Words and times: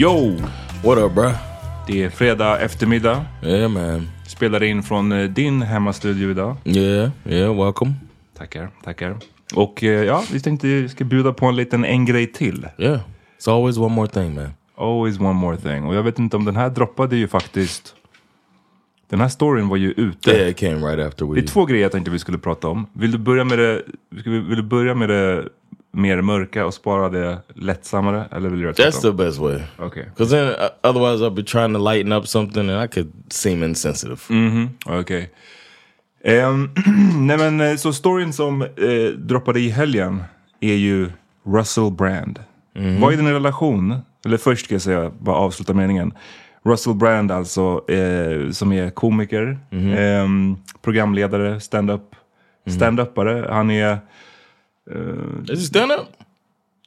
Yo! 0.00 0.36
What 0.84 0.98
up 0.98 1.14
bruh? 1.14 1.34
Det 1.86 2.02
är 2.02 2.10
fredag 2.10 2.60
eftermiddag. 2.60 3.24
Yeah 3.42 3.70
man. 3.70 4.08
Spelar 4.26 4.62
in 4.62 4.82
från 4.82 5.12
eh, 5.12 5.28
din 5.28 5.62
hemmastudio 5.62 6.30
idag. 6.30 6.56
Yeah, 6.64 7.10
yeah, 7.26 7.64
welcome. 7.64 7.92
Tackar, 8.36 8.70
tackar. 8.84 9.16
Och 9.54 9.84
eh, 9.84 10.04
ja, 10.04 10.24
vi 10.32 10.40
tänkte 10.40 10.66
vi 10.66 10.88
ska 10.88 11.04
bjuda 11.04 11.32
på 11.32 11.46
en 11.46 11.56
liten 11.56 11.84
en 11.84 12.04
grej 12.04 12.32
till. 12.32 12.66
Yeah. 12.78 13.00
It's 13.38 13.50
always 13.50 13.78
one 13.78 13.94
more 13.94 14.08
thing 14.08 14.34
man. 14.34 14.50
Always 14.76 15.20
one 15.20 15.32
more 15.32 15.56
thing. 15.56 15.84
Och 15.84 15.94
jag 15.94 16.02
vet 16.02 16.18
inte 16.18 16.36
om 16.36 16.44
den 16.44 16.56
här 16.56 16.70
droppade 16.70 17.16
ju 17.16 17.28
faktiskt... 17.28 17.94
Den 19.08 19.20
här 19.20 19.28
storyn 19.28 19.68
var 19.68 19.76
ju 19.76 19.90
ute. 19.90 20.30
Yeah, 20.30 20.50
it 20.50 20.56
came 20.56 20.76
right 20.76 21.06
after 21.06 21.26
we... 21.26 21.34
Det 21.34 21.40
är 21.40 21.46
två 21.46 21.64
grejer 21.64 21.82
jag 21.82 21.92
tänkte 21.92 22.10
vi 22.10 22.18
skulle 22.18 22.38
prata 22.38 22.68
om. 22.68 22.86
Vill 22.92 23.12
du 23.12 23.18
börja 23.18 23.44
med 23.44 23.58
det, 23.58 23.82
vill 24.24 24.56
du 24.56 24.62
börja 24.62 24.94
med 24.94 25.08
det 25.08 25.48
mer 25.92 26.20
mörka 26.20 26.66
och 26.66 26.74
spara 26.74 27.08
det 27.08 27.38
lättsammare? 27.54 28.24
Eller 28.32 28.48
vill 28.48 28.58
du 28.58 28.64
göra 28.64 28.72
That's 28.74 29.00
the 29.02 29.12
best 29.12 29.38
way. 29.38 29.60
Okej. 29.78 30.04
Because 30.16 30.36
then 30.36 30.48
uh, 30.48 30.54
otherwise 30.90 31.24
I'll 31.24 31.34
be 31.34 31.42
trying 31.42 31.74
to 31.74 31.92
lighten 31.92 32.12
up 32.12 32.26
something 32.28 32.70
and 32.70 32.84
I 32.84 32.88
could 32.88 33.12
seem 33.32 33.62
insensitive. 33.62 34.20
Mhm, 34.28 34.68
Okej. 34.86 35.30
Ehm, 36.24 36.70
nej 37.26 37.38
men 37.38 37.60
eh, 37.60 37.76
så 37.76 37.92
storyn 37.92 38.32
som 38.32 38.62
eh, 38.62 38.68
droppade 39.16 39.60
i 39.60 39.68
helgen 39.68 40.22
är 40.60 40.74
ju 40.74 41.10
Russell 41.46 41.90
Brand. 41.90 42.38
Vad 43.00 43.12
är 43.12 43.16
din 43.16 43.28
relation? 43.32 43.94
Eller 44.26 44.36
först 44.36 44.64
ska 44.64 44.74
jag 44.74 44.82
säga, 44.82 45.10
bara 45.20 45.36
avsluta 45.36 45.74
meningen. 45.74 46.12
Russell 46.64 46.94
Brand 46.94 47.32
alltså, 47.32 47.90
eh, 47.90 48.50
som 48.50 48.72
är 48.72 48.90
komiker, 48.90 49.58
ehm, 49.96 50.56
programledare, 50.82 51.60
stand-up, 51.60 52.02
stand-upare. 52.66 53.46
Han 53.50 53.70
är, 53.70 53.98
eh, 54.94 55.52
Is 55.54 55.60
it 55.60 55.66
stand 55.66 55.92
up? 55.92 56.06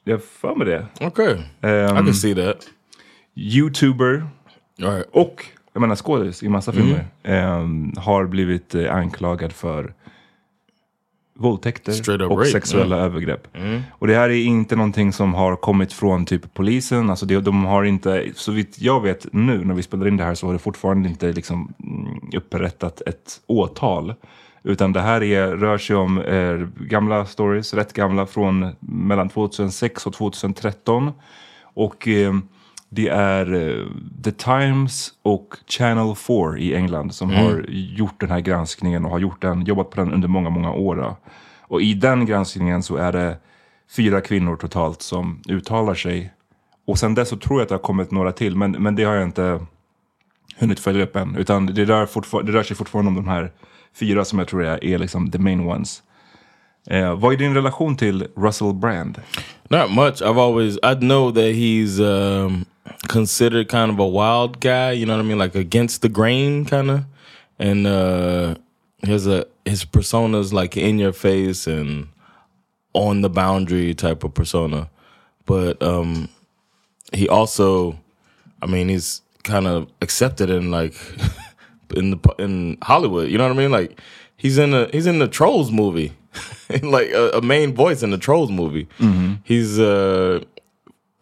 jag 0.04 0.14
har 0.14 0.18
för 0.20 0.54
mig 0.54 0.66
det, 0.66 0.86
Okay. 1.06 1.34
I 1.34 1.38
Ehm, 1.60 1.96
can 1.96 2.14
see 2.14 2.34
that. 2.34 2.56
youtuber 3.34 4.26
right. 4.78 5.06
och 5.12 5.46
jag 5.72 5.80
menar 5.80 5.96
skådis 5.96 6.42
i 6.42 6.48
massa 6.48 6.72
filmer. 6.72 7.06
ehm, 7.22 7.92
har 7.96 8.26
blivit 8.26 8.74
eh, 8.74 8.94
anklagad 8.94 9.52
för 9.52 9.94
våldtäkter 11.34 12.22
och 12.22 12.38
rape, 12.38 12.50
sexuella 12.50 12.96
övergrepp. 12.96 13.48
Och 13.90 14.06
det 14.06 14.14
här 14.14 14.30
är 14.30 14.44
inte 14.44 14.76
någonting 14.76 15.12
som 15.12 15.34
har 15.34 15.56
kommit 15.56 15.92
från 15.92 16.26
typ 16.26 16.54
polisen. 16.54 17.10
Alltså 17.10 17.26
det, 17.26 17.40
de 17.40 17.64
har 17.64 17.84
inte, 17.84 18.26
så 18.34 18.52
vitt 18.52 18.80
jag 18.80 19.00
vet 19.02 19.26
nu 19.32 19.64
när 19.64 19.74
vi 19.74 19.82
spelar 19.82 20.08
in 20.08 20.16
det 20.16 20.24
här 20.24 20.34
så 20.34 20.46
har 20.46 20.52
det 20.52 20.58
fortfarande 20.58 21.08
inte 21.08 21.32
liksom 21.32 21.74
mm, 21.84 22.20
upprättat 22.36 23.00
ett 23.06 23.40
åtal. 23.46 24.14
Utan 24.64 24.92
det 24.92 25.00
här 25.00 25.22
är, 25.22 25.48
rör 25.48 25.78
sig 25.78 25.96
om 25.96 26.18
eh, 26.18 26.54
gamla 26.86 27.26
stories, 27.26 27.74
rätt 27.74 27.92
gamla 27.92 28.26
från 28.26 28.76
mellan 28.80 29.28
2006 29.28 30.06
och 30.06 30.12
2013. 30.12 31.12
Och 31.62 32.08
eh, 32.08 32.34
det 32.88 33.08
är 33.08 33.54
eh, 33.54 33.86
The 34.24 34.32
Times 34.32 35.10
och 35.22 35.56
Channel 35.66 36.14
4 36.16 36.58
i 36.58 36.74
England 36.74 37.14
som 37.14 37.30
har 37.30 37.64
gjort 37.68 38.20
den 38.20 38.30
här 38.30 38.40
granskningen 38.40 39.04
och 39.04 39.10
har 39.10 39.18
gjort 39.18 39.42
den, 39.42 39.64
jobbat 39.64 39.90
på 39.90 40.00
den 40.00 40.12
under 40.12 40.28
många, 40.28 40.50
många 40.50 40.72
år. 40.72 40.96
Då. 40.96 41.16
Och 41.60 41.82
i 41.82 41.94
den 41.94 42.26
granskningen 42.26 42.82
så 42.82 42.96
är 42.96 43.12
det 43.12 43.36
fyra 43.96 44.20
kvinnor 44.20 44.56
totalt 44.56 45.02
som 45.02 45.42
uttalar 45.48 45.94
sig. 45.94 46.32
Och 46.86 46.98
sen 46.98 47.14
dess 47.14 47.28
så 47.28 47.36
tror 47.36 47.58
jag 47.58 47.62
att 47.62 47.68
det 47.68 47.74
har 47.74 47.80
kommit 47.80 48.10
några 48.10 48.32
till, 48.32 48.56
men, 48.56 48.70
men 48.70 48.96
det 48.96 49.04
har 49.04 49.14
jag 49.14 49.24
inte 49.24 49.66
hunnit 50.58 50.80
följa 50.80 51.04
upp 51.04 51.16
än. 51.16 51.36
Utan 51.36 51.66
det 51.66 51.84
rör, 51.84 52.42
det 52.42 52.52
rör 52.52 52.62
sig 52.62 52.76
fortfarande 52.76 53.08
om 53.08 53.14
de 53.14 53.28
här 53.28 53.52
fyra 53.94 54.24
som 54.24 54.38
jag 54.38 54.48
tror 54.48 54.64
är, 54.64 54.84
är 54.84 54.98
liksom 54.98 55.30
the 55.30 55.38
main 55.38 55.60
ones. 55.60 56.02
Uh, 56.90 57.14
vad 57.14 57.32
är 57.32 57.36
din 57.36 57.54
relation 57.54 57.96
till 57.96 58.26
Russell 58.36 58.74
Brand? 58.74 59.20
Not 59.68 59.90
much. 59.90 60.22
I've 60.22 60.38
always 60.38 60.78
I 60.82 60.94
know 60.94 61.30
that 61.30 61.54
he's 61.54 62.00
um, 62.00 62.66
considered 63.08 63.68
kind 63.68 63.90
of 63.90 63.98
a 64.00 64.08
wild 64.08 64.60
guy. 64.60 64.92
You 64.92 65.06
know 65.06 65.16
what 65.16 65.24
I 65.24 65.28
mean, 65.28 65.38
like 65.38 65.54
against 65.54 66.02
the 66.02 66.08
grain, 66.08 66.64
kind 66.64 66.90
of. 66.90 67.00
And 67.58 67.86
uh, 67.86 68.56
his 69.02 69.26
uh, 69.26 69.44
his 69.64 69.84
persona's 69.84 70.52
like 70.52 70.76
in 70.76 70.98
your 70.98 71.12
face 71.12 71.66
and 71.66 72.08
on 72.92 73.22
the 73.22 73.30
boundary 73.30 73.94
type 73.94 74.24
of 74.24 74.34
persona. 74.34 74.90
But 75.46 75.82
um, 75.82 76.28
he 77.12 77.28
also, 77.28 77.98
I 78.60 78.66
mean, 78.66 78.88
he's 78.88 79.22
kind 79.42 79.66
of 79.66 79.88
accepted 80.00 80.50
in 80.50 80.70
like 80.70 80.94
in 81.96 82.10
the 82.10 82.34
in 82.38 82.78
Hollywood. 82.82 83.30
You 83.30 83.38
know 83.38 83.44
what 83.48 83.56
I 83.56 83.58
mean? 83.58 83.70
Like 83.70 84.00
he's 84.36 84.58
in 84.58 84.74
a 84.74 84.88
he's 84.92 85.06
in 85.06 85.18
the 85.18 85.28
Trolls 85.28 85.70
movie, 85.70 86.12
like 86.82 87.10
a, 87.10 87.30
a 87.38 87.42
main 87.42 87.74
voice 87.74 88.02
in 88.02 88.10
the 88.10 88.18
Trolls 88.18 88.50
movie. 88.50 88.88
He's 89.44 89.78
uh, 89.78 90.40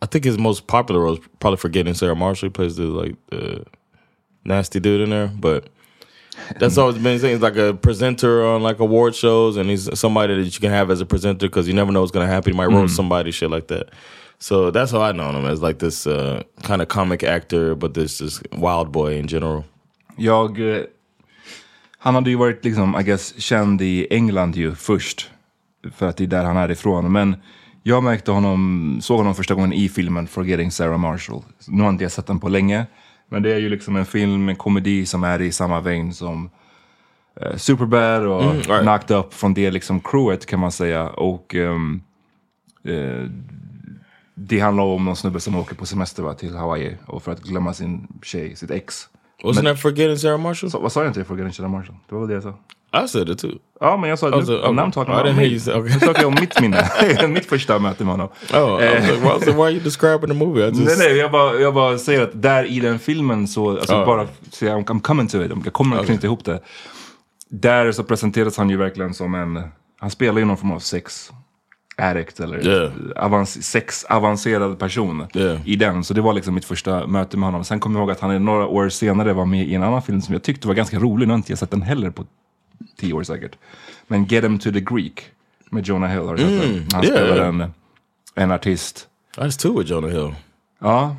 I 0.03 0.07
think 0.07 0.25
his 0.25 0.39
most 0.39 0.67
popular 0.67 1.01
role 1.01 1.15
is 1.15 1.21
probably 1.39 1.59
forgetting 1.59 1.95
Sarah 1.95 2.17
Marshall. 2.17 2.47
He 2.49 2.51
plays 2.51 2.77
the 2.77 2.85
like 2.85 3.17
the 3.29 3.65
nasty 4.45 4.81
dude 4.81 5.03
in 5.03 5.11
there, 5.11 5.29
but. 5.29 5.69
That's 6.59 6.79
always 6.79 6.97
been 6.97 7.13
his 7.13 7.21
thing. 7.23 7.33
He's 7.33 7.43
like 7.43 7.57
a 7.57 7.75
presenter 7.75 8.47
on 8.47 8.63
like 8.63 8.79
award 8.79 9.15
shows, 9.15 9.59
and 9.59 9.69
he's 9.69 9.99
somebody 9.99 10.35
that 10.37 10.55
you 10.55 10.61
can 10.61 10.71
have 10.71 10.91
as 10.91 11.01
a 11.01 11.07
presenter 11.07 11.47
because 11.47 11.69
you 11.69 11.75
never 11.75 11.93
know 11.93 12.01
what's 12.01 12.13
going 12.13 12.27
to 12.27 12.33
happen. 12.33 12.53
He 12.53 12.57
might 12.57 12.67
roast 12.71 12.97
somebody, 12.97 13.31
shit 13.31 13.51
like 13.51 13.67
that. 13.69 13.91
So 14.39 14.71
that's 14.71 14.91
how 14.91 15.03
I 15.03 15.13
know 15.13 15.31
him 15.31 15.45
as 15.45 15.61
like 15.61 15.81
this 15.81 16.07
uh, 16.07 16.43
kind 16.63 16.81
of 16.81 16.89
comic 16.89 17.23
actor, 17.23 17.75
but 17.75 17.93
this 17.93 18.19
this 18.19 18.43
wild 18.53 18.91
boy 18.91 19.17
in 19.17 19.27
general. 19.27 19.67
Jag... 20.17 20.77
eh, 20.77 20.83
Han 21.99 22.15
hade 22.15 22.31
ju 22.31 22.37
varit 22.37 22.65
liksom, 22.65 23.01
I 23.01 23.03
guess, 23.03 23.41
känd 23.41 23.83
i 23.83 24.07
England 24.11 24.57
ju 24.57 24.75
först. 24.75 25.31
För 25.95 26.09
att 26.09 26.17
det 26.17 26.25
är 26.25 26.29
där 26.29 26.45
han 26.45 26.57
är 26.57 26.71
ifrån. 26.71 27.13
Men 27.13 27.37
jag 27.83 28.03
märkte 28.03 28.31
honom, 28.31 28.99
såg 29.03 29.19
honom 29.19 29.35
första 29.35 29.55
gången 29.55 29.73
i 29.73 29.89
filmen 29.89 30.27
Forgetting 30.27 30.71
Sarah 30.71 30.99
Marshall. 30.99 31.43
Nu 31.69 31.83
har 31.83 31.91
inte 31.91 32.05
jag 32.05 32.13
sett 32.13 32.27
den 32.27 32.41
på 32.41 32.49
länge. 32.49 32.87
Men 33.29 33.43
det 33.43 33.53
är 33.55 33.59
ju 33.59 33.69
liksom 33.69 33.97
en 33.97 34.07
film, 34.07 34.49
en 34.49 34.57
komedi 34.57 35.07
som 35.07 35.25
är 35.25 35.41
i 35.41 35.53
samma 35.53 35.81
vein 35.81 36.15
som 36.15 36.51
eh, 37.41 37.57
Superbad 37.57 38.27
och 38.27 38.55
right. 38.55 38.83
Knocked 38.83 39.17
Up 39.17 39.35
från 39.35 39.55
det 39.55 39.71
liksom 39.71 40.01
crewet 40.01 40.47
kan 40.47 40.61
man 40.61 40.73
säga. 40.73 41.09
Och 41.09 41.55
ehm, 41.55 42.03
eh, 42.85 43.31
det 44.35 44.61
handlar 44.61 44.85
om 44.85 45.05
någon 45.05 45.17
snubbe 45.17 45.41
som 45.41 45.57
åker 45.57 45.75
på 45.75 45.87
semester 45.87 46.23
va, 46.23 46.35
till 46.35 46.57
Hawaii 46.57 46.97
och 47.07 47.23
för 47.23 47.33
att 47.33 47.43
glömma 47.43 47.75
sin 47.75 48.09
tjej, 48.23 48.57
sitt 48.57 48.71
ex. 48.71 49.09
Wasn't 49.45 49.65
that 49.65 49.81
forgetting 49.81 50.17
Sarah 50.19 50.39
Marshall? 50.39 50.71
Så, 50.71 50.79
vad 50.79 50.93
sa 50.93 51.01
jag 51.01 51.11
inte? 51.11 51.25
Forgetting 51.25 51.53
Sarah 51.53 51.71
Marshall? 51.71 51.97
Det 52.09 52.15
var 52.15 52.21
väl 52.21 52.29
det 52.29 52.35
jag 52.35 52.43
sa. 52.43 52.55
I 53.05 53.09
said 53.09 53.29
it 53.29 53.39
too. 53.39 53.51
Ja, 53.81 53.97
men 53.97 54.11
jag 54.11 54.19
sa... 54.19 54.29
Okay. 54.29 54.41
now 54.73 54.85
I'm 54.85 54.93
talking 54.93 55.15
about 55.15 55.37
me. 55.37 55.45
you 55.45 55.61
say- 55.61 55.75
okay. 55.75 55.95
Nu 55.95 56.01
pratar 56.01 56.21
jag 56.23 56.29
om 56.29 56.37
mitt 56.41 56.61
minne. 56.61 56.91
mitt 57.29 57.47
första 57.47 57.79
möte 57.79 58.05
med 58.05 58.13
honom. 58.13 58.29
Oh, 58.55 58.71
was 58.71 58.81
like, 58.81 59.21
well, 59.23 59.39
like, 59.39 59.53
why 59.53 59.63
are 59.63 59.71
you 59.71 59.81
describing 59.81 60.29
the 60.29 60.35
movie? 60.35 60.65
Just 60.67 60.81
Nej, 60.81 60.95
nej, 60.99 61.17
jag 61.17 61.31
bara, 61.31 61.55
jag 61.55 61.75
bara 61.75 61.99
säger 61.99 62.23
att 62.23 62.31
där 62.43 62.65
i 62.65 62.81
den 62.81 62.99
filmen 62.99 63.49
så, 63.49 63.71
alltså 63.71 63.93
Ja. 63.93 64.07
bara, 64.07 64.29
så 64.51 64.65
jag, 64.65 64.85
I'm 64.91 65.01
coming 65.01 65.29
to 65.29 65.43
it, 65.43 65.53
jag 65.65 65.73
kommer 65.73 65.97
att 65.99 66.07
knyta 66.07 66.27
ihop 66.27 66.45
det. 66.45 66.61
Där 67.49 67.93
så 67.93 68.05
presenteras 68.05 68.57
han 68.57 68.71
ju 68.71 68.77
verkligen 68.77 69.15
som 69.15 69.35
en, 69.35 69.63
han 70.01 70.11
spelar 70.11 70.39
ju 70.39 70.45
någon 70.45 70.57
form 70.57 70.73
av 70.73 70.79
sex 70.79 71.31
addict 72.01 72.41
eller 72.41 72.67
Yeah. 72.67 72.93
avans, 73.17 73.63
sexavancerad 73.67 74.79
person 74.79 75.27
Yeah. 75.35 75.59
i 75.65 75.77
den. 75.77 76.05
Så 76.05 76.15
det 76.15 76.21
var 76.21 76.33
liksom 76.33 76.55
mitt 76.55 76.65
första 76.65 77.07
möte 77.07 77.37
med 77.37 77.47
honom. 77.47 77.65
Sen 77.65 77.81
kommer 77.81 77.99
jag 78.01 78.03
ihåg 78.03 78.11
att 78.11 78.21
han 78.21 78.45
några 78.45 78.67
år 78.67 78.89
senare 78.89 79.33
var 79.33 79.47
med 79.47 79.67
i 79.69 79.75
en 79.75 79.83
annan 79.83 80.03
film 80.03 80.21
som 80.23 80.33
jag 80.33 80.43
tyckte 80.43 80.69
var 80.69 80.75
ganska 80.75 80.99
rolig. 80.99 81.29
Nu 81.29 81.33
har 81.33 81.39
inte 81.39 81.53
jag 81.53 81.59
sett 81.59 81.71
den 81.71 81.83
heller 81.83 82.11
på 82.11 82.25
tio 82.99 83.13
år 83.13 83.23
säkert. 83.23 83.57
Men 84.07 84.25
Get 84.25 84.45
Him 84.45 84.59
to 84.59 84.71
the 84.73 84.81
Greek 84.81 85.23
med 85.71 85.87
Jonah 85.87 86.11
Hill. 86.11 86.21
Har 86.23 86.35
du 86.37 86.43
sett 86.43 86.61
den? 86.63 86.87
Han 86.93 87.05
yeah, 87.05 87.17
spelar 87.17 87.45
en, 87.45 87.73
en 88.35 88.51
artist. 88.51 89.07
That's 89.37 89.59
two 89.63 89.79
with 89.79 89.91
Jonah 89.91 90.11
Hill. 90.11 90.35
Ja. 90.81 91.17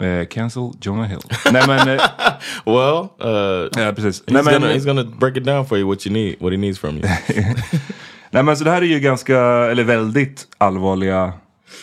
Eh, 0.00 0.26
cancel 0.26 0.70
Jonah 0.80 1.06
Hill. 1.08 1.20
Nej 1.52 1.66
men, 1.66 1.88
eh, 1.88 2.00
Well, 2.66 3.08
uh, 3.24 3.68
ja 3.84 3.92
precis. 3.92 4.22
he's, 4.26 4.32
Nej 4.32 4.42
men, 4.44 4.52
gonna, 4.54 4.72
he's 4.74 4.84
gonna 4.86 5.04
break 5.04 5.36
it 5.36 5.44
down 5.44 5.66
for 5.66 5.78
you 5.78 5.88
what 5.88 6.06
you 6.06 6.12
need, 6.12 6.36
what 6.40 6.52
he 6.52 6.56
needs 6.56 6.78
from 6.78 6.96
you. 6.96 7.04
nej 8.30 8.42
men 8.42 8.56
så 8.56 8.64
det 8.64 8.70
här 8.70 8.82
är 8.82 8.86
ju 8.86 9.00
ganska, 9.00 9.38
eller 9.40 9.84
väldigt 9.84 10.48
allvarliga 10.58 11.32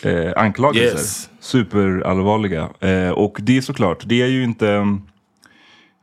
eh, 0.02 0.32
anklagelser. 0.36 0.98
Yes. 0.98 1.30
Superallvarliga. 1.40 2.68
Eh, 2.80 3.10
och 3.10 3.38
det 3.42 3.56
är 3.56 3.60
såklart, 3.60 4.02
det 4.06 4.22
är 4.22 4.26
ju 4.26 4.44
inte... 4.44 4.98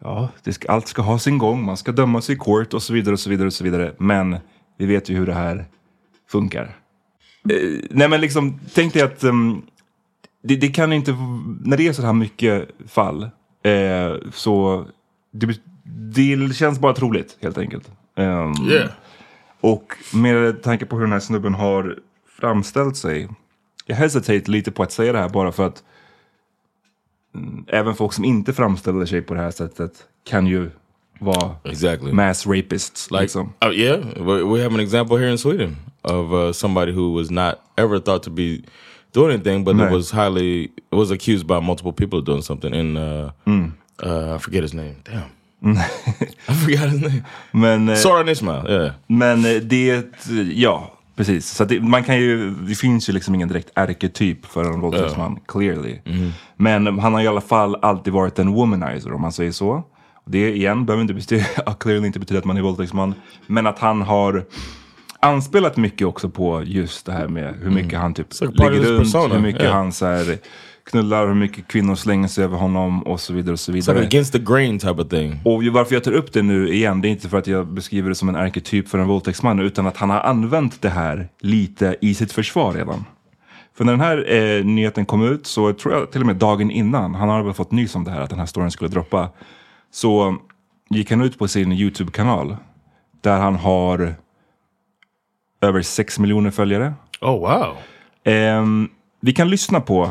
Ja, 0.02 0.30
det 0.44 0.54
ska, 0.54 0.72
allt 0.72 0.88
ska 0.88 1.02
ha 1.02 1.20
sin 1.20 1.38
gång, 1.38 1.64
man 1.64 1.78
ska 1.78 1.92
dömas 1.92 2.30
i 2.30 2.36
court 2.36 2.74
och 2.74 2.84
så 2.84 2.94
vidare 2.94 3.14
och 3.14 3.20
så 3.20 3.30
vidare 3.30 3.48
och 3.48 3.54
så 3.54 3.64
vidare. 3.64 3.94
Men 3.98 4.38
vi 4.78 4.86
vet 4.86 5.10
ju 5.10 5.16
hur 5.16 5.26
det 5.26 5.34
här 5.34 5.66
funkar. 6.30 6.64
Eh, 7.50 7.80
nej 7.90 8.10
men 8.10 8.22
liksom, 8.22 8.60
tänk 8.74 8.94
dig 8.94 9.02
att 9.02 9.24
um, 9.24 9.62
det, 10.44 10.56
det 10.56 10.68
kan 10.68 10.94
inte, 10.94 11.12
när 11.64 11.78
det 11.78 11.88
är 11.88 11.94
så 11.94 12.02
här 12.02 12.14
mycket 12.14 12.70
fall, 12.88 13.24
eh, 13.64 14.30
så 14.34 14.86
det, 15.34 15.60
det 16.16 16.56
känns 16.56 16.80
bara 16.80 16.94
troligt 16.94 17.38
helt 17.42 17.58
enkelt. 17.58 17.92
Ehm, 18.16 18.54
yeah. 18.70 18.90
Och 19.64 19.94
med 20.14 20.64
tanke 20.64 20.86
på 20.86 20.96
hur 20.96 21.04
den 21.04 21.12
här 21.12 21.20
snubben 21.20 21.54
har 21.54 22.00
framställt 22.40 22.98
sig. 22.98 23.30
Jag 23.86 23.96
hesitate 23.96 24.52
lite 24.52 24.72
på 24.72 24.84
att 24.84 24.92
säga 24.92 25.12
det 25.14 25.20
här 25.20 25.30
bara 25.30 25.52
för 25.52 25.66
att 25.68 25.84
mm, 27.36 27.66
även 27.68 27.96
folk 27.96 28.14
som 28.14 28.26
inte 28.26 28.54
framställer 28.54 29.06
sig 29.06 29.22
på 29.22 29.34
det 29.34 29.40
här 29.40 29.52
sättet 29.52 29.92
kan 30.30 30.48
ju 30.48 30.70
vara 31.20 31.56
Exactly. 31.64 32.12
mass 32.14 32.48
rapists. 32.48 33.12
Like, 33.12 33.22
liksom. 33.22 33.54
oh 33.66 33.74
yeah, 33.74 34.00
we 34.52 34.64
have 34.64 34.74
an 34.74 34.80
example 34.80 35.18
here 35.18 35.32
in 35.32 35.38
Sweden 35.38 35.76
of 36.02 36.32
uh, 36.34 36.52
somebody 36.52 36.92
who 36.92 37.14
was 37.16 37.32
not 37.32 37.56
ever 37.78 38.00
thought 38.00 38.24
to 38.24 38.32
be 38.32 38.62
doing 39.14 39.32
anything, 39.34 39.64
but 39.64 39.76
was 39.92 40.12
highly 40.12 40.68
was 40.92 41.12
accused 41.12 41.48
by 41.48 41.60
multiple 41.62 41.94
people 41.94 42.20
of 42.20 42.26
doing 42.26 42.42
something. 42.42 42.74
And 42.74 42.98
uh, 42.98 43.32
Mm. 43.46 43.72
uh, 44.06 44.36
I 44.36 44.38
forget 44.40 44.62
his 44.64 44.74
name. 44.74 44.96
Damn, 45.04 45.30
I 45.64 46.54
forgot 46.54 46.92
his 46.92 47.02
name. 47.02 47.24
Men, 47.52 47.90
eh, 47.90 47.96
Soran 47.96 48.30
Ismail. 48.30 48.68
Yeah. 48.70 48.92
men 49.08 49.46
eh, 49.46 49.56
det, 49.56 50.06
ja, 50.54 50.94
precis. 51.16 51.50
Så 51.50 51.66
det, 51.66 51.80
man 51.82 52.04
kan 52.04 52.18
ju, 52.18 52.52
det 52.52 52.76
finns 52.76 53.10
ju 53.10 53.14
liksom 53.14 53.36
ingen 53.36 53.48
direkt 53.48 53.70
arketyp 53.76 54.46
för 54.46 54.64
en 54.64 54.80
våldtäktsman, 54.80 55.40
clearly. 55.48 56.00
Men 56.56 57.00
han 57.00 57.14
har 57.14 57.22
i 57.22 57.28
alla 57.28 57.42
fall 57.42 57.76
alltid 57.82 58.14
varit 58.14 58.40
en 58.40 58.54
womanizer 58.54 59.14
om 59.14 59.22
man 59.22 59.32
säger 59.32 59.52
så. 59.52 59.84
Det 60.26 60.56
igen 60.56 60.86
behöver 60.86 61.02
inte 61.02 61.14
betyda, 61.14 61.46
clearly 61.80 62.08
inte 62.08 62.20
betyda 62.20 62.40
att 62.40 62.46
man 62.46 62.58
är 62.58 62.62
våldtäktsman. 62.62 63.14
Men 63.48 63.68
att 63.68 63.80
han 63.80 64.02
har 64.02 64.46
anspelat 65.20 65.78
mycket 65.78 66.08
också 66.08 66.30
på 66.30 66.64
just 66.66 67.06
det 67.06 67.12
här 67.12 67.28
med 67.28 67.56
hur 67.62 67.72
mycket 67.72 68.00
han 68.00 68.14
typ 68.14 68.28
ligger 68.42 68.72
runt, 68.72 69.00
persona, 69.00 69.34
hur 69.34 69.42
mycket 69.42 69.62
yeah. 69.62 69.76
han 69.76 69.92
så 69.92 70.06
här, 70.06 70.38
knullar, 70.86 71.28
hur 71.28 71.34
mycket 71.34 71.68
kvinnor 71.68 71.96
slänger 71.96 72.28
sig 72.28 72.44
över 72.44 72.58
honom 72.58 73.04
och 73.04 73.20
så 73.20 73.34
vidare 73.34 73.54
och 73.54 73.60
så 73.60 73.72
It's 73.72 73.76
vidare. 73.76 73.96
like 73.98 74.08
against 74.08 74.34
the 74.34 74.40
grain 74.40 74.80
type 74.80 75.02
of 75.02 75.10
thing. 75.10 75.40
Och 75.46 75.64
varför 75.64 75.94
jag 75.96 76.04
tar 76.04 76.12
upp 76.12 76.34
det 76.34 76.42
nu 76.42 76.70
igen, 76.74 77.02
det 77.02 77.08
är 77.08 77.10
inte 77.10 77.30
för 77.30 77.38
att 77.38 77.48
jag 77.48 77.68
beskriver 77.68 78.10
det 78.10 78.16
som 78.16 78.30
en 78.30 78.36
arketyp 78.36 78.90
för 78.90 78.98
en 78.98 79.08
våldtäktsman, 79.08 79.60
utan 79.60 79.88
att 79.88 79.98
han 79.98 80.10
har 80.10 80.20
använt 80.20 80.82
det 80.82 80.90
här 80.90 81.28
lite 81.40 81.96
i 82.02 82.14
sitt 82.14 82.32
försvar 82.32 82.74
redan. 82.74 83.06
För 83.78 83.86
när 83.86 83.94
den 83.94 84.02
här 84.02 84.34
eh, 84.34 84.66
nyheten 84.66 85.06
kom 85.06 85.24
ut, 85.24 85.48
så 85.48 85.74
tror 85.74 85.94
jag 85.94 86.12
till 86.12 86.22
och 86.22 86.28
med 86.28 86.36
dagen 86.36 86.72
innan, 86.72 87.16
han 87.16 87.30
har 87.30 87.44
väl 87.44 87.54
fått 87.54 87.72
nys 87.72 87.96
om 87.96 88.04
det 88.04 88.12
här, 88.12 88.22
att 88.22 88.30
den 88.30 88.40
här 88.40 88.46
storyn 88.46 88.72
skulle 88.72 88.90
droppa, 88.90 89.30
så 89.92 90.38
gick 90.90 91.12
han 91.12 91.22
ut 91.22 91.40
på 91.40 91.48
sin 91.48 91.72
YouTube-kanal, 91.72 92.58
där 93.22 93.40
han 93.40 93.56
har 93.56 94.16
över 95.62 95.82
6 95.82 96.20
miljoner 96.20 96.52
följare. 96.52 96.94
Oh 97.22 97.40
wow. 97.40 97.76
Ehm, 98.24 98.90
vi 99.22 99.34
kan 99.34 99.50
lyssna 99.50 99.82
på 99.82 100.10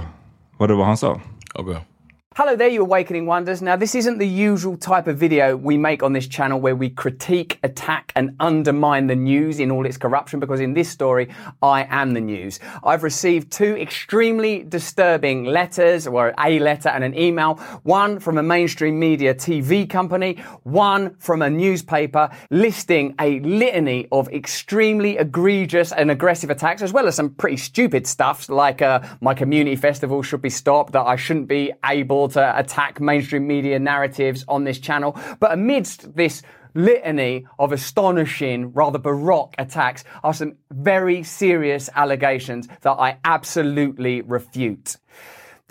vad 0.63 0.71
det 0.71 0.75
var 0.75 0.85
han 0.85 0.97
sa. 0.97 1.21
Okej. 1.55 1.71
Okay. 1.71 1.92
Hello 2.35 2.57
there, 2.57 2.69
you 2.69 2.81
awakening 2.81 3.27
wonders. 3.27 3.61
Now, 3.61 3.77
this 3.77 3.95
isn't 3.95 4.17
the 4.17 4.27
usual 4.27 4.79
type 4.79 5.07
of 5.07 5.19
video 5.19 5.55
we 5.55 5.77
make 5.77 6.03
on 6.03 6.15
this 6.15 6.27
channel 6.27 6.59
where 6.59 6.75
we 6.75 6.89
critique, 6.89 7.59
attack, 7.63 8.11
and 8.17 8.35
undermine 8.41 9.07
the 9.07 9.15
news 9.15 9.61
in 9.61 9.71
all 9.71 9.85
its 9.85 9.99
corruption, 9.99 10.41
because 10.41 10.59
in 10.59 10.73
this 10.73 10.89
story, 10.89 11.29
I 11.61 11.87
am 11.91 12.15
the 12.15 12.23
news. 12.23 12.59
I've 12.83 13.03
received 13.03 13.53
two 13.53 13.77
extremely 13.77 14.63
disturbing 14.63 15.45
letters, 15.45 16.07
or 16.07 16.33
a 16.39 16.59
letter 16.59 16.89
and 16.89 17.05
an 17.05 17.15
email, 17.15 17.57
one 17.83 18.19
from 18.19 18.39
a 18.39 18.43
mainstream 18.43 18.99
media 18.99 19.35
TV 19.35 19.87
company, 19.89 20.37
one 20.63 21.15
from 21.17 21.43
a 21.43 21.51
newspaper, 21.51 22.31
listing 22.49 23.15
a 23.21 23.41
litany 23.41 24.09
of 24.11 24.31
extremely 24.31 25.19
egregious 25.19 25.93
and 25.93 26.11
aggressive 26.11 26.49
attacks, 26.49 26.81
as 26.81 26.95
well 26.95 27.07
as 27.07 27.15
some 27.15 27.29
pretty 27.29 27.59
stupid 27.59 28.07
stuff 28.07 28.49
like 28.49 28.81
uh, 28.81 29.01
my 29.21 29.35
community 29.35 29.77
festival 29.77 30.23
should 30.23 30.41
be 30.41 30.49
stopped, 30.49 30.95
that 30.95 31.05
I 31.07 31.17
shouldn't 31.17 31.47
be 31.47 31.75
able 31.85 32.22
to 32.31 32.59
attack 32.59 33.01
mainstream 33.01 33.47
media 33.47 33.79
narratives 33.79 34.45
on 34.49 34.65
this 34.65 34.79
channel. 34.79 35.19
But 35.41 35.53
amidst 35.53 36.15
this 36.15 36.43
litany 36.75 37.47
of 37.59 37.73
astonishing, 37.73 38.73
rather 38.73 38.99
baroque 38.99 39.55
attacks 39.59 40.05
are 40.23 40.35
some 40.35 40.55
very 40.71 41.23
serious 41.23 41.89
allegations 41.95 42.69
that 42.83 42.93
I 42.93 43.19
absolutely 43.25 44.23
refute. 44.23 44.97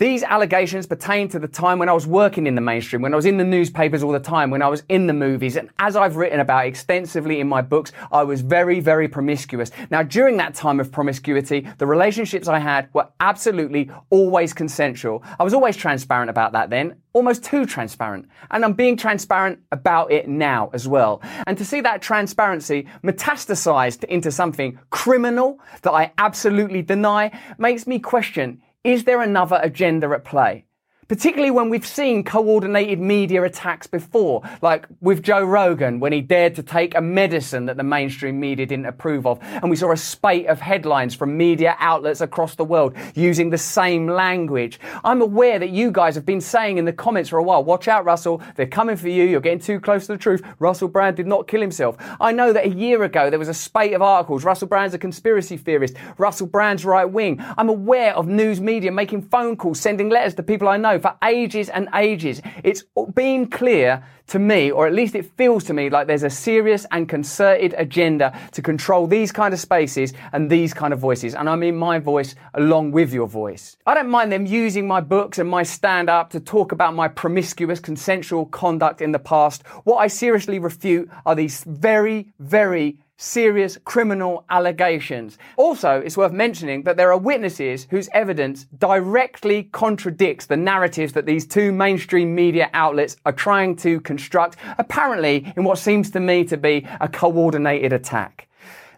These 0.02 0.24
allegations 0.24 0.84
pertain 0.84 1.28
to 1.28 1.38
the 1.38 1.46
time 1.46 1.78
when 1.78 1.88
I 1.88 1.92
was 1.92 2.08
working 2.08 2.48
in 2.48 2.56
the 2.56 2.60
mainstream, 2.60 3.02
when 3.02 3.12
I 3.12 3.16
was 3.16 3.24
in 3.24 3.36
the 3.36 3.44
newspapers 3.44 4.02
all 4.02 4.10
the 4.10 4.18
time, 4.18 4.50
when 4.50 4.60
I 4.60 4.66
was 4.66 4.82
in 4.88 5.06
the 5.06 5.12
movies, 5.12 5.54
and 5.54 5.70
as 5.78 5.94
I've 5.94 6.16
written 6.16 6.40
about 6.40 6.66
extensively 6.66 7.38
in 7.38 7.48
my 7.48 7.62
books, 7.62 7.92
I 8.10 8.24
was 8.24 8.40
very, 8.40 8.80
very 8.80 9.06
promiscuous. 9.06 9.70
Now, 9.92 10.02
during 10.02 10.38
that 10.38 10.54
time 10.54 10.80
of 10.80 10.90
promiscuity, 10.90 11.68
the 11.78 11.86
relationships 11.86 12.48
I 12.48 12.58
had 12.58 12.88
were 12.92 13.06
absolutely 13.20 13.92
always 14.10 14.52
consensual. 14.52 15.22
I 15.38 15.44
was 15.44 15.54
always 15.54 15.76
transparent 15.76 16.30
about 16.30 16.50
that 16.50 16.68
then, 16.68 16.96
almost 17.12 17.44
too 17.44 17.64
transparent. 17.64 18.26
And 18.50 18.64
I'm 18.64 18.72
being 18.72 18.96
transparent 18.96 19.60
about 19.70 20.10
it 20.10 20.26
now 20.26 20.70
as 20.72 20.88
well. 20.88 21.22
And 21.46 21.56
to 21.58 21.64
see 21.64 21.80
that 21.82 22.02
transparency 22.02 22.88
metastasized 23.04 24.02
into 24.04 24.32
something 24.32 24.80
criminal 24.90 25.60
that 25.82 25.92
I 25.92 26.12
absolutely 26.18 26.82
deny 26.82 27.30
makes 27.56 27.86
me 27.86 28.00
question 28.00 28.60
is 28.84 29.04
there 29.04 29.22
another 29.22 29.60
agenda 29.62 30.10
at 30.10 30.24
play? 30.24 30.64
Particularly 31.08 31.50
when 31.50 31.68
we've 31.68 31.86
seen 31.86 32.22
coordinated 32.22 33.00
media 33.00 33.42
attacks 33.42 33.86
before, 33.86 34.40
like 34.62 34.86
with 35.00 35.22
Joe 35.22 35.42
Rogan 35.44 36.00
when 36.00 36.12
he 36.12 36.20
dared 36.20 36.54
to 36.54 36.62
take 36.62 36.94
a 36.94 37.00
medicine 37.00 37.66
that 37.66 37.76
the 37.76 37.82
mainstream 37.82 38.38
media 38.38 38.64
didn't 38.64 38.86
approve 38.86 39.26
of. 39.26 39.38
And 39.42 39.68
we 39.68 39.76
saw 39.76 39.90
a 39.90 39.96
spate 39.96 40.46
of 40.46 40.60
headlines 40.60 41.14
from 41.14 41.36
media 41.36 41.76
outlets 41.80 42.20
across 42.20 42.54
the 42.54 42.64
world 42.64 42.96
using 43.14 43.50
the 43.50 43.58
same 43.58 44.06
language. 44.06 44.78
I'm 45.02 45.20
aware 45.20 45.58
that 45.58 45.70
you 45.70 45.90
guys 45.90 46.14
have 46.14 46.24
been 46.24 46.40
saying 46.40 46.78
in 46.78 46.84
the 46.84 46.92
comments 46.92 47.28
for 47.30 47.38
a 47.38 47.42
while, 47.42 47.64
watch 47.64 47.88
out, 47.88 48.04
Russell, 48.04 48.40
they're 48.54 48.66
coming 48.66 48.96
for 48.96 49.08
you, 49.08 49.24
you're 49.24 49.40
getting 49.40 49.58
too 49.58 49.80
close 49.80 50.06
to 50.06 50.12
the 50.12 50.18
truth. 50.18 50.42
Russell 50.60 50.88
Brand 50.88 51.16
did 51.16 51.26
not 51.26 51.48
kill 51.48 51.60
himself. 51.60 51.96
I 52.20 52.30
know 52.32 52.52
that 52.52 52.64
a 52.64 52.70
year 52.70 53.02
ago 53.02 53.28
there 53.28 53.40
was 53.40 53.48
a 53.48 53.54
spate 53.54 53.92
of 53.92 54.02
articles. 54.02 54.44
Russell 54.44 54.68
Brand's 54.68 54.94
a 54.94 54.98
conspiracy 54.98 55.56
theorist. 55.56 55.96
Russell 56.16 56.46
Brand's 56.46 56.84
right 56.84 57.10
wing. 57.10 57.42
I'm 57.58 57.68
aware 57.68 58.14
of 58.14 58.28
news 58.28 58.60
media 58.60 58.92
making 58.92 59.22
phone 59.22 59.56
calls, 59.56 59.80
sending 59.80 60.08
letters 60.08 60.34
to 60.34 60.42
people 60.42 60.68
I 60.68 60.76
know 60.76 60.91
for 61.00 61.16
ages 61.24 61.68
and 61.68 61.88
ages. 61.94 62.42
It's 62.62 62.84
been 63.14 63.48
clear 63.48 64.04
to 64.28 64.38
me, 64.38 64.70
or 64.70 64.86
at 64.86 64.94
least 64.94 65.14
it 65.14 65.26
feels 65.36 65.64
to 65.64 65.74
me 65.74 65.90
like 65.90 66.06
there's 66.06 66.22
a 66.22 66.30
serious 66.30 66.86
and 66.90 67.08
concerted 67.08 67.74
agenda 67.76 68.38
to 68.52 68.62
control 68.62 69.06
these 69.06 69.30
kind 69.30 69.52
of 69.52 69.60
spaces 69.60 70.14
and 70.32 70.48
these 70.48 70.72
kind 70.72 70.92
of 70.92 70.98
voices. 70.98 71.34
And 71.34 71.48
I 71.48 71.56
mean 71.56 71.76
my 71.76 71.98
voice 71.98 72.34
along 72.54 72.92
with 72.92 73.12
your 73.12 73.26
voice. 73.26 73.76
I 73.86 73.94
don't 73.94 74.08
mind 74.08 74.32
them 74.32 74.46
using 74.46 74.86
my 74.86 75.00
books 75.00 75.38
and 75.38 75.48
my 75.48 75.62
stand 75.62 76.08
up 76.08 76.30
to 76.30 76.40
talk 76.40 76.72
about 76.72 76.94
my 76.94 77.08
promiscuous 77.08 77.80
consensual 77.80 78.46
conduct 78.46 79.02
in 79.02 79.12
the 79.12 79.18
past. 79.18 79.66
What 79.84 79.96
I 79.96 80.06
seriously 80.06 80.58
refute 80.58 81.10
are 81.26 81.34
these 81.34 81.64
very, 81.64 82.32
very 82.38 82.96
serious 83.22 83.78
criminal 83.84 84.44
allegations. 84.50 85.38
Also, 85.56 86.00
it's 86.00 86.16
worth 86.16 86.32
mentioning 86.32 86.82
that 86.82 86.96
there 86.96 87.12
are 87.12 87.18
witnesses 87.18 87.86
whose 87.90 88.08
evidence 88.12 88.66
directly 88.78 89.64
contradicts 89.64 90.46
the 90.46 90.56
narratives 90.56 91.12
that 91.12 91.24
these 91.24 91.46
two 91.46 91.70
mainstream 91.70 92.34
media 92.34 92.68
outlets 92.74 93.16
are 93.24 93.32
trying 93.32 93.76
to 93.76 94.00
construct, 94.00 94.56
apparently 94.78 95.52
in 95.56 95.64
what 95.64 95.78
seems 95.78 96.10
to 96.10 96.20
me 96.20 96.44
to 96.44 96.56
be 96.56 96.86
a 97.00 97.08
coordinated 97.08 97.92
attack. 97.92 98.48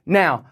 Now, 0.06 0.46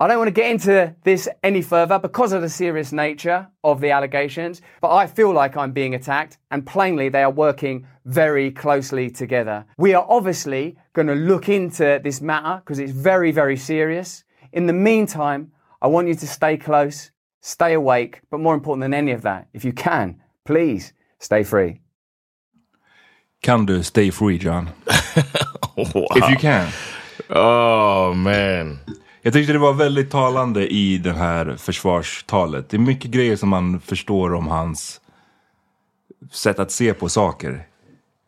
I 0.00 0.08
don't 0.08 0.18
want 0.18 0.26
to 0.26 0.32
get 0.32 0.50
into 0.50 0.92
this 1.04 1.28
any 1.44 1.62
further 1.62 2.00
because 2.00 2.32
of 2.32 2.42
the 2.42 2.48
serious 2.48 2.90
nature 2.90 3.46
of 3.62 3.80
the 3.80 3.92
allegations, 3.92 4.60
but 4.80 4.92
I 4.92 5.06
feel 5.06 5.32
like 5.32 5.56
I'm 5.56 5.70
being 5.70 5.94
attacked, 5.94 6.38
and 6.50 6.66
plainly 6.66 7.08
they 7.08 7.22
are 7.22 7.30
working 7.30 7.86
very 8.04 8.50
closely 8.50 9.08
together. 9.08 9.64
We 9.78 9.94
are 9.94 10.04
obviously 10.08 10.76
going 10.94 11.06
to 11.06 11.14
look 11.14 11.48
into 11.48 12.00
this 12.02 12.20
matter 12.20 12.60
because 12.60 12.80
it's 12.80 12.90
very, 12.90 13.30
very 13.30 13.56
serious. 13.56 14.24
In 14.52 14.66
the 14.66 14.72
meantime, 14.72 15.52
I 15.80 15.86
want 15.86 16.08
you 16.08 16.16
to 16.16 16.26
stay 16.26 16.56
close, 16.56 17.12
stay 17.40 17.74
awake, 17.74 18.20
but 18.30 18.40
more 18.40 18.54
important 18.54 18.82
than 18.82 18.94
any 18.94 19.12
of 19.12 19.22
that, 19.22 19.46
if 19.52 19.64
you 19.64 19.72
can, 19.72 20.20
please 20.44 20.92
stay 21.20 21.44
free. 21.44 21.80
Can 23.42 23.64
do 23.64 23.80
stay 23.84 24.10
free 24.10 24.38
John? 24.38 24.72
Wow. 25.76 26.06
If 26.14 26.30
you 26.30 26.36
can. 26.36 26.72
Oh 27.30 28.14
man. 28.14 28.78
Jag 29.26 29.32
tyckte 29.32 29.52
det 29.52 29.58
var 29.58 29.72
väldigt 29.72 30.10
talande 30.10 30.68
i 30.72 30.98
det 30.98 31.12
här 31.12 31.56
försvarstalet. 31.56 32.68
Det 32.68 32.76
är 32.76 32.78
mycket 32.78 33.10
grejer 33.10 33.36
som 33.36 33.48
man 33.48 33.80
förstår 33.80 34.34
om 34.34 34.46
hans 34.46 35.00
sätt 36.32 36.58
att 36.58 36.70
se 36.70 36.94
på 36.94 37.08
saker. 37.08 37.66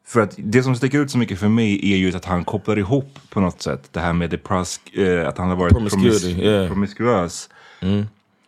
För 0.06 0.20
att 0.20 0.34
det 0.36 0.62
som 0.62 0.76
sticker 0.76 0.98
ut 0.98 1.10
så 1.10 1.18
mycket 1.18 1.38
för 1.38 1.48
mig 1.48 1.92
är 1.92 1.96
ju 1.96 2.16
att 2.16 2.24
han 2.24 2.44
kopplar 2.44 2.78
ihop 2.78 3.18
på 3.30 3.40
något 3.40 3.62
sätt 3.62 3.88
det 3.92 4.00
här 4.00 4.12
med 4.12 4.30
det 4.30 4.38
prask, 4.38 4.94
eh, 4.94 5.28
att 5.28 5.38
han 5.38 5.48
har 5.48 5.56
varit 5.56 5.72
Promiscuity, 5.72 6.34
promis- 6.34 6.42
yeah. 6.42 6.66
promiskuös. 6.68 7.48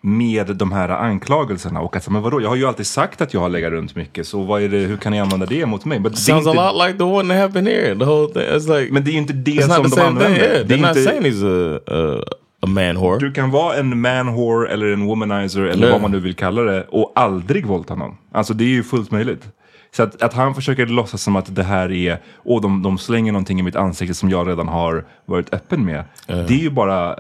Med 0.01 0.57
de 0.57 0.73
här 0.73 0.89
anklagelserna 0.89 1.81
och 1.81 1.97
att 1.97 2.09
men 2.09 2.23
vadå, 2.23 2.41
jag 2.43 2.49
har 2.49 2.57
ju 2.57 2.67
alltid 2.67 2.87
sagt 2.87 3.21
att 3.21 3.35
jag 3.35 3.41
har 3.41 3.49
legat 3.49 3.71
runt 3.73 3.95
mycket 3.97 4.27
så 4.27 4.43
vad 4.43 4.63
är 4.63 4.69
det, 4.69 4.77
hur 4.79 4.97
kan 4.97 5.13
ni 5.13 5.21
använda 5.21 5.47
det 5.47 5.67
mot 5.67 5.85
mig? 5.85 5.99
Är 5.99 6.03
Sounds 6.11 6.29
a 6.47 6.51
inte- 6.51 6.63
lot 6.63 6.87
like 6.87 6.99
the 6.99 7.05
one 7.05 7.35
that 7.35 7.43
happened 7.43 7.69
here. 7.69 7.99
The 7.99 8.05
whole 8.05 8.33
thing. 8.33 8.43
It's 8.43 8.81
like 8.81 8.93
Men 8.93 9.05
det 9.05 9.11
är 9.11 9.13
ju 9.13 9.19
inte 9.19 9.33
det 9.33 9.63
som 9.63 9.83
not 9.83 9.83
de 9.83 9.89
same 9.91 10.07
thing. 10.07 10.27
använder. 10.27 10.41
Yeah, 10.55 10.67
Det 10.67 10.75
är 10.75 10.79
they're 10.79 10.81
not 10.89 10.97
inte- 10.97 11.03
saying 11.03 11.23
he's 11.23 11.77
a, 11.77 11.81
a 11.87 12.35
a 12.63 12.67
man 12.67 12.97
whore. 12.97 13.19
Du 13.19 13.33
kan 13.33 13.51
vara 13.51 13.77
en 13.77 14.01
man 14.01 14.35
whore 14.35 14.69
eller 14.73 14.87
en 14.87 15.07
womanizer 15.07 15.61
eller 15.63 15.81
Nej. 15.83 15.91
vad 15.93 16.01
man 16.03 16.11
nu 16.11 16.21
vill 16.21 16.35
kalla 16.35 16.63
det 16.63 16.83
och 16.89 17.13
aldrig 17.15 17.67
våldta 17.67 17.95
någon. 17.95 18.17
Alltså 18.33 18.55
det 18.55 18.65
är 18.65 18.69
ju 18.69 18.83
fullt 18.83 19.11
möjligt. 19.11 19.49
Så 19.97 20.03
att, 20.03 20.23
att 20.23 20.35
han 20.35 20.55
försöker 20.55 20.87
låtsas 20.87 21.23
som 21.23 21.37
att 21.37 21.55
det 21.55 21.63
här 21.63 21.93
är, 21.93 22.19
åh 22.45 22.63
de, 22.63 22.83
de 22.83 22.99
slänger 22.99 23.33
någonting 23.33 23.61
i 23.61 23.63
mitt 23.63 23.77
ansikte 23.77 24.15
som 24.15 24.31
jag 24.31 24.49
redan 24.49 24.69
har 24.69 25.05
varit 25.27 25.55
öppen 25.55 25.85
med. 25.85 26.05
Det 26.27 26.33
är 26.55 26.59
ju 26.59 26.71
bara, 26.71 27.11
eh, 27.15 27.17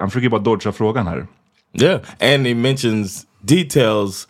han 0.00 0.10
försöker 0.10 0.28
bara 0.28 0.40
dodga 0.40 0.72
frågan 0.72 1.06
här. 1.06 1.26
Yeah, 1.74 1.98
and 2.20 2.46
he 2.46 2.54
mentions 2.54 3.26
details 3.44 4.26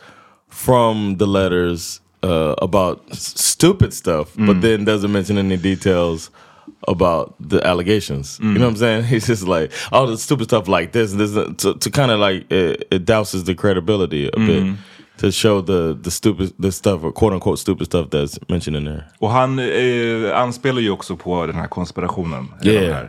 from 0.49 1.17
the 1.19 1.27
letters 1.27 2.01
uh, 2.23 2.55
about 2.63 3.01
s- 3.11 3.35
stupid 3.41 3.93
stuff, 3.95 4.35
but 4.37 4.61
then 4.61 4.85
doesn't 4.85 5.13
mention 5.13 5.39
any 5.39 5.57
details 5.57 6.31
about 6.89 7.35
the 7.41 7.61
allegations. 7.67 8.39
You 8.41 8.55
know 8.55 8.61
what 8.67 8.71
I'm 8.71 8.77
saying? 8.77 9.05
He's 9.13 9.27
just 9.27 9.47
like 9.47 9.73
all 9.93 10.07
the 10.07 10.17
stupid 10.19 10.45
stuff 10.45 10.69
like 10.69 10.93
this, 10.93 11.13
this 11.13 11.33
to, 11.63 11.75
to 11.75 11.91
kind 11.91 12.11
of 12.11 12.19
like 12.21 12.51
it, 12.53 12.87
it 12.91 13.05
douses 13.05 13.45
the 13.45 13.55
credibility 13.55 14.29
a 14.29 14.37
bit 14.37 14.77
to 15.19 15.31
show 15.33 15.61
the 15.63 15.99
the 16.03 16.11
stupid 16.11 16.53
the 16.63 16.71
stuff 16.73 17.03
or 17.03 17.13
quote 17.13 17.33
unquote 17.35 17.59
stupid 17.59 17.87
stuff 17.87 18.11
that's 18.11 18.39
mentioned 18.49 18.77
in 18.77 18.85
there. 18.85 19.05
Och 19.19 19.31
han 19.31 19.59
eh, 19.59 20.39
anspelar 20.39 20.81
ju 20.81 20.91
också 20.91 21.17
på 21.17 21.47
den 21.47 21.57
här 21.57 21.69
konspirationen. 21.69 22.49
Yeah. 22.63 23.05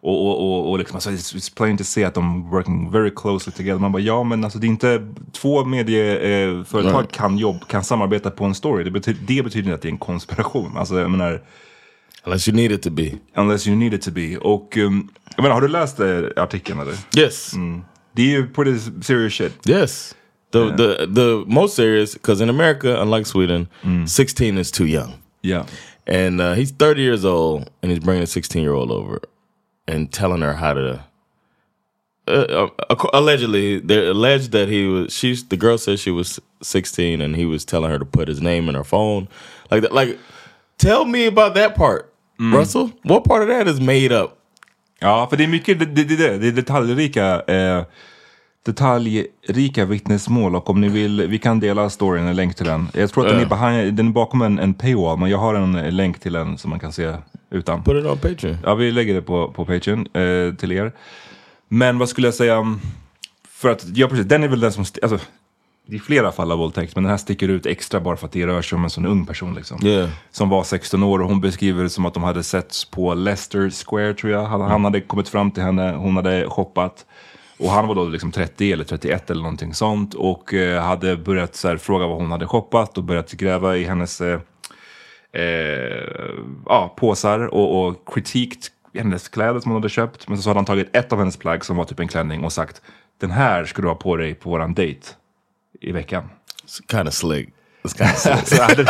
Och, 0.00 0.26
och, 0.26 0.40
och, 0.40 0.70
och 0.70 0.78
liksom, 0.78 0.96
alltså, 0.96 1.10
it's, 1.10 1.36
it's 1.36 1.56
plain 1.56 1.76
to 1.78 1.84
see 1.84 2.04
att 2.04 2.14
de 2.14 2.50
working 2.50 2.90
very 2.90 3.10
closely 3.16 3.52
together. 3.52 3.78
Man 3.78 3.92
bara, 3.92 4.02
ja 4.02 4.22
men 4.22 4.44
alltså 4.44 4.58
det 4.58 4.66
är 4.66 4.68
inte, 4.68 5.06
två 5.32 5.64
medieföretag 5.64 7.00
eh, 7.04 7.06
kan 7.10 7.38
jobb, 7.38 7.68
kan 7.68 7.84
samarbeta 7.84 8.30
på 8.30 8.44
en 8.44 8.54
story. 8.54 8.84
Det 8.84 8.90
betyder, 8.90 9.20
det 9.26 9.42
betyder 9.42 9.64
inte 9.66 9.74
att 9.74 9.82
det 9.82 9.88
är 9.88 9.92
en 9.92 9.98
konspiration. 9.98 10.76
Alltså 10.76 11.00
jag 11.00 11.10
menar, 11.10 11.42
Unless 12.24 12.48
you 12.48 12.56
need 12.56 12.72
it 12.72 12.82
to 12.82 12.90
be. 12.90 13.12
unless 13.36 13.66
you 13.66 13.76
need 13.76 13.94
it 13.94 14.02
to 14.02 14.10
be. 14.10 14.36
Och 14.36 14.76
um, 14.76 15.08
jag 15.36 15.42
menar, 15.42 15.54
har 15.54 15.60
du 15.60 15.68
läst 15.68 16.00
eh, 16.00 16.20
artikeln 16.36 16.80
eller? 16.80 16.94
Yes. 17.16 17.52
Det 18.12 18.22
är 18.22 18.26
ju 18.26 18.48
pretty 18.48 18.78
serious 19.02 19.32
shit. 19.34 19.68
Yes. 19.68 20.14
The 20.52 20.76
the 20.76 21.06
the 21.14 21.44
most 21.46 21.76
serious 21.76 22.14
because 22.14 22.42
in 22.42 22.50
America, 22.50 23.02
unlike 23.02 23.24
Sweden, 23.26 23.68
16 24.06 24.58
is 24.58 24.70
too 24.72 24.86
young. 24.86 25.12
Yeah. 25.42 25.66
And 26.06 26.40
uh, 26.40 26.54
he's 26.54 26.70
30 26.72 27.02
years 27.02 27.24
old 27.24 27.68
and 27.82 27.92
he's 27.92 28.00
bringing 28.04 28.22
a 28.22 28.26
16 28.26 28.62
year 28.62 28.72
old 28.72 28.90
over 28.90 29.20
and 29.88 30.12
telling 30.12 30.42
her 30.42 30.52
how 30.54 30.74
to. 30.74 31.04
Uh, 32.28 32.68
uh, 32.90 32.96
allegedly, 33.14 33.80
they're 33.80 34.10
alleged 34.10 34.52
that 34.52 34.68
he 34.68 34.86
was. 34.86 35.12
She's 35.12 35.44
the 35.48 35.56
girl 35.56 35.78
said 35.78 35.98
she 35.98 36.10
was 36.10 36.38
16 36.62 37.22
and 37.22 37.34
he 37.34 37.46
was 37.46 37.64
telling 37.64 37.90
her 37.90 37.98
to 37.98 38.04
put 38.04 38.28
his 38.28 38.40
name 38.40 38.68
in 38.68 38.74
her 38.74 38.84
phone, 38.84 39.28
like 39.70 39.82
that. 39.82 39.92
Like, 39.92 40.18
tell 40.76 41.06
me 41.06 41.26
about 41.26 41.54
that 41.54 41.74
part, 41.74 42.12
Russell. 42.38 42.92
What 43.02 43.24
part 43.24 43.42
of 43.42 43.48
that 43.48 43.66
is 43.66 43.80
made 43.80 44.12
up? 44.12 44.34
Ja, 45.00 45.26
för 45.30 45.36
det 45.36 45.44
är 45.44 45.48
mycket 45.48 45.78
det, 45.78 45.84
det, 45.84 46.04
det, 46.04 46.38
det, 46.38 46.50
detaljrika, 46.50 47.42
eh, 47.46 47.84
detaljrika 48.66 49.84
vittnesmål 49.84 50.56
och 50.56 50.70
om 50.70 50.80
ni 50.80 50.88
vill, 50.88 51.26
vi 51.28 51.38
kan 51.38 51.60
dela 51.60 51.90
storyn, 51.90 52.26
en 52.26 52.36
länk 52.36 52.54
till 52.54 52.66
den. 52.66 52.88
Jag 52.94 53.10
tror 53.10 53.26
att 53.26 53.32
den, 53.32 53.40
är 53.40 53.46
behind, 53.46 53.94
den 53.94 54.08
är 54.08 54.12
bakom 54.12 54.42
en, 54.42 54.58
en 54.58 54.74
paywall, 54.74 55.18
men 55.18 55.30
jag 55.30 55.38
har 55.38 55.54
en 55.54 55.96
länk 55.96 56.20
till 56.20 56.32
den 56.32 56.58
som 56.58 56.70
man 56.70 56.80
kan 56.80 56.92
se 56.92 57.14
utan. 57.50 57.82
Put 57.82 58.04
it 58.04 58.10
on 58.10 58.18
Patreon. 58.18 58.56
Ja, 58.64 58.74
vi 58.74 58.92
lägger 58.92 59.14
det 59.14 59.22
på, 59.22 59.52
på 59.52 59.64
Patreon 59.64 60.06
eh, 60.16 60.54
till 60.54 60.72
er. 60.72 60.92
Men 61.68 61.98
vad 61.98 62.08
skulle 62.08 62.26
jag 62.26 62.34
säga? 62.34 62.56
um, 62.58 62.80
För 63.48 63.68
att, 63.68 63.84
ja 63.96 64.08
precis, 64.08 64.26
den 64.26 64.44
är 64.44 64.48
väl 64.48 64.60
den 64.60 64.72
som, 64.72 64.84
alltså, 65.02 65.18
det 65.86 65.96
är 65.96 66.00
flera 66.00 66.32
fall 66.32 66.52
av 66.52 66.58
våldtäkt, 66.58 66.94
men 66.94 67.04
den 67.04 67.10
här 67.10 67.16
sticker 67.16 67.48
ut 67.48 67.66
extra 67.66 68.00
bara 68.00 68.16
för 68.16 68.26
att 68.26 68.32
det 68.32 68.46
rör 68.46 68.62
sig 68.62 68.76
om 68.76 68.84
en 68.84 68.90
sån 68.90 69.06
ung 69.06 69.26
person 69.26 69.54
liksom. 69.54 69.86
Yeah. 69.86 70.08
Som 70.30 70.48
var 70.48 70.64
16 70.64 71.02
år 71.02 71.18
och 71.22 71.28
hon 71.28 71.40
beskriver 71.40 71.82
det 71.82 71.90
som 71.90 72.06
att 72.06 72.14
de 72.14 72.22
hade 72.22 72.42
setts 72.42 72.84
på 72.84 73.14
Leicester 73.14 73.70
Square 73.70 74.14
tror 74.14 74.32
jag. 74.32 74.44
Han, 74.44 74.60
han 74.60 74.84
hade 74.84 75.00
kommit 75.00 75.28
fram 75.28 75.50
till 75.50 75.62
henne, 75.62 75.92
hon 75.92 76.16
hade 76.16 76.50
shoppat. 76.50 77.06
Och 77.58 77.70
han 77.70 77.88
var 77.88 77.94
då 77.94 78.04
liksom 78.04 78.32
30 78.32 78.72
eller 78.72 78.84
31 78.84 79.30
eller 79.30 79.42
någonting 79.42 79.74
sånt. 79.74 80.14
Och 80.14 80.54
eh, 80.54 80.82
hade 80.82 81.16
börjat 81.16 81.54
så 81.54 81.68
här, 81.68 81.76
fråga 81.76 82.06
vad 82.06 82.16
hon 82.16 82.30
hade 82.30 82.46
shoppat 82.46 82.98
och 82.98 83.04
börjat 83.04 83.32
gräva 83.32 83.76
i 83.76 83.84
hennes 83.84 84.20
eh, 84.20 84.40
eh, 85.32 85.42
ja, 86.66 86.94
påsar 86.96 87.40
och, 87.40 87.86
och 87.86 88.14
critiqued 88.14 88.62
hennes 88.94 89.28
kläder 89.28 89.60
som 89.60 89.72
hon 89.72 89.82
hade 89.82 89.88
köpt. 89.88 90.28
Men 90.28 90.38
så 90.38 90.50
hade 90.50 90.58
han 90.58 90.64
tagit 90.64 90.96
ett 90.96 91.12
av 91.12 91.18
hennes 91.18 91.36
plagg 91.36 91.64
som 91.64 91.76
var 91.76 91.84
typ 91.84 92.00
en 92.00 92.08
klänning 92.08 92.44
och 92.44 92.52
sagt 92.52 92.82
den 93.20 93.30
här 93.30 93.64
ska 93.64 93.82
du 93.82 93.88
ha 93.88 93.94
på 93.94 94.16
dig 94.16 94.34
på 94.34 94.50
våran 94.50 94.74
dejt 94.74 95.08
i 95.80 95.92
veckan. 95.92 96.30
It's 96.66 96.90
kind 96.90 97.08
of 97.08 97.14
slick. 97.14 97.48
It's 97.82 97.96
kind 97.96 98.38
of 98.38 98.46
slick. 98.74 98.88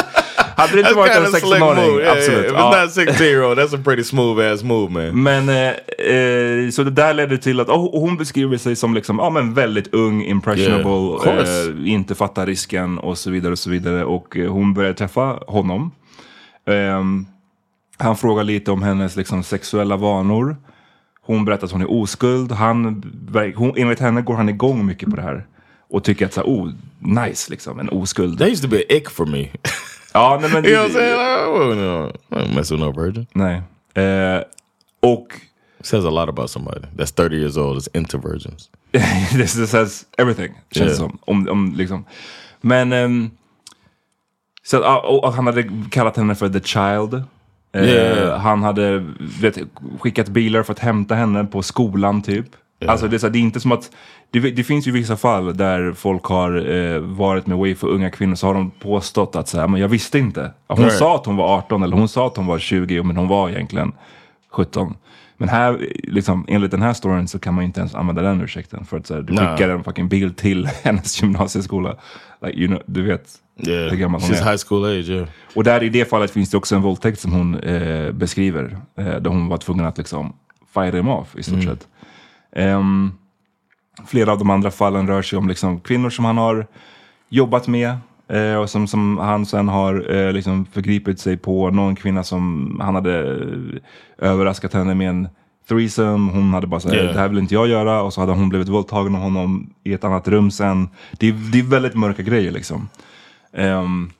Hade, 0.59 0.73
det 0.73 0.81
inte 0.81 0.95
varit 0.95 1.17
en 1.17 1.25
16-åring, 1.25 2.07
absolut. 2.09 2.47
If 2.47 2.53
Ja. 2.53 2.73
it's 2.73 2.81
not 2.81 2.88
a 2.88 2.88
16 2.88 3.27
year 3.27 3.45
old, 3.45 3.59
that's 3.59 3.75
a 3.77 3.81
pretty 3.85 4.05
smooth 4.05 4.53
ass 4.53 4.62
move, 4.62 4.93
man. 4.93 5.23
Men 5.23 5.49
eh, 5.49 5.57
eh, 6.15 6.71
så 6.71 6.83
det 6.83 6.91
där 6.91 7.15
ledde 7.15 7.38
till 7.38 7.61
att 7.61 7.69
och 7.69 8.00
hon 8.00 8.17
beskriver 8.17 8.57
sig 8.57 8.77
som 8.77 8.95
liksom, 8.95 9.19
ja, 9.19 9.31
men 9.31 9.55
väldigt 9.55 9.95
ung, 9.95 10.21
Yeah, 10.21 10.31
impressionable, 10.31 11.31
eh, 11.43 11.93
inte 11.93 12.15
fattar 12.15 12.47
risken 12.47 12.99
och 12.99 13.19
så 13.19 13.31
vidare 13.31 13.53
och 13.53 13.59
så 13.59 13.71
vidare. 13.71 14.05
Och 14.05 14.37
eh, 14.37 14.53
hon 14.53 14.75
började 14.75 14.95
träffa 14.95 15.38
honom. 15.47 15.91
Ehm, 16.67 17.27
han 17.99 18.17
frågar 18.17 18.45
lite 18.45 18.71
om 18.71 18.83
hennes 18.83 19.17
liksom, 19.17 19.43
sexuella 19.43 19.97
vanor. 19.97 20.57
Hon 21.23 21.45
berättar 21.45 21.67
att 21.67 21.73
hon 21.73 21.83
är 21.83 21.91
oskuld. 21.93 22.53
Han, 22.53 23.03
hon, 23.57 23.73
enligt 23.77 24.00
henne 24.00 24.23
går 24.23 24.35
han 24.35 24.49
igång 24.49 24.87
mycket 24.87 25.11
på 25.11 25.17
det 25.17 25.23
här. 25.23 25.47
Och 25.91 26.05
tycker 26.05 26.27
att 26.27 26.33
så 26.33 26.41
här, 26.41 26.47
oh, 26.49 26.71
nice 26.99 27.50
liksom, 27.50 27.79
en 27.81 27.88
oskuld. 27.88 28.38
That 28.38 28.49
used 28.49 28.62
to 28.62 28.69
be 28.69 28.77
an 28.77 28.97
ick 28.97 29.11
for 29.11 29.27
me. 29.27 29.49
Ja, 30.19 30.39
nej, 30.41 30.51
men, 30.53 30.65
you 30.65 30.75
know 30.75 30.83
what 30.83 30.91
I'm 30.91 30.95
saying? 30.95 31.19
Like, 31.19 31.47
oh, 31.49 32.43
no, 32.47 32.55
mess 32.55 32.73
with 32.73 32.97
virgin. 32.97 33.27
Nej. 33.35 33.63
Eh, 33.95 34.43
och 35.01 35.27
says 35.81 36.05
a 36.05 36.11
lot 36.11 36.29
about 36.29 36.51
somebody 36.51 36.81
that's 36.97 37.11
30 37.13 37.37
years 37.37 37.57
old 37.57 37.79
is 37.79 37.89
into 37.95 38.19
virgins. 38.19 38.71
this, 39.33 39.55
this 39.55 39.71
says 39.71 40.07
everything, 40.19 40.55
känns 40.71 40.75
det 40.99 41.03
Yeah. 41.03 41.11
som. 41.11 41.19
Om, 41.27 41.49
om, 41.49 41.73
liksom. 41.77 42.05
Men 42.61 42.93
ehm, 42.93 43.31
så, 44.65 44.77
att, 44.77 44.83
ja, 44.83 45.01
och, 45.01 45.25
och 45.25 45.33
han 45.33 45.47
hade 45.47 45.71
kallat 45.91 46.17
henne 46.17 46.35
för 46.35 46.49
the 46.49 46.61
child. 46.61 47.15
Eh, 47.73 47.85
Yeah. 47.85 48.41
Han 48.41 48.63
hade 48.63 48.99
vet, 49.41 49.59
skickat 50.01 50.29
bilar 50.29 50.63
för 50.63 50.73
att 50.73 50.79
hämta 50.79 51.15
henne 51.15 51.45
på 51.45 51.63
skolan 51.63 52.23
typ. 52.23 52.47
Alltså 52.87 53.08
det, 53.08 53.16
är 53.16 53.18
så, 53.18 53.28
det 53.28 53.38
är 53.38 53.40
inte 53.40 53.61
som 53.61 53.73
att, 53.73 53.90
det, 54.30 54.40
det 54.40 54.64
finns 54.64 54.88
ju 54.88 54.92
vissa 54.92 55.16
fall 55.16 55.56
där 55.56 55.92
folk 55.92 56.25
har 56.25 56.70
eh, 56.70 56.99
varit 57.00 57.47
med 57.47 57.58
way 57.58 57.75
för 57.75 57.88
unga 57.88 58.11
kvinnor 58.11 58.35
så 58.35 58.47
har 58.47 58.54
de 58.54 58.70
påstått 58.70 59.37
att 59.37 59.49
så 59.49 59.61
här, 59.61 59.68
men 59.68 59.80
jag 59.80 59.88
visste 59.88 60.18
inte. 60.18 60.52
Hon 60.66 60.78
Right. 60.78 60.92
sa 60.99 61.14
att 61.14 61.26
hon 61.26 61.37
var 61.37 61.56
18 61.58 61.82
eller 61.82 61.97
hon 61.97 62.08
sa 62.08 62.26
att 62.26 62.37
hon 62.37 62.47
var 62.47 62.58
20 62.58 63.02
men 63.02 63.16
hon 63.16 63.28
var 63.28 63.50
egentligen 63.50 63.92
17. 64.50 64.94
Men 65.37 65.49
här, 65.49 65.88
liksom, 66.02 66.44
enligt 66.49 66.70
den 66.70 66.82
här 66.82 66.92
storyn 66.92 67.28
så 67.28 67.38
kan 67.38 67.54
man 67.54 67.64
ju 67.64 67.66
inte 67.66 67.80
ens 67.80 67.94
använda 67.94 68.23
den 68.23 68.40
ursäkten. 68.42 68.85
För 68.85 68.97
att 68.97 69.06
så 69.06 69.14
här, 69.14 69.23
du 69.23 69.37
skickar 69.37 69.68
en 69.68 69.85
fucking 69.85 70.08
bild 70.08 70.37
till 70.37 70.66
hennes 70.82 71.23
gymnasieskola. 71.23 71.97
Like, 72.42 72.58
you 72.58 72.66
know, 72.68 72.82
du 72.87 73.02
vet 73.02 73.25
Yeah, 73.66 73.90
hur 73.90 73.97
gammal 73.97 74.20
hon 74.20 74.30
she's 74.30 74.42
är. 74.47 74.50
high 74.50 74.62
school 74.68 74.85
age. 74.85 75.08
Yeah, 75.08 75.28
Och 75.54 75.64
där 75.64 75.82
i 75.82 75.88
det 75.88 76.04
fallet 76.11 76.30
finns 76.30 76.50
det 76.50 76.56
också 76.56 76.76
en 76.76 76.82
våldtäkt 76.82 77.20
som 77.20 77.32
hon 77.32 77.54
eh, 77.54 78.12
beskriver. 78.12 78.76
Eh, 78.99 79.04
där 79.04 79.30
hon 79.30 79.49
var 79.49 79.56
tvungen 79.56 79.87
att 79.87 79.99
liksom 79.99 80.32
fire 80.75 80.90
them 80.90 81.08
off 81.08 81.37
i 81.37 81.42
stort 81.42 81.62
sett. 81.64 81.87
Ehm, 82.57 83.12
flera 84.07 84.33
av 84.33 84.38
de 84.38 84.50
andra 84.50 84.71
fallen 84.71 85.07
rör 85.09 85.23
sig 85.23 85.38
om 85.38 85.49
liksom 85.49 85.81
kvinnor 85.81 86.11
som 86.11 86.25
han 86.25 86.38
har 86.38 86.67
jobbat 87.28 87.69
med. 87.69 87.97
Eh, 88.28 88.55
och 88.55 88.71
som, 88.71 88.87
som 88.87 89.19
han 89.19 89.47
sen 89.47 89.69
har 89.69 90.14
eh, 90.14 90.33
liksom 90.33 90.67
förgripit 90.67 91.21
sig 91.21 91.37
på. 91.37 91.71
Någon 91.71 91.97
kvinna 91.97 92.25
som 92.25 92.76
han 92.83 92.95
hade 92.95 93.19
eh, 93.19 94.28
överraskat 94.31 94.73
henne 94.73 94.95
med 94.95 95.09
en 95.09 95.28
threesome. 95.69 96.33
Hon 96.33 96.55
hade 96.55 96.67
bara 96.67 96.81
sagt 96.81 96.95
Yeah. 96.95 97.14
det 97.14 97.21
här 97.21 97.28
vill 97.28 97.38
inte 97.38 97.55
jag 97.55 97.69
göra. 97.69 98.02
Och 98.02 98.12
så 98.12 98.21
hade 98.21 98.33
hon 98.33 98.49
blivit 98.49 98.69
våldtagen 98.69 99.14
av 99.14 99.21
honom 99.21 99.75
i 99.85 99.93
ett 99.93 100.05
annat 100.05 100.28
rum 100.28 100.50
sen. 100.50 100.88
Det 101.12 101.28
är, 101.28 101.33
det 101.52 101.59
är 101.59 101.62
väldigt 101.62 101.95
mörka 101.95 102.23
grejer 102.23 102.52
liksom. 102.52 102.88
Ehm, 103.52 104.11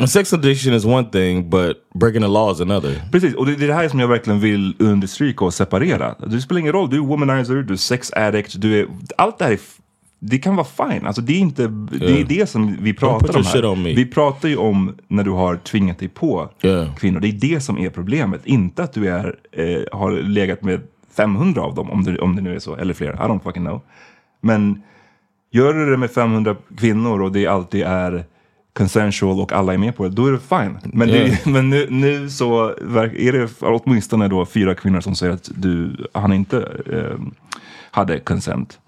and 0.00 0.10
sex 0.10 0.32
addiction 0.32 0.74
is 0.74 0.84
one 0.84 1.04
thing, 1.12 1.50
but 1.50 1.76
breaking 1.94 2.22
the 2.22 2.28
law 2.28 2.52
is 2.52 2.60
another. 2.60 3.02
Precis, 3.12 3.34
och 3.34 3.46
det 3.46 3.56
det 3.56 3.64
är 3.64 3.68
det 3.68 3.74
här 3.74 3.88
som 3.88 4.00
jag 4.00 4.08
verkligen 4.08 4.40
vill 4.40 4.74
understryka 4.78 5.44
och 5.44 5.54
separera. 5.54 6.14
Det 6.26 6.40
spelar 6.40 6.60
ingen 6.60 6.72
roll, 6.72 6.90
du 6.90 6.96
är 6.96 7.00
womanizer, 7.00 7.54
du 7.54 7.72
är 7.72 7.76
sex 7.76 8.12
addict, 8.12 8.60
du 8.60 8.80
är... 8.80 8.86
Allt 9.18 9.38
det 9.38 9.44
här 9.44 9.52
är... 9.52 9.58
Det 10.26 10.38
kan 10.38 10.56
vara 10.56 10.66
fine. 10.66 11.06
Alltså 11.06 11.22
det 11.22 11.32
är 11.32 11.38
inte... 11.38 11.66
Det 11.66 12.06
är 12.06 12.10
Yeah. 12.10 12.28
det 12.28 12.46
som 12.50 12.76
vi 12.80 12.94
pratar 12.94 13.36
om 13.38 13.44
här. 13.44 13.94
Vi 13.94 14.06
pratar 14.06 14.48
ju 14.48 14.56
om 14.56 14.94
när 15.08 15.24
du 15.24 15.30
har 15.30 15.56
tvingat 15.56 15.98
dig 15.98 16.08
på 16.08 16.50
Yeah. 16.62 16.94
kvinnor. 16.94 17.20
Det 17.20 17.28
är 17.28 17.32
det 17.32 17.60
som 17.60 17.78
är 17.78 17.90
problemet. 17.90 18.46
Inte 18.46 18.82
att 18.82 18.92
du 18.92 19.08
är, 19.08 19.36
eh, 19.52 19.98
har 19.98 20.12
legat 20.12 20.62
med 20.62 20.80
500 21.16 21.62
av 21.62 21.74
dem, 21.74 21.90
om 21.90 22.04
det, 22.04 22.18
om 22.18 22.36
det 22.36 22.42
nu 22.42 22.54
är 22.54 22.58
så. 22.58 22.76
Eller 22.76 22.94
fler, 22.94 23.12
I 23.12 23.16
don't 23.16 23.42
fucking 23.42 23.64
know. 23.64 23.80
Men 24.40 24.82
gör 25.52 25.72
du 25.74 25.90
det 25.90 25.96
med 25.96 26.10
500 26.10 26.56
kvinnor 26.78 27.22
och 27.22 27.32
det 27.32 27.46
alltid 27.46 27.82
är 27.82 28.24
consensual 28.74 29.40
och 29.40 29.52
alla 29.52 29.74
är 29.74 29.78
med 29.78 29.96
på 29.96 30.02
det, 30.02 30.10
då 30.10 30.26
är 30.26 30.32
det 30.32 30.38
fine. 30.38 30.78
Men, 30.84 31.08
Yeah. 31.08 31.30
det, 31.44 31.50
men 31.50 31.70
nu, 31.70 31.86
nu 31.90 32.30
så 32.30 32.68
är 32.68 33.32
det 33.32 33.48
åtminstone 33.60 34.28
då 34.28 34.46
fyra 34.46 34.74
kvinnor 34.74 35.00
som 35.00 35.14
säger 35.14 35.32
att 35.32 35.50
du, 35.54 35.96
han 36.12 36.32
inte 36.32 36.82
eh, 36.92 37.18
hade 37.90 38.20
consent. 38.20 38.80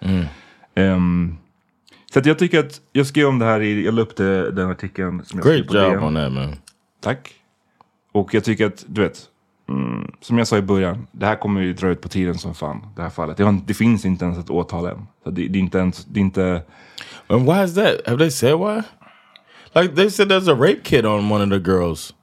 Ehm, 0.75 1.37
så 2.13 2.19
att 2.19 2.27
jag 2.27 2.39
tycker 2.39 2.61
att 2.61 2.81
jag 2.93 3.07
skrev 3.07 3.27
om 3.27 3.39
det 3.39 3.45
här 3.45 3.61
i, 3.61 3.85
jag 3.85 3.95
la 3.95 4.03
upp 4.03 4.17
det, 4.17 4.51
den 4.51 4.71
artikeln. 4.71 5.25
Som 5.25 5.39
jag 5.39 5.49
Great 5.49 5.67
på 5.67 5.75
job 5.75 5.93
DN. 5.93 6.03
on 6.03 6.15
that, 6.15 6.33
man. 6.33 6.55
Tack. 7.01 7.35
Och 8.13 8.35
jag 8.35 8.45
tycker 8.45 8.67
att, 8.67 8.85
du 8.89 9.01
vet, 9.01 9.23
mm, 9.69 10.11
som 10.21 10.39
jag 10.39 10.47
sa 10.47 10.57
i 10.59 10.63
början, 10.63 11.07
det 11.13 11.27
här 11.27 11.37
kommer 11.37 11.61
ju 11.61 11.73
dra 11.73 11.89
ut 11.89 12.01
på 12.01 12.09
tiden 12.09 12.39
som 12.39 12.55
fan, 12.55 12.87
det 12.97 13.03
här 13.03 13.11
fallet. 13.11 13.37
Det, 13.37 13.45
har, 13.45 13.59
det 13.67 13.75
finns 13.75 14.05
inte 14.05 14.25
ens 14.25 14.39
ett 14.39 14.51
åtal 14.51 14.87
än. 14.87 15.07
Så 15.25 15.31
det, 15.31 15.49
det 15.49 15.59
är 15.59 15.61
inte 15.61 15.79
ens, 15.79 16.05
det 16.05 16.21
är 16.21 16.23
inte... 16.23 16.63
And 17.27 17.47
why 17.47 17.65
is 17.65 17.75
that? 17.75 17.95
Have 18.07 18.19
they 18.19 18.31
said 18.31 18.59
why? 18.59 18.83
Like 19.77 19.95
they 19.95 20.09
said, 20.11 20.29
there's 20.29 20.49
a 20.49 20.55
rape 20.55 20.83
kit 20.85 21.05
on 21.05 21.29
one 21.33 21.43
of 21.43 21.51
the 21.51 21.59
girls, 21.71 22.15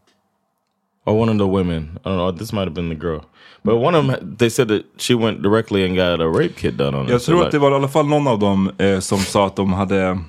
or 1.06 1.20
one 1.22 1.30
of 1.32 1.38
the 1.38 1.48
women. 1.48 2.00
I 2.04 2.10
don't 2.10 2.18
know. 2.18 2.32
This 2.32 2.52
might 2.54 2.64
have 2.68 2.74
been 2.74 2.90
the 2.90 2.96
girl, 2.96 3.22
but 3.64 3.76
one 3.78 3.96
of 3.98 4.08
them. 4.08 4.36
They 4.38 4.50
said 4.50 4.68
that 4.68 4.82
she 4.98 5.14
went 5.16 5.42
directly 5.44 5.86
and 5.86 5.96
got 5.96 6.22
a 6.22 6.28
rape 6.40 6.56
kit 6.56 6.78
done 6.78 6.96
on 6.98 7.06
her. 7.06 7.12
Jag 7.12 7.22
So, 7.22 7.26
tror 7.32 7.38
like- 7.40 7.46
att 7.46 7.52
det 7.52 7.60
var 7.60 7.72
i 7.72 7.76
alla 7.76 7.88
fall 7.88 8.08
någon 8.08 8.28
av 8.28 8.40
dem 8.40 8.72
eh, 8.78 9.00
som 9.00 9.18
sa 9.20 9.46
att 9.48 9.56
de 9.56 9.74
hade 9.74 10.20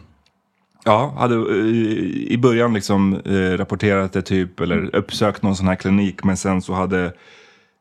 Ja, 0.87 1.15
hade 1.19 1.35
eh, 1.35 2.33
i 2.33 2.37
början 2.39 2.75
liksom 2.75 3.21
eh, 3.25 3.57
rapporterat 3.59 4.13
det 4.13 4.23
typ, 4.23 4.61
eller 4.61 4.97
uppsökt 4.97 5.43
någon 5.43 5.57
sån 5.57 5.69
här 5.69 5.75
klinik, 5.77 6.25
men 6.25 6.37
sen 6.37 6.63
så 6.63 6.73
hade 6.73 7.13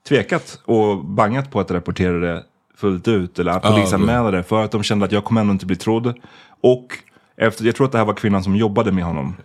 tvekat 0.07 0.59
och 0.65 1.05
bangat 1.05 1.51
på 1.51 1.59
att 1.59 1.71
rapportera 1.71 2.19
det 2.19 2.43
fullt 2.75 3.07
ut, 3.07 3.39
eller 3.39 3.51
att 3.51 3.65
Ah, 3.65 3.71
polisanmäla 3.71 4.31
det, 4.31 4.43
för 4.43 4.63
att 4.63 4.71
de 4.71 4.83
kände 4.83 5.05
att 5.05 5.11
jag 5.11 5.23
kommer 5.25 5.41
ändå 5.41 5.53
inte 5.53 5.65
bli 5.65 5.75
trodd. 5.75 6.13
Och 6.61 6.87
efter, 7.37 7.65
jag 7.65 7.75
tror 7.75 7.85
att 7.85 7.91
det 7.91 7.97
här 7.97 8.05
var 8.05 8.13
kvinnan 8.13 8.43
som 8.43 8.55
jobbade 8.55 8.91
med 8.91 9.03
honom. 9.03 9.35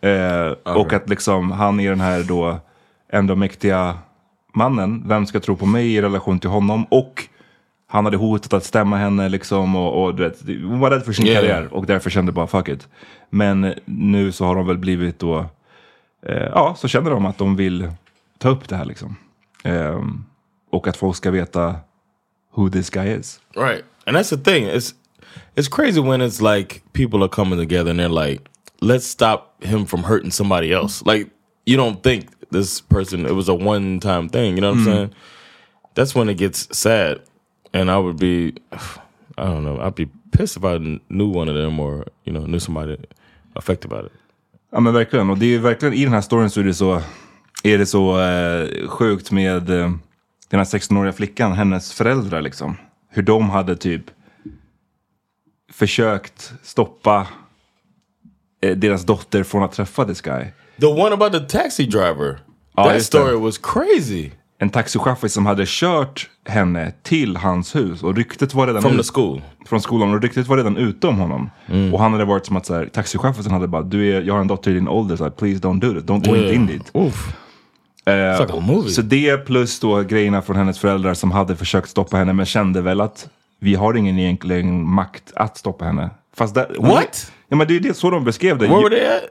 Eh, 0.00 0.72
Och 0.74 0.92
att 0.92 1.08
liksom 1.08 1.50
han 1.52 1.80
är 1.80 1.90
den 1.90 2.00
här 2.00 2.22
då 2.22 2.58
ändå 3.12 3.36
mäktiga 3.36 3.98
mannen, 4.54 5.02
vem 5.06 5.26
ska 5.26 5.40
tro 5.40 5.56
på 5.56 5.66
mig 5.66 5.94
i 5.94 6.02
relation 6.02 6.38
till 6.38 6.50
honom? 6.50 6.84
Och 6.84 7.24
han 7.86 8.04
hade 8.04 8.16
hotat 8.16 8.52
att 8.52 8.64
stämma 8.64 8.96
henne 8.96 9.28
liksom 9.28 9.76
och, 9.76 10.02
och 10.04 10.14
du 10.14 10.22
vet, 10.22 10.40
hon 10.46 10.80
var 10.80 10.90
rädd 10.90 11.04
för 11.04 11.12
sin 11.12 11.26
Yeah. 11.26 11.40
karriär 11.42 11.74
och 11.74 11.86
därför 11.86 12.10
kände 12.10 12.32
bara 12.32 12.46
fuck 12.46 12.68
it. 12.68 12.88
Men 13.30 13.74
nu 13.84 14.32
så 14.32 14.44
har 14.44 14.54
de 14.56 14.66
väl 14.66 14.78
blivit 14.78 15.18
då, 15.18 15.38
eh, 16.26 16.42
ja 16.54 16.74
så 16.78 16.88
känner 16.88 17.10
de 17.10 17.26
att 17.26 17.38
de 17.38 17.56
vill 17.56 17.92
ta 18.38 18.48
upp 18.48 18.68
det 18.68 18.76
här 18.76 18.84
liksom. 18.84 19.16
Ehm, 19.64 20.24
och 20.70 20.88
att 20.88 20.96
folk 20.96 21.16
ska 21.16 21.30
veta 21.30 21.74
who 22.54 22.70
this 22.70 22.90
guy 22.90 23.08
is. 23.16 23.40
Right. 23.56 23.84
And 24.06 24.16
that's 24.16 24.30
the 24.30 24.52
thing. 24.52 24.64
It's 24.66 24.94
it's 25.56 25.68
crazy 25.68 26.00
when 26.00 26.20
it's 26.20 26.40
like 26.40 26.82
people 26.92 27.22
are 27.24 27.28
coming 27.28 27.58
together 27.58 27.90
and 27.90 27.98
they're 27.98 28.08
like, 28.08 28.48
let's 28.80 29.06
stop 29.06 29.62
him 29.62 29.84
from 29.84 30.02
hurting 30.02 30.30
somebody 30.30 30.72
else. 30.72 31.04
Like 31.04 31.30
you 31.66 31.76
don't 31.76 32.02
think 32.02 32.26
this 32.50 32.80
person 32.80 33.26
it 33.26 33.34
was 33.34 33.48
a 33.48 33.54
one 33.54 34.00
time 34.00 34.28
thing, 34.28 34.54
you 34.54 34.60
know 34.60 34.70
what 34.70 34.78
I'm 34.78 34.84
saying? 34.84 35.14
That's 35.94 36.14
when 36.14 36.28
it 36.28 36.38
gets 36.38 36.68
sad. 36.76 37.20
And 37.72 37.90
I 37.90 37.98
would 37.98 38.18
be 38.18 38.54
I 39.36 39.44
don't 39.44 39.64
know, 39.64 39.80
I'd 39.80 39.94
be 39.94 40.08
pissed 40.32 40.56
if 40.56 40.64
I 40.64 40.78
knew 41.08 41.28
one 41.28 41.48
of 41.48 41.54
them 41.54 41.78
or, 41.80 42.06
you 42.24 42.32
know, 42.32 42.46
knew 42.46 42.58
somebody 42.58 42.96
affected 43.56 43.90
by 43.90 44.00
it. 44.00 44.12
Ja 44.70 44.80
men 44.80 44.92
verkligen, 44.92 45.30
och 45.30 45.38
det 45.38 45.46
är 45.46 45.50
ju 45.50 45.58
verkligen 45.58 45.94
i 45.94 46.04
den 46.04 46.12
här 46.12 46.20
storyn 46.20 46.50
så 46.50 46.60
är 46.60 46.64
det 46.64 46.74
så, 46.74 47.02
är 47.62 47.78
det 47.78 47.86
så 47.86 48.20
eh, 48.20 48.88
sjukt 48.88 49.30
med 49.30 49.70
eh, 49.70 49.90
den 50.48 50.60
här 50.60 50.64
16-åriga 50.64 51.12
flickan, 51.12 51.52
hennes 51.52 51.92
föräldrar 51.92 52.42
liksom. 52.42 52.76
Hur 53.08 53.22
de 53.22 53.50
hade 53.50 53.76
typ 53.76 54.10
försökt 55.72 56.52
stoppa 56.62 57.26
eh, 58.62 58.76
deras 58.76 59.06
dotter 59.06 59.42
från 59.42 59.62
att 59.62 59.72
träffa 59.72 60.04
this 60.04 60.20
guy. 60.20 60.44
The 60.80 60.86
one 60.86 61.14
about 61.14 61.32
the 61.32 61.40
taxi 61.58 61.86
driver. 61.86 62.38
Oh, 62.76 62.84
that 62.84 62.94
just 62.94 63.12
that. 63.12 63.20
story 63.22 63.36
was 63.40 63.58
crazy. 63.58 64.30
En 64.60 64.70
taxichaufför 64.70 65.28
som 65.28 65.46
hade 65.46 65.64
kört 65.66 66.28
henne 66.48 66.92
till 67.02 67.36
hans 67.36 67.76
hus 67.76 68.02
och 68.02 68.16
ryktet 68.16 68.54
var 68.54 68.66
redan 68.66 68.82
From 68.82 68.92
ut- 68.92 69.06
the 69.06 69.12
school. 69.12 69.42
från 69.66 69.80
skolan 69.80 70.14
och 70.14 70.22
ryktet 70.22 70.46
var 70.46 70.56
redan 70.56 70.76
ute 70.76 71.06
om 71.06 71.18
honom. 71.18 71.50
Och 71.92 72.00
han 72.00 72.12
hade 72.12 72.24
varit 72.24 72.46
som 72.46 72.56
att 72.56 72.66
så 72.66 72.74
här, 72.74 72.86
taxichauffören 72.86 73.50
hade 73.52 73.68
bara, 73.68 73.82
du 73.82 74.12
är, 74.16 74.22
jag 74.22 74.34
har 74.34 74.40
en 74.40 74.46
dotter 74.46 74.70
i 74.70 74.74
din 74.74 74.88
ålder, 74.88 75.16
så 75.16 75.24
här, 75.24 75.30
please 75.30 75.58
don't 75.60 75.80
do 75.80 75.98
it, 75.98 76.04
don't 76.04 76.28
gå 76.28 76.36
inte 76.36 76.54
in 76.54 76.66
dit. 76.66 76.90
Oof. 76.92 77.34
Eh, 78.04 78.12
It's 78.12 78.40
like 78.40 78.52
a 78.52 78.60
movie. 78.60 78.90
Så 78.90 79.02
det 79.02 79.36
plus 79.36 79.80
då 79.80 80.02
grejerna 80.02 80.42
från 80.42 80.56
hennes 80.56 80.78
föräldrar 80.78 81.14
som 81.14 81.30
hade 81.30 81.56
försökt 81.56 81.88
stoppa 81.88 82.16
henne 82.16 82.32
men 82.32 82.46
kände 82.46 82.80
väl 82.82 83.00
att 83.00 83.28
vi 83.60 83.74
har 83.74 83.94
ingen 83.94 84.18
egentlig 84.18 84.64
makt 84.64 85.32
att 85.34 85.56
stoppa 85.56 85.84
henne. 85.84 86.10
Fast 86.36 86.54
där, 86.54 86.74
hon- 86.78 86.88
What? 86.88 87.32
Ja 87.48 87.56
men 87.56 87.68
det 87.68 87.76
är 87.76 87.80
det 87.80 87.94
så 87.94 88.10
de 88.10 88.24
beskrev 88.24 88.58
det 88.58 88.66
Where 88.66 88.82
were 88.82 88.96
they 88.96 89.06
at? 89.06 89.22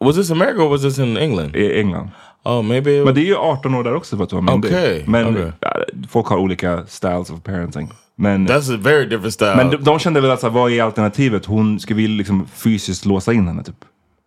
Was 0.00 0.16
this 0.16 0.30
America 0.30 0.62
or 0.62 0.68
was 0.68 0.82
this 0.82 0.98
in 0.98 1.16
England? 1.16 1.56
i 1.56 1.80
England. 1.80 2.10
Oh, 2.44 2.62
maybe. 2.62 2.98
It 2.98 3.04
Men 3.04 3.14
det 3.14 3.20
är 3.20 3.24
ju 3.24 3.36
18 3.36 3.74
år 3.74 3.84
där 3.84 3.94
också 3.94 4.16
för 4.16 4.24
att 4.24 4.32
vara 4.32 4.42
myndig. 4.42 4.70
Okej, 4.70 5.04
Men 5.06 5.26
okej. 5.26 5.52
ja, 5.60 5.76
folk 6.08 6.26
har 6.26 6.36
olika 6.36 6.86
styles 6.86 7.30
of 7.30 7.42
parenting. 7.42 7.92
Men, 8.16 8.48
That's 8.48 8.74
a 8.74 8.78
very 8.82 9.04
different 9.04 9.34
style. 9.34 9.56
men 9.56 9.70
de, 9.70 9.76
de 9.76 9.98
kände 9.98 10.20
väl 10.20 10.30
att 10.30 10.42
vad 10.42 10.72
är 10.72 10.82
alternativet? 10.82 11.46
Hon 11.46 11.80
ska 11.80 11.94
vi 11.94 12.08
liksom 12.08 12.46
fysiskt 12.46 13.04
låsa 13.04 13.32
in 13.32 13.46
henne 13.48 13.64
typ. 13.64 13.84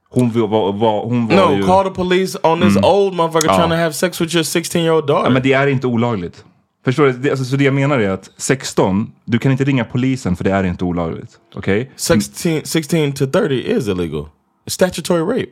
Hon 0.10 0.32
var, 0.32 0.74
var, 0.74 1.06
hon 1.06 1.28
var 1.28 1.36
no, 1.36 1.56
ju... 1.56 1.64
call 1.64 1.84
the 1.84 1.92
police 1.92 2.38
on 2.44 2.62
this 2.62 2.78
old 2.84 3.14
motherfucker 3.14 3.48
trying 3.48 3.70
to 3.70 3.76
have 3.76 3.94
sex 3.94 4.22
with 4.22 4.36
your 4.36 4.44
16 4.44 4.82
year 4.82 4.96
old 4.96 5.08
daughter. 5.08 5.26
Ja, 5.26 5.30
men 5.30 5.44
det 5.44 5.54
är 5.54 5.68
inte 5.68 5.88
olagligt. 5.88 6.46
Förstår 6.86 7.06
du? 7.06 7.12
Det, 7.12 7.30
alltså, 7.30 7.46
så 7.46 7.56
det 7.56 7.64
jag 7.64 7.74
menar 7.74 8.00
är 8.00 8.10
att 8.10 8.30
16, 8.38 9.12
du 9.26 9.40
kan 9.40 9.52
inte 9.52 9.64
ringa 9.64 9.86
polisen 9.86 10.36
för 10.36 10.44
det 10.44 10.52
är 10.52 10.64
inte 10.64 10.84
olagligt. 10.84 11.32
Okej? 11.56 11.92
16, 11.96 12.62
16 12.64 13.14
to 13.14 13.26
30 13.26 13.54
is 13.54 13.88
illegal. 13.88 14.26
Statutory 14.68 15.22
rape. 15.22 15.52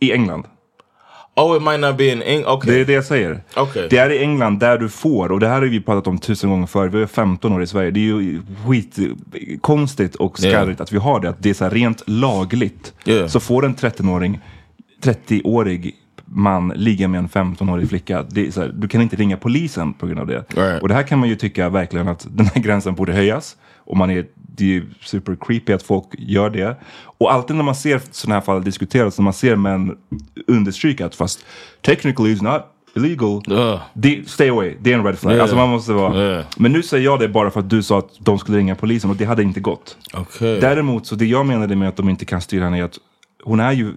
I 0.00 0.12
England. 0.12 0.44
Oh, 1.36 1.56
it 1.56 1.62
might 1.62 1.80
not 1.80 1.96
be 1.96 2.12
in 2.12 2.22
England. 2.22 2.56
Okay. 2.56 2.74
Det 2.74 2.80
är 2.80 2.84
det 2.84 2.92
jag 2.92 3.04
säger. 3.04 3.42
Okej. 3.56 3.86
Det 3.90 3.96
är 3.96 4.10
i 4.10 4.18
England 4.18 4.58
där 4.58 4.78
du 4.78 4.88
får, 4.88 5.32
och 5.32 5.40
det 5.40 5.48
här 5.48 5.54
har 5.54 5.62
vi 5.62 5.80
pratat 5.80 6.06
om 6.06 6.18
tusen 6.18 6.50
gånger 6.50 6.66
förr, 6.66 6.88
vi 6.88 7.02
är 7.02 7.06
15 7.06 7.52
år 7.52 7.62
i 7.62 7.66
Sverige. 7.66 7.90
Det 7.90 8.00
är 8.00 8.02
ju 8.02 8.42
skitkonstigt 8.66 10.14
och 10.14 10.38
skarrigt 10.38 10.80
att 10.80 10.92
vi 10.92 10.98
har 10.98 11.20
det. 11.20 11.28
Att 11.28 11.42
det 11.42 11.50
är 11.50 11.54
så 11.54 11.64
här 11.64 11.70
rent 11.70 12.02
lagligt. 12.06 12.94
Yeah. 13.04 13.28
Så 13.28 13.40
får 13.40 13.64
en 13.64 13.76
13-åring, 13.76 14.40
30-årig 15.02 15.96
man 16.32 16.68
ligga 16.68 17.08
med 17.08 17.18
en 17.18 17.28
15-årig 17.28 17.88
flicka. 17.88 18.16
Här, 18.16 18.72
du 18.74 18.88
kan 18.88 19.00
inte 19.00 19.16
ringa 19.16 19.36
polisen 19.36 19.92
på 19.92 20.06
grund 20.06 20.20
av 20.20 20.26
det. 20.26 20.44
Right. 20.56 20.82
Och 20.82 20.88
det 20.88 20.94
här 20.94 21.02
kan 21.02 21.18
man 21.18 21.28
ju 21.28 21.36
tycka 21.36 21.68
verkligen 21.68 22.08
att 22.08 22.26
den 22.30 22.46
här 22.46 22.62
gränsen 22.62 22.94
borde 22.94 23.12
höjas. 23.12 23.56
Och 23.76 23.96
man 23.96 24.10
är, 24.10 24.26
det 24.34 24.64
är 24.64 24.68
ju 24.68 24.86
super 25.00 25.36
creepy 25.40 25.72
att 25.72 25.82
folk 25.82 26.06
gör 26.18 26.50
det. 26.50 26.76
Och 27.18 27.32
alltid 27.32 27.56
när 27.56 27.64
man 27.64 27.74
ser 27.74 28.00
sådana 28.10 28.34
här 28.34 28.40
fall 28.40 28.64
diskuteras, 28.64 29.18
när 29.18 29.24
man 29.24 29.32
ser 29.32 29.56
män 29.56 29.96
understryka 30.46 31.06
att 31.06 31.14
fast 31.14 31.44
technically 31.82 32.34
it's 32.34 32.42
not 32.42 32.62
illegal. 32.96 33.42
Ugh. 33.48 33.80
Det, 33.94 34.28
stay 34.28 34.48
away, 34.48 34.74
det 34.80 34.92
är 34.92 34.98
en 34.98 35.04
red 35.04 35.18
flag. 35.18 35.32
Yeah. 35.32 35.42
Alltså 35.42 35.56
man 35.56 35.68
måste 35.68 35.92
vara... 35.92 36.16
Yeah. 36.16 36.44
Men 36.56 36.72
nu 36.72 36.82
säger 36.82 37.04
jag 37.04 37.20
det 37.20 37.28
bara 37.28 37.50
för 37.50 37.60
att 37.60 37.70
du 37.70 37.82
sa 37.82 37.98
att 37.98 38.10
de 38.18 38.38
skulle 38.38 38.58
ringa 38.58 38.74
polisen 38.74 39.10
och 39.10 39.16
det 39.16 39.24
hade 39.24 39.42
inte 39.42 39.60
gått. 39.60 39.96
Okay. 40.14 40.60
Däremot 40.60 41.06
så 41.06 41.14
det 41.14 41.26
jag 41.26 41.46
menade 41.46 41.76
med 41.76 41.88
att 41.88 41.96
de 41.96 42.08
inte 42.08 42.24
kan 42.24 42.40
styra 42.40 42.64
henne 42.64 42.78
är 42.78 42.84
att 42.84 42.98
hon 43.44 43.60
är 43.60 43.72
ju, 43.72 43.92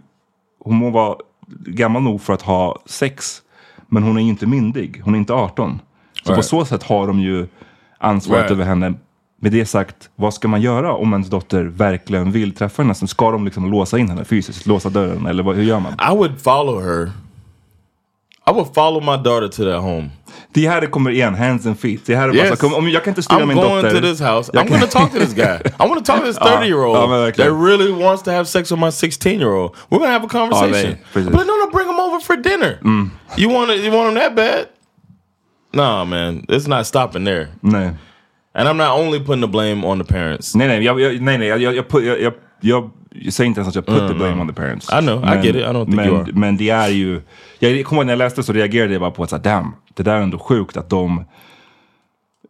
hon 0.59 0.75
må 0.75 0.89
vara 0.89 1.17
gammal 1.65 2.01
nog 2.01 2.21
för 2.21 2.33
att 2.33 2.41
ha 2.41 2.79
sex, 2.85 3.41
men 3.87 4.03
hon 4.03 4.17
är 4.17 4.21
ju 4.21 4.29
inte 4.29 4.45
myndig. 4.47 5.01
Hon 5.03 5.13
är 5.15 5.19
inte 5.19 5.33
18. 5.33 5.79
Så 6.13 6.23
på 6.25 6.31
Right. 6.31 6.45
så 6.45 6.65
sätt 6.65 6.83
har 6.83 7.07
de 7.07 7.19
ju 7.19 7.47
ansvaret 7.97 8.39
Right. 8.41 8.51
över 8.51 8.65
henne. 8.65 8.93
Med 9.41 9.51
det 9.51 9.65
sagt, 9.65 10.09
vad 10.15 10.33
ska 10.33 10.47
man 10.47 10.61
göra 10.61 10.93
om 10.93 11.13
ens 11.13 11.29
dotter 11.29 11.63
verkligen 11.63 12.31
vill 12.31 12.55
träffa 12.55 12.81
henne? 12.83 12.95
Ska 12.95 13.31
de 13.31 13.45
liksom 13.45 13.71
låsa 13.71 13.97
in 13.99 14.09
henne 14.09 14.25
fysiskt, 14.25 14.65
låsa 14.65 14.89
dörren 14.89 15.25
eller 15.25 15.43
vad, 15.43 15.55
hur 15.55 15.63
gör 15.63 15.79
man? 15.79 15.93
I 15.93 16.15
would 16.17 16.41
follow 16.41 16.81
her. 16.83 17.11
I 18.45 18.51
would 18.51 18.73
follow 18.73 18.99
my 19.01 19.17
daughter 19.23 19.47
to 19.47 19.63
that 19.63 19.81
home. 19.81 20.09
Det 20.53 20.67
här 20.67 20.85
kommer 20.85 21.11
igen, 21.11 21.35
hands 21.35 21.65
and 21.65 21.79
feet. 21.79 22.05
Det 22.05 22.15
här 22.15 22.29
är 22.29 22.35
Yes. 22.35 22.49
bara 22.49 22.55
kom, 22.55 22.73
om 22.73 22.89
jag 22.89 23.03
kan 23.03 23.11
inte 23.11 23.23
styra 23.23 23.39
I'm 23.39 23.45
min 23.45 23.57
going 23.57 23.83
to 23.83 24.01
this 24.01 24.19
house. 24.19 24.51
I'm 24.51 24.67
going 24.67 24.81
to 24.81 24.87
talk 24.87 25.11
to 25.11 25.19
this 25.19 25.33
guy. 25.43 25.59
I 25.79 25.87
want 25.87 26.05
to 26.05 26.11
talk 26.13 26.21
to 26.21 26.27
this 26.27 26.37
30 26.37 26.65
year 26.67 26.83
old 26.83 26.97
ja, 27.11 27.31
that 27.31 27.51
really 27.53 27.91
wants 27.91 28.23
to 28.23 28.31
have 28.31 28.45
sex 28.45 28.71
with 28.71 28.79
my 28.81 28.91
16 28.91 29.39
year 29.39 29.51
old. 29.51 29.71
We're 29.89 29.99
going 29.99 30.09
to 30.09 30.13
have 30.13 30.25
a 30.25 30.29
conversation. 30.29 30.97
nej, 31.13 31.23
but 31.31 31.45
no, 31.47 31.53
no, 31.57 31.69
bring 31.71 31.87
him 31.89 31.99
over 31.99 32.19
for 32.19 32.35
dinner. 32.35 32.79
Mm. 32.83 33.09
You 33.37 33.49
want 33.49 33.71
it, 33.71 33.83
you 33.83 33.91
want 33.97 34.09
him 34.09 34.15
that 34.15 34.35
bad? 34.35 34.67
Nah, 35.73 36.05
man, 36.05 36.45
it's 36.49 36.67
not 36.67 36.85
stopping 36.85 37.25
there. 37.25 37.47
Nej. 37.61 37.93
And 38.55 38.67
I'm 38.69 38.77
not 38.77 38.99
only 38.99 39.19
putting 39.19 39.41
the 39.41 39.47
blame 39.47 39.83
on 39.87 39.97
the 39.97 40.03
parents. 40.13 40.55
Nej, 40.55 40.67
nej, 40.67 40.83
jag, 40.83 40.99
jag, 40.99 41.21
nej, 41.21 41.37
nej, 41.37 41.47
jag, 41.47 41.59
jag, 41.61 41.73
jag, 41.75 42.33
jag, 42.61 42.91
jag, 43.21 43.33
säger 43.33 43.47
inte 43.47 43.59
ens 43.61 43.69
att 43.69 43.75
jag 43.75 43.85
put 43.85 44.07
the 44.09 44.13
blame 44.13 44.41
on 44.41 44.47
the 44.47 44.53
parents. 44.53 44.89
I 44.93 44.99
know, 44.99 45.23
I 45.23 45.35
get 45.35 45.45
it. 45.45 45.55
I 45.55 45.59
don't 45.59 45.85
think 45.85 45.95
men, 45.95 46.07
you 46.07 46.21
are. 46.21 46.31
Men 46.33 46.57
det 46.57 46.69
är 46.69 46.89
ju, 46.89 47.21
jag 47.59 47.85
kommer 47.85 48.01
ihåg 48.01 48.05
när 48.05 48.13
jag 48.13 48.17
läste 48.17 48.43
så 48.43 48.53
reagerade 48.53 48.93
jag 48.93 49.01
bara 49.01 49.11
på 49.11 49.23
att 49.23 49.29
så 49.29 49.35
här, 49.35 49.43
damn, 49.43 49.75
det 49.93 50.03
där 50.03 50.15
är 50.15 50.21
ändå 50.21 50.39
sjukt 50.39 50.77
att 50.77 50.89
de 50.89 51.25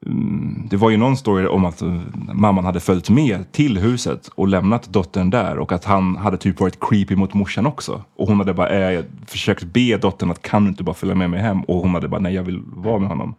Mm, 0.06 0.68
det 0.70 0.78
var 0.78 0.90
ju 0.90 0.98
någon 0.98 1.18
story 1.18 1.48
om 1.48 1.66
att 1.66 1.82
eh, 1.82 2.00
mamman 2.34 2.66
hade 2.66 2.80
följt 2.80 3.10
med 3.10 3.52
till 3.52 3.78
huset 3.78 4.30
och 4.36 4.48
lämnat 4.48 4.88
dottern 4.88 5.30
där 5.30 5.58
och 5.58 5.72
att 5.72 5.86
han 5.86 6.18
hade 6.18 6.38
typ 6.38 6.60
varit 6.60 6.78
creepy 6.80 7.16
mot 7.16 7.34
morsan 7.34 7.66
också. 7.66 8.04
Och 8.16 8.28
hon 8.28 8.38
hade 8.38 8.54
bara 8.54 8.70
eh, 8.70 9.04
försökt 9.28 9.64
be 9.64 9.98
dottern 9.98 10.32
att 10.32 10.42
kan 10.42 10.64
du 10.64 10.70
inte 10.70 10.84
bara 10.84 10.94
följa 10.94 11.16
med 11.16 11.30
mig 11.30 11.40
hem? 11.40 11.62
Och 11.62 11.76
hon 11.76 11.94
hade 11.94 12.08
bara 12.08 12.22
nej 12.22 12.34
jag 12.34 12.44
vill 12.44 12.62
vara 12.66 13.00
med 13.00 13.10
honom. 13.10 13.36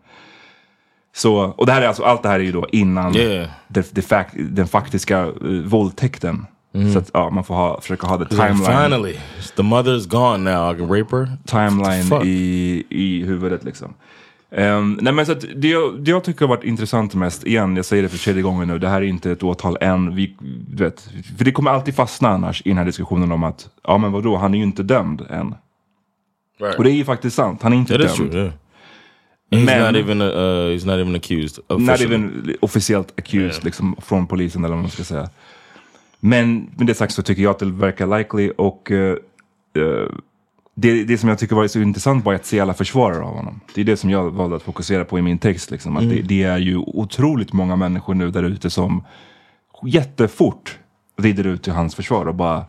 Så, 1.14 1.36
och 1.36 1.66
det 1.66 1.72
här 1.72 1.82
är 1.82 1.86
alltså, 1.86 2.02
allt 2.02 2.22
det 2.22 2.28
här 2.28 2.40
är 2.40 2.44
ju 2.44 2.52
då 2.52 2.66
innan 2.72 3.16
Yeah. 3.16 3.48
det, 3.68 3.94
det 3.94 4.02
fak, 4.02 4.26
den 4.34 4.66
faktiska 4.66 5.20
eh, 5.20 5.32
våldtäkten. 5.64 6.46
Så 6.92 6.98
att 6.98 7.10
ja, 7.14 7.30
man 7.30 7.44
får 7.44 7.54
ha, 7.54 7.80
försöka 7.80 8.06
ha 8.06 8.16
det 8.16 8.24
Like, 8.24 8.36
timeline, 8.36 8.82
finally, 8.82 9.16
the 9.56 9.62
mother's 9.62 10.08
gone 10.08 10.50
now. 10.52 10.74
I 10.74 10.78
can 10.78 10.88
rape 10.88 11.16
her. 11.16 11.28
timeline 11.46 12.26
i, 12.26 12.84
i 12.90 13.24
huvudet 13.24 13.64
liksom. 13.64 13.94
Ehm, 14.50 14.98
nej 15.02 15.12
men 15.12 15.26
så 15.26 15.34
det, 15.34 15.68
jag- 15.68 16.00
det 16.04 16.10
jag 16.10 16.24
tycker 16.24 16.40
har 16.40 16.56
varit 16.56 16.64
intressant 16.64 17.14
mest, 17.14 17.46
igen, 17.46 17.76
jag 17.76 17.84
säger 17.84 18.02
det 18.02 18.08
för 18.08 18.18
tredje 18.18 18.42
gången 18.42 18.68
nu, 18.68 18.78
det 18.78 18.88
här 18.88 19.02
är 19.02 19.06
inte 19.06 19.30
ett 19.30 19.42
åtal 19.42 19.76
än. 19.80 20.14
Vi, 20.14 20.36
vet, 20.74 21.08
för 21.38 21.44
det 21.44 21.52
kommer 21.52 21.70
alltid 21.70 21.94
fastna 21.94 22.28
annars 22.28 22.62
i 22.64 22.68
den 22.68 22.78
här 22.78 22.84
diskussionen 22.84 23.32
om 23.32 23.44
att, 23.44 23.68
ja 23.84 23.98
men 23.98 24.12
vadå, 24.12 24.36
han 24.36 24.54
är 24.54 24.58
ju 24.58 24.64
inte 24.64 24.82
dömd 24.82 25.20
än. 25.30 25.54
Right. 26.60 26.78
Och 26.78 26.84
det 26.84 26.90
är 26.90 26.94
ju 26.94 27.04
faktiskt 27.04 27.36
sant, 27.36 27.62
han 27.62 27.72
är 27.72 27.76
inte 27.76 27.92
That 27.98 28.04
is 28.10 28.16
dömd. 28.18 28.30
true. 28.32 28.42
Yeah. 28.42 28.52
He's 29.50 29.64
Men- 29.66 29.92
not 29.94 30.02
even 30.02 30.20
uh, 30.22 30.28
he's 30.74 30.86
not 30.86 30.94
even 30.94 31.14
accused. 31.14 31.58
Not 31.68 31.80
officially. 31.88 32.14
even 32.14 32.54
officiellt 32.60 33.18
accused 33.18 33.64
liksom, 33.64 33.96
från 34.02 34.26
polisen 34.26 34.64
eller 34.64 34.74
vad 34.74 34.82
man 34.82 34.90
ska 34.90 35.04
säga. 35.04 35.28
Men 36.26 36.70
med 36.76 36.86
det 36.86 36.94
sagt 36.94 37.14
så 37.14 37.22
tycker 37.22 37.42
jag 37.42 37.50
att 37.50 37.58
det 37.58 37.66
verkar 37.66 38.18
likely 38.18 38.50
och 38.50 38.90
eh, 38.90 39.16
det, 40.76 41.04
det 41.04 41.18
som 41.18 41.28
jag 41.28 41.38
tycker 41.38 41.56
var 41.56 41.66
så 41.68 41.80
intressant 41.80 42.24
var 42.24 42.34
att 42.34 42.46
se 42.46 42.60
alla 42.60 42.74
försvarare 42.74 43.22
av 43.24 43.36
honom. 43.36 43.60
Det 43.74 43.80
är 43.80 43.84
det 43.84 43.96
som 43.96 44.10
jag 44.10 44.30
valde 44.30 44.56
att 44.56 44.62
fokusera 44.62 45.04
på 45.04 45.18
i 45.18 45.22
min 45.22 45.38
text. 45.38 45.70
Liksom. 45.70 45.96
Att 45.96 46.02
Mm. 46.02 46.16
det, 46.16 46.22
det 46.22 46.42
är 46.42 46.58
ju 46.58 46.76
otroligt 46.76 47.52
många 47.52 47.76
människor 47.76 48.14
nu 48.14 48.30
där 48.30 48.42
ute 48.42 48.70
som 48.70 49.04
jättefort 49.86 50.78
rider 51.18 51.46
ut 51.46 51.62
till 51.62 51.72
hans 51.72 51.94
försvar 51.94 52.26
och 52.26 52.34
bara 52.34 52.64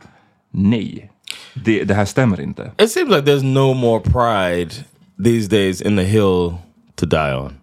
nej, 0.51 1.11
det, 1.53 1.83
det 1.83 1.93
här 1.93 2.05
stämmer 2.05 2.41
inte. 2.41 2.71
It 2.77 2.91
seems 2.91 3.09
like 3.09 3.31
there's 3.31 3.43
no 3.53 3.73
more 3.73 3.99
pride 3.99 4.71
these 5.23 5.49
days 5.49 5.81
in 5.81 5.97
the 5.97 6.03
hill 6.03 6.53
to 6.95 7.05
die 7.05 7.33
on. 7.35 7.53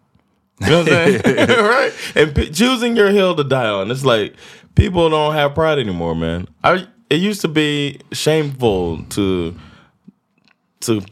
You 0.61 0.69
know 0.71 0.79
what 0.79 0.89
I'm 0.89 1.23
saying? 1.23 1.49
right? 1.49 1.93
And 2.17 2.55
choosing 2.55 2.97
your 2.97 3.11
hill 3.11 3.35
to 3.37 3.43
die 3.43 3.71
on. 3.71 3.91
It's 3.91 4.05
like 4.05 4.35
people 4.75 5.11
don't 5.11 5.35
have 5.35 5.55
pride 5.55 5.79
anymore, 5.79 6.15
man. 6.15 6.49
I 6.65 6.87
it 7.11 7.21
used 7.21 7.41
to 7.43 7.49
be 7.49 8.01
shameful 8.13 9.05
to 9.11 9.55
to 10.81 11.03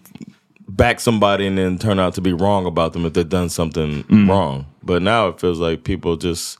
back 0.68 1.00
somebody 1.00 1.46
and 1.46 1.58
then 1.58 1.78
turn 1.78 1.98
out 1.98 2.14
to 2.14 2.20
be 2.20 2.32
wrong 2.32 2.66
about 2.66 2.92
them 2.92 3.04
if 3.04 3.12
they've 3.12 3.28
done 3.28 3.48
something 3.48 4.04
wrong. 4.28 4.66
But 4.82 5.02
now 5.02 5.28
it 5.28 5.40
feels 5.40 5.58
like 5.58 5.84
people 5.84 6.16
just 6.16 6.58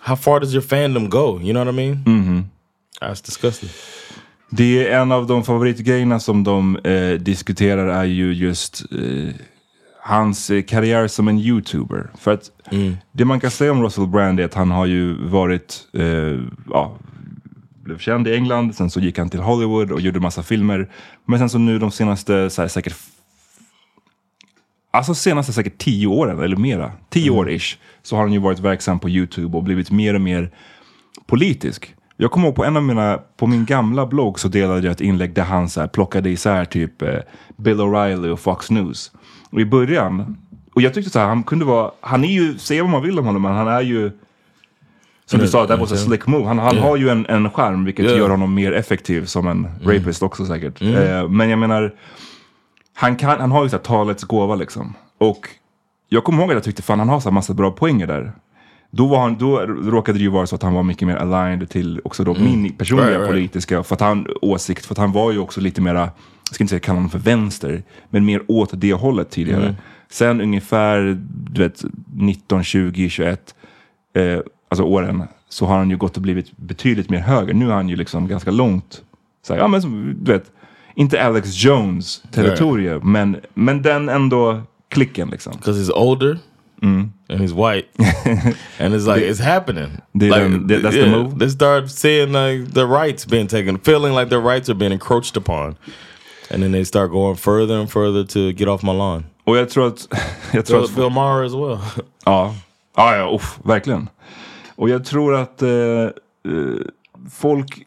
how 0.00 0.16
far 0.16 0.40
does 0.40 0.52
your 0.52 0.62
fandom 0.62 1.08
go? 1.08 1.38
You 1.38 1.52
know 1.52 1.60
what 1.60 1.68
I 1.68 1.72
mean? 1.72 1.96
Mm-hmm. 2.04 2.40
That's 3.00 3.20
disgusting. 3.20 3.70
Det 4.50 4.88
är 4.88 5.00
en 5.00 5.12
av 5.12 5.26
de 5.26 5.44
favoritgrejerna 5.44 6.20
som 6.20 6.44
de 6.44 6.76
eh, 6.76 7.18
diskuterar 7.18 7.86
är 7.86 8.04
ju 8.04 8.32
just 8.32 8.84
eh, 8.92 9.34
hans 10.06 10.50
eh, 10.50 10.62
karriär 10.62 11.08
som 11.08 11.28
en 11.28 11.38
YouTuber. 11.38 12.10
För 12.14 12.32
att 12.32 12.50
det 13.12 13.24
man 13.24 13.40
kan 13.40 13.50
säga 13.50 13.72
om 13.72 13.82
Russell 13.82 14.06
Brand 14.06 14.40
är 14.40 14.44
att 14.44 14.54
han 14.54 14.70
har 14.70 14.86
ju 14.86 15.14
varit, 15.14 15.88
eh, 15.92 16.40
ja, 16.70 16.96
blev 17.84 17.98
känd 17.98 18.28
i 18.28 18.34
England, 18.34 18.74
sen 18.74 18.90
så 18.90 19.00
gick 19.00 19.18
han 19.18 19.30
till 19.30 19.40
Hollywood 19.40 19.92
och 19.92 20.00
gjorde 20.00 20.20
massa 20.20 20.42
filmer. 20.42 20.88
Men 21.24 21.38
sen 21.38 21.50
så 21.50 21.58
nu 21.58 21.78
de 21.78 21.90
senaste, 21.90 22.50
så 22.50 22.62
här, 22.62 22.68
säkert 22.68 22.94
Alltså 24.90 25.14
senaste 25.14 25.52
säkert 25.52 25.78
tio 25.78 26.06
åren 26.06 26.40
eller 26.40 26.56
mera, 26.56 26.92
tio 27.10 27.30
år 27.30 27.50
ish, 27.50 27.78
så 28.02 28.16
har 28.16 28.22
han 28.22 28.32
ju 28.32 28.38
varit 28.38 28.58
verksam 28.58 28.98
på 28.98 29.08
YouTube 29.08 29.56
och 29.56 29.62
blivit 29.62 29.90
mer 29.90 30.14
och 30.14 30.20
mer 30.20 30.50
politisk. 31.26 31.94
Jag 32.16 32.30
kommer 32.30 32.46
ihåg 32.46 32.56
på 32.56 32.64
en 32.64 32.76
av 32.76 32.82
mina, 32.82 33.18
på 33.36 33.46
min 33.46 33.64
gamla 33.64 34.06
blogg 34.06 34.40
så 34.40 34.48
delade 34.48 34.80
jag 34.80 34.92
ett 34.92 35.00
inlägg 35.00 35.34
där 35.34 35.42
han 35.42 35.68
så 35.68 35.80
här 35.80 35.88
plockade 35.88 36.30
isär 36.30 36.64
typ 36.64 37.02
eh, 37.02 37.18
Bill 37.56 37.80
O'Reilly 37.80 38.28
och 38.30 38.40
Fox 38.40 38.70
News. 38.70 39.12
Och 39.50 39.60
i 39.60 39.64
början, 39.64 40.36
och 40.74 40.82
jag 40.82 40.94
tyckte 40.94 41.10
så 41.10 41.18
här, 41.18 41.26
han 41.26 41.42
kunde 41.42 41.64
vara, 41.64 41.90
han 42.00 42.24
är 42.24 42.28
ju, 42.28 42.58
säga 42.58 42.82
vad 42.82 42.90
man 42.90 43.02
vill 43.02 43.18
om 43.18 43.26
honom, 43.26 43.42
men 43.42 43.52
han 43.54 43.68
är 43.68 43.80
ju 43.80 44.10
som 45.26 45.40
du 45.40 45.48
sa, 45.48 45.66
that 45.66 45.80
was 45.80 45.92
a 45.92 45.96
slick 45.96 46.26
move. 46.26 46.44
Han, 46.44 46.58
han 46.58 46.78
har 46.78 46.96
ju 46.96 47.08
en, 47.08 47.26
en 47.26 47.50
charm 47.50 47.84
vilket 47.84 48.04
Yeah. 48.04 48.18
gör 48.18 48.30
honom 48.30 48.54
mer 48.54 48.72
effektiv 48.72 49.24
som 49.24 49.48
en 49.48 49.68
rapist 49.82 50.22
också 50.22 50.46
säkert. 50.46 50.82
Eh, 50.82 51.28
men 51.28 51.48
jag 51.50 51.58
menar, 51.58 51.94
han, 52.94 53.16
kan, 53.16 53.40
han 53.40 53.50
har 53.52 53.64
ju 53.64 53.70
så 53.70 53.76
här 53.76 53.82
talets 53.82 54.24
gåva 54.24 54.54
liksom. 54.54 54.94
Och 55.18 55.48
jag 56.08 56.24
kommer 56.24 56.40
ihåg 56.42 56.50
att 56.50 56.54
jag 56.54 56.64
tyckte 56.64 56.82
fan 56.82 56.98
han 56.98 57.08
har 57.08 57.20
så 57.20 57.28
här 57.28 57.34
massa 57.34 57.54
bra 57.54 57.70
poänger 57.70 58.06
där. 58.06 58.32
Då, 58.96 59.06
var 59.06 59.20
han, 59.20 59.38
då 59.38 59.58
råkade 59.66 60.18
det 60.18 60.22
ju 60.22 60.30
vara 60.30 60.46
så 60.46 60.54
att 60.54 60.62
han 60.62 60.74
var 60.74 60.82
mycket 60.82 61.08
mer 61.08 61.16
aligned 61.16 61.70
till 61.70 62.00
också 62.04 62.24
då 62.24 62.34
min 62.34 62.72
personliga 62.72 63.08
Right, 63.08 63.18
right. 63.20 63.30
politiska 63.30 63.82
för 63.82 63.94
att 63.94 64.00
han, 64.00 64.26
åsikt. 64.42 64.86
För 64.86 64.94
att 64.94 64.98
han 64.98 65.12
var 65.12 65.32
ju 65.32 65.38
också 65.38 65.60
lite 65.60 65.80
mera, 65.80 66.00
jag 66.00 66.54
ska 66.54 66.64
inte 66.64 66.70
säga 66.70 66.80
kalla 66.80 66.96
honom 66.96 67.10
för 67.10 67.18
vänster, 67.18 67.82
men 68.10 68.24
mer 68.24 68.42
åt 68.48 68.70
det 68.72 68.92
hållet 68.92 69.30
tidigare. 69.30 69.74
Sen 70.10 70.40
ungefär 70.40 71.18
du 71.50 71.62
vet, 71.62 71.84
19, 72.14 72.64
20, 72.64 73.08
21, 73.08 73.54
eh, 74.16 74.38
alltså 74.68 74.84
åren, 74.84 75.22
så 75.48 75.66
har 75.66 75.78
han 75.78 75.90
ju 75.90 75.96
gått 75.96 76.16
och 76.16 76.22
blivit 76.22 76.56
betydligt 76.56 77.10
mer 77.10 77.18
höger. 77.20 77.54
Nu 77.54 77.68
är 77.70 77.74
han 77.74 77.88
ju 77.88 77.96
liksom 77.96 78.28
ganska 78.28 78.50
långt, 78.50 79.02
så 79.46 79.52
här, 79.52 79.60
ja 79.60 79.68
men 79.68 79.82
som, 79.82 80.16
du 80.20 80.32
vet, 80.32 80.52
inte 80.94 81.22
Alex 81.22 81.64
Jones 81.64 82.22
territorium, 82.30 83.12
men, 83.12 83.36
men 83.54 83.82
den 83.82 84.08
ändå 84.08 84.62
klicken 84.88 85.28
liksom. 85.28 85.52
because 85.56 85.80
he's 85.80 85.92
older 85.92 86.38
and 86.82 87.12
he's 87.40 87.52
white, 87.54 87.88
and 88.78 88.94
it's 88.94 89.06
like 89.06 89.22
it's 89.22 89.40
happening. 89.40 90.00
They 90.14 90.28
like 90.30 90.66
that- 90.68 90.82
that's 90.82 90.96
the 90.96 91.06
move? 91.06 91.38
They 91.38 91.48
start 91.50 91.90
seeing 91.90 92.32
like 92.32 92.74
the 92.74 92.86
rights 92.86 93.26
being 93.26 93.46
taken, 93.48 93.78
feeling 93.78 94.12
like 94.14 94.28
their 94.28 94.40
rights 94.54 94.68
are 94.68 94.74
being 94.78 94.92
encroached 94.92 95.36
upon, 95.36 95.76
and 96.50 96.62
then 96.62 96.72
they 96.72 96.84
start 96.84 97.10
going 97.10 97.36
further 97.36 97.74
and 97.80 97.90
further 97.90 98.24
to 98.24 98.52
get 98.52 98.68
off 98.68 98.82
my 98.82 98.92
lawn. 98.92 99.24
Och 99.44 99.56
jag 99.56 99.68
tror 99.70 99.86
att, 99.86 100.08
jag 100.52 100.66
tror 100.66 100.84
att 100.84 100.94
Bill 100.96 101.10
Maher 101.10 101.44
as 101.44 101.52
well. 101.54 101.78
Ja, 102.24 102.54
ja, 102.96 103.16
ja 103.16 103.34
uff, 103.34 103.58
verkligen. 103.64 104.08
Och 104.76 104.88
jag 104.88 105.04
tror 105.04 105.34
att 105.34 105.62
eh, 105.62 105.68
eh, 105.70 106.10
folk 107.30 107.86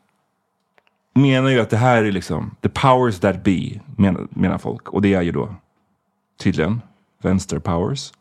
menar 1.14 1.50
ju 1.50 1.60
att 1.60 1.70
det 1.70 1.78
här 1.78 2.04
är 2.04 2.12
liksom 2.12 2.56
the 2.62 2.70
powers 2.70 3.20
that 3.20 3.44
be, 3.44 3.70
menar, 3.96 4.28
menar 4.30 4.58
folk. 4.58 4.90
Och 4.90 5.02
det 5.02 5.14
är 5.14 5.22
ju 5.22 5.32
då 5.32 5.56
tydligen 6.40 6.82
vänster 7.22 7.60
powers. 7.60 8.12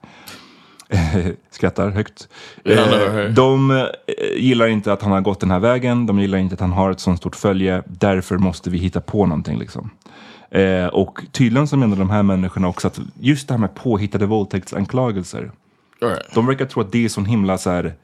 Skrattar 1.51 1.91
högt. 1.91 2.29
Eh, 2.65 2.71
right. 2.71 3.37
de 3.37 3.71
eh, 3.71 3.87
gillar 4.37 4.67
inte 4.67 4.93
att 4.93 5.03
han 5.03 5.13
har 5.13 5.21
gått 5.21 5.41
den 5.41 5.51
här 5.51 5.59
vägen. 5.59 6.07
De 6.07 6.21
gillar 6.21 6.39
inte 6.39 6.55
att 6.55 6.61
han 6.61 6.73
har 6.73 6.91
ett 6.91 7.01
sånt 7.01 7.19
stort 7.19 7.37
följe. 7.37 7.83
Därför 7.87 8.39
måste 8.39 8.71
vi 8.71 8.79
hitta 8.79 9.01
på 9.01 9.27
någonting 9.27 9.59
liksom. 9.59 9.91
Eh, 10.51 10.87
och 10.87 11.23
tydligen 11.33 11.69
så 11.69 11.77
menar 11.77 11.97
de 11.97 12.11
här 12.11 12.23
människorna 12.23 12.69
också 12.69 12.87
att 12.87 13.01
just 13.21 13.49
det 13.49 13.55
här 13.55 13.59
med 13.59 13.75
påhittade 13.75 14.27
våldtäktsanklagelser. 14.27 15.51
Right. 16.01 16.35
De 16.35 16.47
verkar 16.47 16.67
tro 16.67 16.83
att 16.83 16.93
det 16.93 17.05
är 17.05 17.09
sån 17.09 17.25
himla 17.25 17.59
så 17.59 17.71
här 17.71 17.95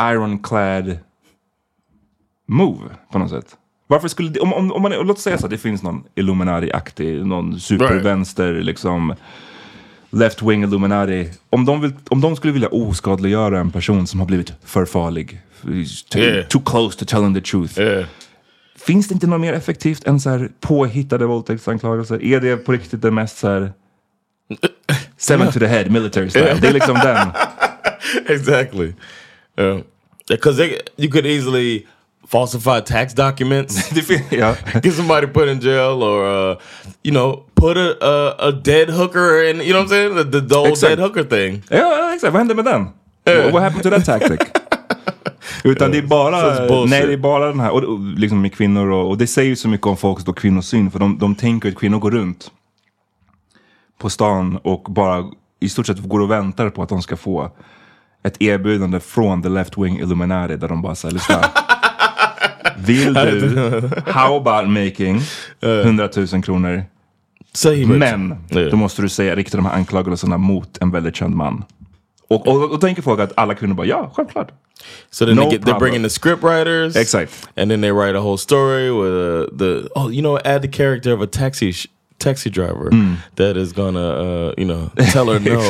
ironclad 0.00 0.98
move 2.48 2.88
på 3.12 3.18
något 3.18 3.30
sätt. 3.30 3.56
Varför 3.86 4.08
skulle 4.08 4.28
det, 4.28 4.40
om, 4.40 4.52
om, 4.52 4.72
om 4.72 4.82
man, 4.82 4.92
låt 4.92 5.18
säga 5.18 5.38
så 5.38 5.46
att 5.46 5.50
det 5.50 5.58
finns 5.58 5.82
någon 5.82 6.04
Illuminati-aktig, 6.14 7.26
någon 7.26 7.60
supervänster 7.60 8.52
liksom 8.54 9.14
left-wing 10.14 10.64
Illuminati. 10.64 11.30
Om 11.50 11.64
de, 11.64 11.80
vill, 11.80 11.92
om 12.08 12.20
de 12.20 12.36
skulle 12.36 12.52
vilja 12.52 12.68
oskadliggöra 12.68 13.60
en 13.60 13.70
person 13.70 14.06
som 14.06 14.20
har 14.20 14.26
blivit 14.26 14.52
för 14.64 14.84
farlig, 14.84 15.40
too, 16.10 16.22
Yeah. 16.22 16.46
too 16.48 16.62
close 16.66 16.98
to 16.98 17.04
telling 17.04 17.34
the 17.34 17.40
truth. 17.40 17.80
Yeah. 17.80 18.04
Finns 18.76 19.08
det 19.08 19.14
inte 19.14 19.26
något 19.26 19.40
mer 19.40 19.52
effektivt 19.52 20.04
än 20.06 20.20
så 20.20 20.30
här 20.30 20.50
påhittade 20.60 21.26
våldtäktsanklagelser? 21.26 22.22
Är 22.24 22.40
det 22.40 22.56
på 22.56 22.72
riktigt 22.72 23.02
det 23.02 23.10
mest 23.10 23.38
så 23.38 23.48
här 23.48 23.72
seven 25.16 25.52
to 25.52 25.58
the 25.58 25.66
head 25.66 25.84
military 25.90 26.30
style? 26.30 26.58
Det 26.60 26.68
är 26.68 26.72
liksom 26.72 26.94
den. 26.94 27.28
exactly. 28.36 28.92
Because 30.28 30.62
you 30.96 31.10
could 31.12 31.26
easily 31.26 31.86
falsify 32.28 32.80
tax 32.80 33.14
documents. 33.14 33.90
Ja. 34.30 34.54
get 34.82 34.94
somebody 34.94 35.26
put 35.26 35.48
in 35.48 35.60
jail 35.60 36.02
or 36.02 36.24
uh, 36.24 36.56
you 37.02 37.12
know 37.12 37.44
put 37.54 37.76
a, 37.76 37.96
a 38.00 38.48
a 38.48 38.52
dead 38.52 38.90
hooker 38.90 39.50
in 39.50 39.60
you 39.60 39.72
know 39.72 39.82
what 39.82 39.82
I'm 39.82 39.88
saying 39.88 40.14
the, 40.16 40.24
the, 40.24 40.46
the 40.46 40.56
old 40.56 40.68
Exakt. 40.68 40.90
dead 40.90 40.98
hooker 40.98 41.24
thing 41.24 41.62
Ja, 41.70 42.14
exakt. 42.14 42.32
Vad 42.32 42.40
hände 42.40 42.54
med 42.54 42.64
den? 42.64 42.88
What, 43.24 43.52
what 43.52 43.62
happened 43.62 43.82
to 43.82 43.90
that 43.90 44.04
tactic? 44.04 44.40
Utan 45.64 45.90
det 45.90 45.98
är 45.98 46.02
bara, 46.02 46.86
nej 46.86 47.06
det 47.06 47.12
är 47.12 47.16
bara 47.16 47.46
den 47.46 47.60
här, 47.60 47.70
och, 47.70 47.84
och 47.84 48.00
liksom 48.00 48.42
med 48.42 48.52
kvinnor 48.54 48.90
och, 48.90 49.08
och 49.08 49.18
det 49.18 49.26
säger 49.26 49.48
ju 49.48 49.56
så 49.56 49.68
mycket 49.68 49.86
om 49.86 49.96
folks 49.96 50.24
då 50.24 50.32
kvinnosyn 50.32 50.90
för 50.90 50.98
de, 50.98 51.18
de 51.18 51.34
tänker 51.34 51.68
att 51.68 51.74
kvinnor 51.76 51.98
går 51.98 52.10
runt 52.10 52.50
på 53.98 54.10
stan 54.10 54.58
och 54.62 54.82
bara 54.82 55.24
i 55.60 55.68
stort 55.68 55.86
sett 55.86 55.98
går 55.98 56.20
och 56.20 56.30
väntar 56.30 56.70
på 56.70 56.82
att 56.82 56.88
de 56.88 57.02
ska 57.02 57.16
få 57.16 57.50
ett 58.22 58.42
erbjudande 58.42 59.00
från 59.00 59.42
the 59.42 59.48
left 59.48 59.78
wing 59.78 59.98
Illuminati 60.00 60.56
där 60.56 60.68
de 60.68 60.82
bara 60.82 60.94
säger 60.94 61.12
lyssna. 61.14 61.44
Vill 62.76 63.14
du, 63.14 63.90
how 64.06 64.36
about 64.36 64.68
making 64.68 65.20
100 65.62 66.08
000 66.32 66.42
kronor? 66.42 66.84
he 67.64 67.86
Men 67.86 68.36
då 68.70 68.76
måste 68.76 69.02
du 69.02 69.08
säga, 69.08 69.34
rikta 69.36 69.56
de 69.56 69.66
här 69.66 69.74
anklagelserna 69.74 70.38
mot 70.38 70.78
en 70.80 70.90
väldigt 70.90 71.16
känd 71.16 71.34
man. 71.34 71.64
Och, 72.28 72.46
och, 72.48 72.70
och 72.72 72.80
tänker 72.80 73.02
folk 73.02 73.20
att 73.20 73.32
alla 73.36 73.54
kvinnor 73.54 73.74
bara 73.74 73.86
ja, 73.86 74.10
självklart. 74.14 74.48
so 75.10 75.26
then 75.26 75.36
no 75.36 75.42
they 75.42 75.50
get, 75.52 75.62
they're 75.62 75.78
bringing 75.78 76.02
the 76.02 76.10
script 76.10 76.42
writers 76.42 76.96
Exakt. 76.96 77.48
and 77.56 77.70
then 77.70 77.80
they 77.80 77.90
write 77.92 78.16
a 78.18 78.20
whole 78.20 78.36
story 78.38 78.90
with 78.90 79.12
uh, 79.12 79.58
the 79.58 79.88
oh 79.94 80.10
you 80.12 80.20
know 80.20 80.38
add 80.44 80.62
the 80.62 80.68
character 80.68 81.12
of 81.12 81.20
a 81.22 81.26
taxi 81.26 81.72
taxi 82.18 82.50
driver 82.50 82.90
Mm. 82.90 83.16
that 83.36 83.56
is 83.56 83.72
gonna 83.72 84.08
uh, 84.20 84.54
you 84.58 84.64
know 84.66 84.90
tell 85.12 85.26
her 85.32 85.38
no 85.40 85.60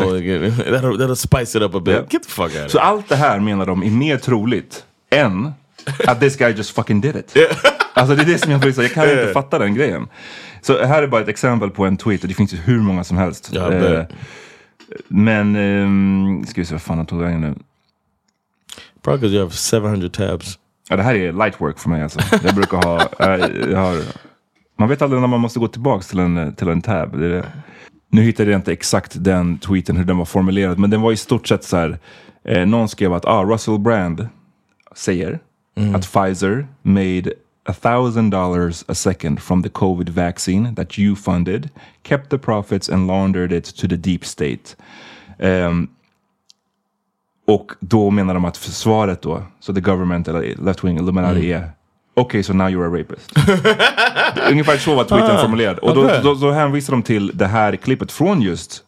that'll, 0.51 0.99
that'll 0.99 1.17
spice 1.17 1.59
it 1.59 1.63
up 1.63 1.75
a 1.75 1.81
bit 1.81 1.95
Yeah. 1.95 2.07
get 2.11 2.23
the 2.23 2.29
fuck 2.31 2.57
out 2.57 2.65
of 2.67 2.71
Så 2.71 2.79
here 2.79 2.87
allt 2.89 3.09
det 3.09 3.17
här 3.17 3.41
menar 3.41 3.67
de 3.67 3.83
är 3.83 3.91
mer 3.91 4.17
troligt 4.19 4.85
än 5.11 5.53
att 6.07 6.21
this 6.21 6.37
guy 6.37 6.53
just 6.53 6.75
fucking 6.75 7.01
did 7.01 7.17
it. 7.17 7.37
Alltså 7.97 8.15
det 8.17 8.23
är 8.23 8.27
det 8.27 8.39
som 8.39 8.53
jag 8.53 8.75
så, 8.75 8.83
jag 8.83 8.93
kan 8.93 9.11
inte 9.11 9.31
fatta 9.33 9.59
den 9.59 9.75
grejen. 9.75 10.09
Så 10.61 10.85
här 10.85 11.03
är 11.03 11.07
bara 11.07 11.21
ett 11.21 11.29
exempel 11.29 11.71
på 11.71 11.85
en 11.87 11.97
tweet 11.97 12.23
och 12.23 12.29
det 12.29 12.35
finns 12.35 12.55
ju 12.55 12.57
hur 12.57 12.81
många 12.81 13.05
som 13.05 13.17
helst. 13.17 13.51
Ja, 13.53 13.73
Eh, 13.73 14.05
men, 15.09 15.57
um, 15.57 16.45
ska 16.47 16.61
vi 16.61 16.65
se 16.65 16.75
vad 16.75 16.83
fan 16.83 16.97
han 16.97 17.07
tog 17.07 17.21
vägen 17.21 17.41
nu. 17.41 17.55
probably 19.03 19.21
because 19.21 19.35
you 19.35 19.43
have 19.45 19.91
700 19.91 20.09
tabs 20.09 20.59
Ja, 20.89 20.97
det 20.97 21.03
här 21.03 21.15
är 21.15 21.33
light 21.33 21.61
work 21.61 21.79
för 21.79 21.89
mig 21.89 22.03
alltså. 22.03 22.21
Jag 22.45 22.55
brukar 22.55 22.77
ha, 22.77 23.01
eh, 23.19 23.71
jag 23.71 23.79
har, 23.79 23.97
man 24.79 24.89
vet 24.89 25.03
aldrig 25.03 25.21
när 25.21 25.29
man 25.29 25.41
måste 25.41 25.59
gå 25.59 25.69
tillbaks 25.69 26.09
till 26.09 26.19
en, 26.19 26.55
till 26.55 26.69
en 26.69 26.83
tab. 26.83 27.19
Det 27.19 27.29
det. 27.29 27.45
Nu 28.11 28.23
hittade 28.23 28.51
jag 28.51 28.59
inte 28.59 28.73
exakt 28.73 29.25
den 29.25 29.59
tweeten, 29.59 29.97
hur 29.97 30.05
den 30.05 30.19
var 30.19 30.25
formulerad, 30.25 30.79
men 30.79 30.91
den 30.91 31.01
var 31.01 31.13
i 31.13 31.17
stort 31.17 31.49
sett 31.49 31.65
så 31.65 31.77
här. 31.77 31.99
Eh, 32.45 32.67
någon 32.67 32.89
skrev 32.89 33.13
att 33.13 33.25
ah, 33.25 33.45
Russell 33.45 33.79
Brand 33.79 34.29
säger 34.97 35.39
att 35.95 36.13
Pfizer 36.13 36.67
made 36.83 37.33
a 37.67 37.73
thousand 37.73 38.31
dollars 38.31 38.85
a 38.89 38.95
second 38.95 39.41
from 39.41 39.63
the 39.63 39.69
covid 39.69 40.09
vaccine 40.09 40.75
that 40.75 40.99
you 40.99 41.17
funded, 41.17 41.71
kept 42.03 42.31
the 42.31 42.39
profits 42.39 42.89
and 42.89 43.07
laundered 43.07 43.53
it 43.53 43.77
to 43.77 43.89
the 43.89 43.97
deep 43.97 44.25
state. 44.25 44.77
Ehm, 45.39 45.89
Och 47.47 47.73
då 47.81 48.11
menar 48.11 48.35
de 48.35 48.45
att 48.45 48.57
försvaret 48.57 49.23
då, 49.23 49.43
så 49.61 49.75
the 49.75 49.81
government 49.81 50.29
eller 50.29 50.65
left 50.65 50.85
wing 50.85 50.99
Illuminati 50.99 51.53
är 51.53 51.71
Okej, 52.17 52.25
okay, 52.25 52.43
so 52.43 52.53
now 52.53 52.69
you're 52.69 52.87
a 52.87 53.01
rapist. 53.01 53.33
Ungefär 54.51 54.77
så 54.77 54.95
var 54.95 55.05
tweeten 55.05 55.39
formulerad. 55.39 55.79
Och 55.79 55.95
då, 55.95 56.05
okay. 56.05 56.23
då, 56.23 56.35
då 56.35 56.51
hänvisar 56.51 56.93
de 56.93 57.03
till 57.03 57.31
det 57.35 57.47
här 57.47 57.77
klippet 57.77 58.13
från 58.13 58.43
just 58.43 58.85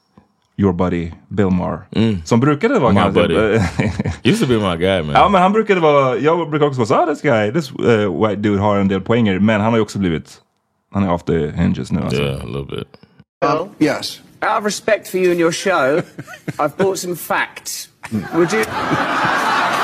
your 0.59 0.73
buddy 0.73 1.13
Bill 1.29 1.51
Maher. 1.51 1.79
Som 2.25 2.41
brukade 2.41 2.79
vara 2.79 2.93
My 2.93 3.01
ganska... 3.01 3.21
buddy. 3.21 3.61
Used 4.31 4.41
to 4.41 4.47
be 4.47 4.59
my 4.71 4.77
guy 4.77 5.03
man. 5.03 5.15
ja 5.15 5.29
men 5.29 5.43
han 5.43 5.53
brukade 5.53 5.81
vara, 5.81 6.19
jag 6.19 6.51
brukar 6.51 6.67
också 6.67 6.79
vara 6.79 6.87
så 6.89 6.95
ah, 6.95 7.07
this 7.07 7.23
guy, 7.23 7.53
this 7.53 7.71
uh, 7.71 8.27
white 8.29 8.37
dude 8.43 8.59
har 8.61 8.77
en 8.79 8.89
del 8.89 9.01
poänger. 9.01 9.39
Men 9.39 9.61
han 9.61 9.71
har 9.73 9.77
ju 9.79 9.83
också 9.83 9.99
blivit, 9.99 10.41
han 10.93 11.03
är 11.05 11.13
off 11.13 11.23
the 11.25 11.51
hinges 11.51 11.93
nu 11.93 12.01
alltså. 12.01 12.23
Yeah, 12.23 12.41
a 12.43 12.47
little 12.47 12.77
bit. 12.77 12.89
Well, 13.41 13.69
Yes. 13.79 14.21
out 14.43 14.59
of 14.59 14.65
respect 14.65 15.09
for 15.09 15.19
you 15.19 15.31
and 15.31 15.41
your 15.41 15.53
show, 15.53 16.03
I've 16.59 16.77
brought 16.77 16.99
some 16.99 17.17
facts. 17.17 17.89
Would 18.35 18.53
you? 18.53 18.65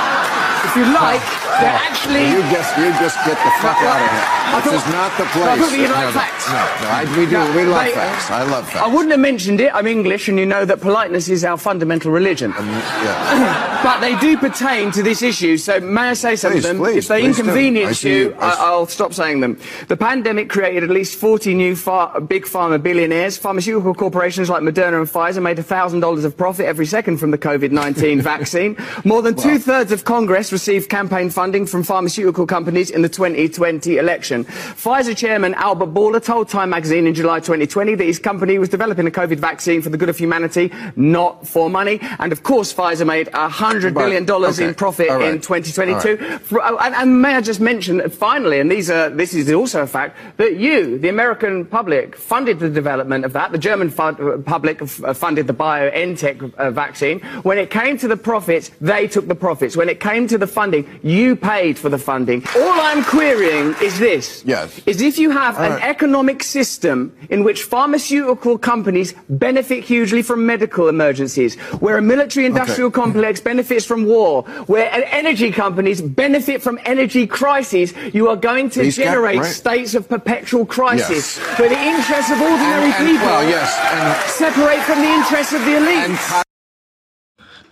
If 0.64 0.77
you 0.77 0.85
like, 0.94 1.20
oh, 1.22 1.59
they're 1.61 1.75
oh. 1.75 1.88
actually. 1.90 2.25
You 2.31 2.40
just 2.55 2.70
you 2.79 2.88
just 3.03 3.16
get 3.27 3.37
the 3.37 3.53
fuck 3.61 3.77
out 3.83 3.98
of 3.98 4.11
here. 4.11 4.27
I 4.53 4.61
This 4.61 4.72
thought- 4.72 4.87
is 4.87 4.92
not 4.92 5.11
the 5.16 5.25
I 5.25 5.33
place. 5.33 5.61
thought 5.61 5.79
you'd 5.79 5.90
like 5.90 6.01
No, 6.01 6.07
no, 6.07 6.12
facts. 6.12 6.46
No, 6.48 6.55
no, 6.55 6.88
I, 6.90 7.18
we 7.18 7.25
do. 7.27 7.33
No, 7.33 7.57
we 7.57 7.64
love 7.64 7.85
mate, 7.85 7.94
facts. 7.94 8.31
I 8.31 8.42
love 8.44 8.64
facts. 8.68 8.77
I 8.85 8.87
wouldn't 8.87 9.11
have 9.11 9.20
mentioned 9.20 9.61
it. 9.61 9.75
I'm 9.75 9.87
English, 9.87 10.29
and 10.29 10.38
you 10.38 10.46
know 10.46 10.64
that 10.64 10.81
politeness 10.81 11.29
is 11.29 11.44
our 11.44 11.57
fundamental 11.57 12.11
religion. 12.12 12.53
Um, 12.57 12.68
yeah. 12.68 13.68
But 13.83 13.98
they 13.98 14.16
do 14.20 14.37
pertain 14.37 14.92
to 14.92 15.03
this 15.03 15.22
issue, 15.22 15.57
so 15.57 15.81
may 15.81 16.11
I 16.11 16.12
say 16.14 16.37
some 16.37 16.53
Please, 16.53 16.59
of 16.64 16.70
them? 16.70 16.79
please, 16.79 16.96
if 16.98 17.09
they. 17.09 17.25
I 17.25 17.27
inconvenience 17.27 18.05
you, 18.05 18.33
I 18.38 18.70
will 18.77 18.87
stop 18.87 19.12
saying 19.12 19.40
them. 19.40 19.59
The 19.88 19.96
pandemic 19.96 20.48
created 20.48 20.85
at 20.85 20.90
least 20.90 21.18
40 21.18 21.55
new 21.55 21.75
far- 21.75 22.20
big 22.20 22.44
pharma 22.44 22.81
billionaires. 22.81 23.37
Pharmaceutical 23.37 23.92
corporations 23.92 24.48
like 24.48 24.62
Moderna 24.62 25.01
and 25.01 25.09
Pfizer 25.11 25.42
made 25.42 25.57
$1,000 25.57 26.25
of 26.25 26.37
profit 26.37 26.66
every 26.66 26.87
second 26.87 27.16
from 27.16 27.33
the 27.33 27.38
COVID-19 27.38 28.20
vaccine. 28.33 28.77
More 29.05 29.20
than 29.20 29.35
two-thirds 29.35 29.90
of 29.90 30.05
Congress 30.05 30.52
received 30.53 30.88
campaign 30.88 31.31
funding 31.31 31.67
from 31.67 31.83
pharmaceutical 31.83 32.47
companies 32.47 32.91
in 32.91 33.03
the 33.03 33.09
2020 33.09 33.97
election. 33.97 34.45
Pfizer 34.45 35.17
chairman 35.17 35.55
Albert 35.55 35.95
Bourla 35.95 36.23
told 36.23 36.49
Time 36.49 36.71
magazine 36.71 37.07
in 37.07 37.15
July 37.15 37.41
2020 37.41 37.95
that 37.97 38.05
his 38.05 38.19
company 38.19 38.59
was 38.59 38.69
developing 38.69 39.07
a 39.07 39.11
COVID 39.11 39.38
vaccine 39.38 39.83
for 39.83 39.88
the 39.88 39.97
good 39.97 40.09
of 40.09 40.19
humanity, 40.19 40.71
not 40.97 41.47
for 41.47 41.71
money. 41.71 41.99
And 42.19 42.33
of 42.33 42.43
course, 42.43 42.73
Pfizer 42.73 43.07
made 43.07 43.29
$100 43.29 43.95
billion 43.95 44.25
in 44.25 44.29
okay. 44.31 44.75
profit 44.75 45.09
All 45.09 45.19
right. 45.19 45.35
in 45.35 45.41
2022. 45.41 46.38
For- 46.38 46.62
oh, 46.62 46.77
And, 46.77 46.95
and 46.95 47.23
may 47.23 47.35
I 47.35 47.41
just 47.41 47.61
mention 47.61 47.99
that 47.99 48.12
finally, 48.12 48.61
and 48.61 48.71
these 48.71 48.91
are, 48.91 49.09
this 49.11 49.35
is 49.35 49.51
also 49.53 49.83
a 49.83 49.87
fact, 49.87 50.17
that 50.37 50.57
you, 50.57 50.99
the 50.99 51.09
American 51.09 51.65
public, 51.65 52.17
funded 52.17 52.59
the 52.59 52.69
development 52.69 53.25
of 53.25 53.33
that. 53.33 53.53
The 53.53 53.59
German 53.59 53.91
fu- 53.91 54.03
uh, 54.03 54.38
public 54.38 54.83
uh, 54.83 55.15
funded 55.15 55.47
the 55.47 55.55
BioNTech 55.55 56.55
uh, 56.55 56.71
vaccine. 56.71 57.21
When 57.43 57.59
it 57.59 57.71
came 57.71 57.97
to 57.99 58.09
the 58.09 58.17
profits, 58.17 58.71
they 58.81 59.09
took 59.09 59.29
the 59.29 59.35
profits. 59.35 59.77
When 59.77 59.88
it 59.88 60.01
came 60.01 60.27
to 60.29 60.38
the 60.38 60.42
funding, 60.47 60.87
you 61.03 61.37
paid 61.37 61.79
for 61.79 61.89
the 61.89 61.99
funding. 61.99 62.43
All 62.57 62.73
I'm 62.81 63.03
querying 63.05 63.75
is 63.83 63.99
this. 63.99 64.43
Yes. 64.47 64.81
Is 64.87 65.01
if 65.01 65.19
you 65.19 65.31
have 65.31 65.59
an 65.59 65.73
right. 65.73 65.83
economic 65.83 66.43
system 66.43 67.15
in 67.31 67.45
which 67.45 67.63
pharmaceutical 67.65 68.59
companies 68.59 69.15
benefit 69.29 69.85
hugely 69.85 70.23
from 70.23 70.45
medical 70.47 70.89
emergencies, 70.89 71.57
where 71.81 71.97
a 71.99 72.03
military 72.03 72.47
industrial 72.47 72.89
Okay. 72.89 73.01
complex 73.03 73.41
benefits 73.41 73.85
from 73.85 74.05
war, 74.07 74.43
where 74.67 74.91
en- 74.93 75.05
energy 75.05 75.51
companies 75.51 76.01
benefit 76.01 76.63
from 76.63 76.79
energy 76.85 77.27
crises, 77.27 77.95
you 78.13 78.29
are 78.29 78.37
going 78.37 78.71
to 78.71 78.81
These 78.83 78.97
generate 78.97 79.39
right. 79.41 79.47
states 79.47 79.95
of 79.95 80.09
perpetual 80.09 80.67
crisis 80.67 81.39
Yes. 81.39 81.59
where 81.59 81.69
the 81.69 81.79
interests 81.81 82.31
of 82.31 82.41
ordinary 82.41 82.85
And- 82.85 82.95
and- 82.95 83.07
people 83.09 83.27
well, 83.27 83.49
yes, 83.49 83.69
and- 83.93 84.31
separate 84.31 84.81
from 84.83 85.01
the 85.01 85.09
interests 85.09 85.53
of 85.53 85.65
the 85.65 85.77
elite. 85.77 86.42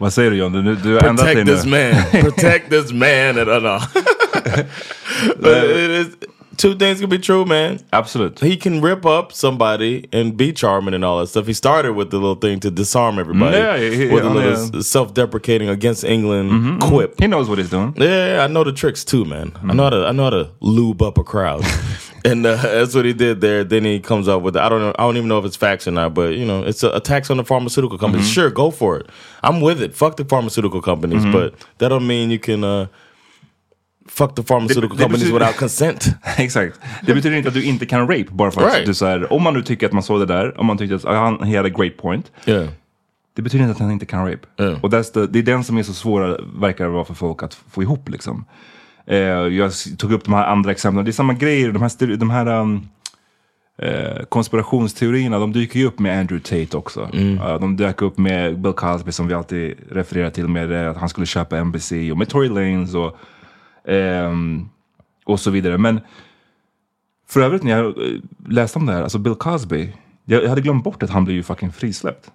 Vad 0.01 0.13
säger 0.13 0.31
du 0.31 0.37
John? 0.37 0.53
Du, 0.53 0.77
du 0.77 0.95
har 0.95 1.03
ändrat 1.03 1.27
dig 1.27 1.45
Protect 1.45 1.47
nu. 1.47 1.57
this 1.57 1.67
man. 1.67 1.95
Protect 2.23 2.71
this 2.71 2.93
man. 2.93 3.39
no. 6.63 6.69
but 6.69 6.77
it 6.77 6.77
is, 6.77 6.77
two 6.77 6.77
things 6.77 7.01
can 7.01 7.09
be 7.09 7.19
true, 7.19 7.45
man. 7.45 7.81
Absolutely. 7.93 8.49
He 8.49 8.57
can 8.57 8.81
rip 8.81 9.07
up 9.07 9.33
somebody 9.33 10.09
and 10.13 10.37
be 10.37 10.53
charming 10.53 10.95
and 10.95 11.05
all 11.05 11.19
that 11.21 11.29
stuff. 11.29 11.47
He 11.47 11.53
started 11.53 11.95
with 11.95 12.11
the 12.11 12.19
little 12.19 12.35
thing 12.35 12.61
to 12.61 12.71
disarm 12.71 13.19
everybody 13.19 13.57
Yeah, 13.57 13.79
he- 13.79 14.07
with 14.07 14.25
a 14.25 14.29
oh, 14.29 14.33
little 14.33 14.77
yeah. 14.77 14.81
self-deprecating 14.81 15.69
against 15.69 16.05
England 16.05 16.51
mm-hmm, 16.51 16.69
mm-hmm. 16.79 16.89
quip. 16.89 17.21
He 17.21 17.27
knows 17.27 17.49
what 17.49 17.59
he's 17.59 17.71
doing. 17.71 17.95
Yeah, 17.97 18.45
I 18.45 18.47
know 18.47 18.65
the 18.65 18.73
tricks 18.73 19.05
too, 19.05 19.25
man. 19.25 19.53
I 19.55 19.59
mm-hmm. 19.59 19.77
know 19.77 19.85
how 19.85 19.91
to 19.91 20.07
I 20.07 20.13
know 20.13 20.25
how 20.25 20.31
to 20.31 20.51
lube 20.61 21.03
up 21.03 21.19
a 21.19 21.25
crowd, 21.25 21.65
and 22.25 22.45
uh, 22.47 22.57
that's 22.57 22.95
what 22.95 23.05
he 23.05 23.13
did 23.13 23.41
there. 23.41 23.65
Then 23.65 23.85
he 23.85 24.01
comes 24.01 24.29
up 24.29 24.43
with 24.43 24.57
I 24.57 24.69
don't 24.69 24.81
know 24.81 24.95
I 24.99 25.03
don't 25.03 25.17
even 25.17 25.29
know 25.29 25.39
if 25.39 25.45
it's 25.45 25.57
facts 25.57 25.87
or 25.89 25.93
not, 25.93 26.15
but 26.15 26.35
you 26.35 26.45
know 26.45 26.63
it's 26.63 26.83
a, 26.83 26.91
a 26.91 27.01
tax 27.01 27.31
on 27.31 27.37
the 27.37 27.45
pharmaceutical 27.45 27.99
companies. 27.99 28.29
Sure, 28.29 28.51
go 28.51 28.71
for 28.71 28.99
it. 28.99 29.09
I'm 29.43 29.61
with 29.61 29.83
it. 29.83 29.95
Fuck 29.95 30.17
the 30.17 30.25
pharmaceutical 30.25 30.83
companies, 30.83 31.25
but 31.27 31.55
that 31.79 31.89
don't 31.89 32.07
mean 32.07 32.31
you 32.31 32.39
can 32.39 32.65
uh, 32.65 32.87
fuck 34.11 34.35
the 34.35 34.43
pharmaceutical 34.43 34.97
det 34.97 35.03
companies 35.03 35.21
betyder- 35.25 35.39
without 35.39 35.57
consent. 35.57 36.09
Exakt. 36.39 36.81
Det 37.07 37.15
betyder 37.15 37.37
inte 37.37 37.49
att 37.49 37.55
du 37.55 37.63
inte 37.65 37.87
kan 37.87 38.01
rape 38.01 38.27
bara 38.31 38.51
för 38.51 38.61
att 38.67 38.73
Right. 38.75 38.87
du 38.87 38.95
säger 38.95 39.33
om 39.33 39.43
man 39.43 39.55
nu 39.55 39.63
tycker 39.63 39.87
att 39.87 39.93
man 39.93 40.03
såg 40.03 40.21
det 40.21 40.27
där, 40.27 40.61
om 40.61 40.67
man 40.67 40.79
tyckte 40.79 40.95
att 40.97 41.05
ah, 41.05 41.15
han 41.19 41.43
he 41.43 41.57
had 41.57 41.67
a 41.67 41.69
great 41.79 41.97
point. 41.97 42.33
Yeah. 42.47 42.67
Det 43.37 43.43
betyder 43.43 43.65
inte 43.65 43.73
att 43.73 43.79
han 43.81 43.91
inte 43.91 44.07
kan 44.07 44.27
rape. 44.31 44.47
Ja. 44.57 44.77
Och 44.83 44.91
that's 44.91 45.13
the, 45.13 45.27
det 45.27 45.39
är 45.39 45.43
den 45.43 45.65
som 45.65 45.79
är 45.79 45.83
så 45.83 45.93
svår, 45.93 46.41
verkar 46.61 46.85
det 46.85 46.91
vara 46.91 47.05
för 47.05 47.15
folk 47.15 47.43
att 47.43 47.55
få 47.71 47.83
ihop 47.83 48.09
liksom. 48.09 48.45
Eh, 49.07 49.19
jag 49.19 49.73
tog 49.99 50.13
upp 50.13 50.25
de 50.25 50.35
här 50.35 50.45
andra 50.47 50.71
exemplen, 50.71 51.05
det 51.05 51.11
är 51.11 51.13
samma 51.13 51.35
grejer, 51.35 51.73
de 51.73 51.83
här, 51.83 52.17
de 52.17 52.31
här 52.31 52.47
um, 52.61 52.89
eh, 53.83 54.23
konspirationsteorierna, 54.29 55.39
de 55.39 55.53
dyker 55.53 55.81
ju 55.81 55.87
upp 55.87 55.99
med 55.99 56.19
Andrew 56.21 56.41
Tate 56.65 56.77
också. 56.77 57.09
Eh, 57.13 57.61
de 57.61 57.77
dök 57.77 58.03
upp 58.03 58.19
med 58.19 58.59
Bill 58.61 58.73
Cosby 58.73 59.13
som 59.13 59.29
vi 59.29 59.35
alltid 59.35 59.75
refererar 59.91 60.31
till 60.31 60.49
med 60.49 60.73
eh, 60.85 60.91
att 60.91 60.97
han 60.97 61.09
skulle 61.09 61.27
köpa 61.27 61.65
NBC 61.65 61.93
och 62.13 62.19
med 62.19 62.29
Tory 62.29 62.49
Lanez 62.49 62.95
och, 62.95 63.17
ehm, 63.89 64.69
och 65.25 65.41
så 65.41 65.51
vidare. 65.51 65.79
Men 65.79 66.01
för 67.29 67.41
övrigt 67.41 67.63
när 67.63 67.71
jag 67.71 67.87
eh, 67.87 68.21
läste 68.49 68.79
om 68.79 68.87
det 68.87 68.93
här, 68.93 69.03
alltså 69.03 69.19
Bill 69.19 69.35
Cosby, 69.35 69.93
jag, 70.25 70.49
hade 70.49 70.61
glömt 70.61 70.85
bort 70.85 71.03
att 71.03 71.11
han 71.11 71.25
blev 71.25 71.37
ju 71.37 71.43
fucking 71.43 71.73
frisläppt. 71.73 72.31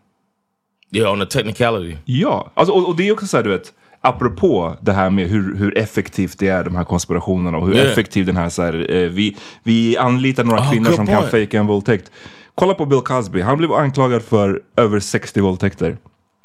Yeah, 0.91 1.13
on 1.13 1.21
a 1.21 1.25
technicality. 1.25 1.97
Ja, 2.05 2.51
alltså, 2.53 2.73
och, 2.73 2.87
och 2.87 2.95
det 2.95 3.07
är 3.07 3.13
också 3.13 3.27
så 3.27 3.37
här, 3.37 3.43
du 3.43 3.49
vet, 3.49 3.73
apropå 4.01 4.77
det 4.81 4.91
här 4.91 5.09
med 5.09 5.27
hur, 5.27 5.55
hur 5.55 5.77
effektivt 5.77 6.39
det 6.39 6.47
är, 6.47 6.63
de 6.63 6.75
här 6.75 6.83
konspirationerna 6.83 7.57
och 7.57 7.67
hur 7.67 7.75
Yeah. 7.75 7.91
effektiv 7.91 8.25
den 8.25 8.37
här, 8.37 8.49
så 8.49 8.61
här 8.61 8.91
eh, 8.91 9.09
vi, 9.09 9.37
vi 9.63 9.97
anlitar 9.97 10.43
några 10.43 10.59
Oh, 10.59 10.71
kvinnor 10.71 10.91
som 10.91 11.07
kan 11.07 11.17
point. 11.17 11.31
fejka 11.31 11.59
en 11.59 11.67
våldtäkt. 11.67 12.11
Kolla 12.55 12.73
på 12.73 12.85
Bill 12.85 13.01
Cosby, 13.01 13.41
han 13.41 13.57
blev 13.57 13.73
anklagad 13.73 14.21
för 14.21 14.61
över 14.77 14.99
60 14.99 15.41
våldtäkter. 15.41 15.97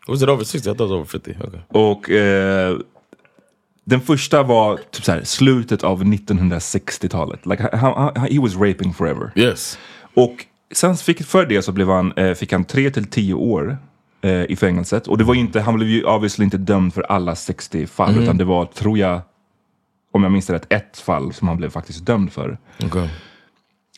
Was 0.08 0.22
it 0.22 0.28
over 0.28 0.44
60? 0.44 0.70
I 0.70 0.74
thought 0.74 0.74
it 0.74 0.80
was 0.80 0.90
over 0.90 1.04
50. 1.04 1.36
Okay. 1.40 1.60
Och 1.68 2.10
eh, 2.10 2.76
den 3.90 4.00
första 4.00 4.42
var 4.42 4.76
typ 4.90 5.04
så 5.04 5.12
här, 5.12 5.24
slutet 5.24 5.84
av 5.84 6.04
1960-talet. 6.04 7.46
Like, 7.46 7.68
han, 7.72 8.12
han, 8.16 8.26
he 8.26 8.40
was 8.40 8.56
raping 8.56 8.94
forever. 8.94 9.32
Yes. 9.34 9.78
Och 10.14 10.46
sen 10.74 10.96
fick, 10.96 11.22
för 11.22 11.46
det 11.46 11.62
så 11.62 11.72
blev 11.72 11.88
han, 11.88 12.12
eh, 12.12 12.34
fick 12.34 12.52
han 12.52 12.64
3 12.64 12.90
till 12.90 13.04
10 13.04 13.34
år 13.34 13.78
eh, 14.22 14.44
i 14.44 14.56
fängelset. 14.56 15.06
Och 15.06 15.18
det 15.18 15.24
var 15.24 15.34
inte, 15.34 15.60
han 15.60 15.74
blev 15.74 15.88
ju 15.88 16.04
obviously 16.04 16.44
inte 16.44 16.56
dömd 16.56 16.94
för 16.94 17.02
alla 17.02 17.36
60 17.36 17.86
fall. 17.86 18.18
Utan 18.18 18.36
det 18.36 18.44
var, 18.44 18.64
tror 18.64 18.98
jag, 18.98 19.20
om 20.12 20.22
jag 20.22 20.32
minns 20.32 20.50
rätt, 20.50 20.72
ett 20.72 20.98
fall 20.98 21.32
som 21.32 21.48
han 21.48 21.56
blev 21.56 21.70
faktiskt 21.70 22.06
dömd 22.06 22.32
för. 22.32 22.58
Okay. 22.84 23.08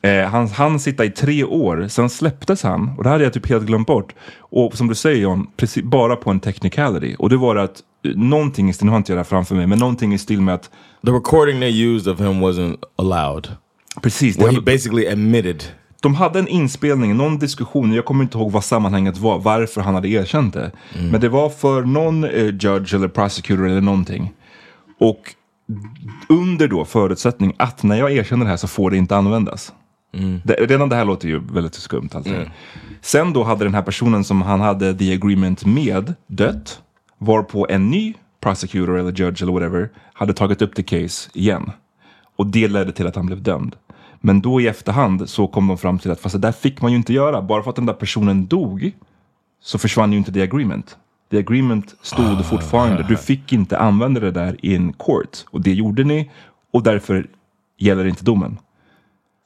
Eh, 0.03 0.29
han, 0.29 0.49
han 0.49 0.81
sitta 0.81 1.05
i 1.05 1.11
tre 1.11 1.45
år, 1.45 1.87
sen 1.89 2.11
släpptes 2.11 2.63
han. 2.63 2.95
Och 2.99 3.05
det 3.05 3.11
hade 3.11 3.25
jag 3.25 3.33
typ 3.33 3.49
helt 3.49 3.67
glömt 3.67 3.87
bort. 3.87 4.15
Och 4.39 4.77
som 4.77 4.89
du 4.89 4.95
säger 4.95 5.23
John, 5.23 5.47
precis, 5.57 5.85
bara 5.85 6.17
på 6.17 6.31
en 6.31 6.41
technicality. 6.41 7.17
Och 7.19 7.31
det 7.31 7.37
var 7.37 7.57
att 7.57 7.83
någonting 8.05 8.69
i 8.69 8.73
stil, 8.73 8.85
nu 8.85 8.91
har 8.91 8.97
inte 8.99 9.13
jag 9.13 9.17
det 9.17 9.21
här 9.21 9.25
framför 9.25 9.55
mig, 9.55 9.67
men 9.67 9.79
någonting 9.79 10.15
i 10.15 10.19
stil 10.19 10.41
med 10.41 10.55
att 10.55 10.71
The 11.07 11.11
recording 11.11 11.61
they 11.61 11.85
used 11.85 12.13
of 12.13 12.21
him 12.21 12.45
wasn't 12.45 12.77
allowed. 12.97 13.49
Precis, 14.03 14.39
Where 14.39 14.53
he 14.53 14.61
basically 14.61 15.07
admitted. 15.09 15.65
de 16.01 16.15
hade 16.15 16.39
en 16.39 16.49
inspelning, 16.49 17.17
någon 17.17 17.39
diskussion, 17.39 17.93
jag 17.93 18.05
kommer 18.05 18.25
inte 18.25 18.39
ihåg 18.39 18.53
vad 18.53 18.65
sammanhanget 18.65 19.19
var, 19.19 19.39
varför 19.39 19.81
han 19.81 19.95
hade 19.95 20.09
erkänt 20.09 20.55
det. 20.55 20.71
Men 21.11 21.21
det 21.21 21.29
var 21.29 21.49
för 21.51 21.83
någon 21.83 22.25
eh, 22.25 22.45
judge 22.47 22.95
eller 22.95 23.09
prosecutor 23.09 23.67
eller 23.69 23.81
någonting. 23.81 24.33
Och 24.99 25.35
under 26.29 26.69
då 26.69 26.85
förutsättning 26.85 27.55
att 27.57 27.83
när 27.83 27.97
jag 27.97 28.13
erkänner 28.13 28.45
det 28.45 28.51
här 28.51 28.57
så 28.57 28.69
får 28.69 28.91
det 28.91 28.97
inte 28.97 29.17
användas. 29.17 29.73
Det, 30.45 30.55
redan 30.55 30.89
det 30.89 30.97
här 30.97 31.05
låter 31.05 31.29
ju 31.29 31.39
väldigt 31.53 31.75
skumt. 31.75 32.09
Alltså. 32.13 32.35
Sen 33.01 33.33
då 33.33 33.43
hade 33.45 33.65
den 33.65 33.75
här 33.75 33.83
personen 33.83 34.25
som 34.25 34.43
han 34.43 34.61
hade 34.61 34.95
the 34.95 35.15
agreement 35.15 35.65
med 35.65 36.15
dött. 36.27 36.83
Varpå 37.23 37.67
en 37.71 37.91
ny 37.91 38.15
prosecutor 38.41 38.99
eller 38.99 39.13
judge 39.13 39.43
eller 39.43 39.53
whatever 39.53 39.91
hade 40.13 40.33
tagit 40.33 40.63
upp 40.63 40.75
the 40.75 40.83
case 40.83 41.31
igen. 41.35 41.71
Och 42.37 42.47
det 42.47 42.69
ledde 42.69 42.93
till 42.93 43.07
att 43.07 43.17
han 43.17 43.27
blev 43.27 43.43
dömd. 43.43 43.77
Men 44.21 44.41
då 44.41 44.61
i 44.61 44.67
efterhand 44.67 45.29
så 45.29 45.47
kom 45.47 45.69
de 45.69 45.79
fram 45.79 45.99
till 45.99 46.11
att 46.11 46.21
fast 46.21 46.33
det 46.33 46.39
där 46.39 46.53
fick 46.53 46.83
man 46.83 46.91
ju 46.91 46.97
inte 46.97 47.13
göra. 47.13 47.43
Bara 47.43 47.63
för 47.63 47.71
att 47.71 47.77
den 47.77 47.87
där 47.87 47.95
personen 47.95 48.47
dog 48.47 48.93
så 49.61 49.79
försvann 49.79 50.13
ju 50.13 50.19
inte 50.19 50.33
the 50.33 50.43
agreement. 50.43 50.97
The 51.31 51.39
agreement 51.39 51.95
stod 52.03 52.47
fortfarande. 52.47 53.07
Du 53.09 53.17
fick 53.17 53.53
inte 53.53 53.79
använda 53.79 54.21
det 54.21 54.31
där 54.31 54.67
in 54.67 54.93
court. 54.93 55.45
Och 55.51 55.61
det 55.61 55.73
gjorde 55.73 56.05
ni 56.05 56.31
och 56.73 56.83
därför 56.83 57.27
gäller 57.79 58.05
inte 58.05 58.25
domen. 58.25 58.59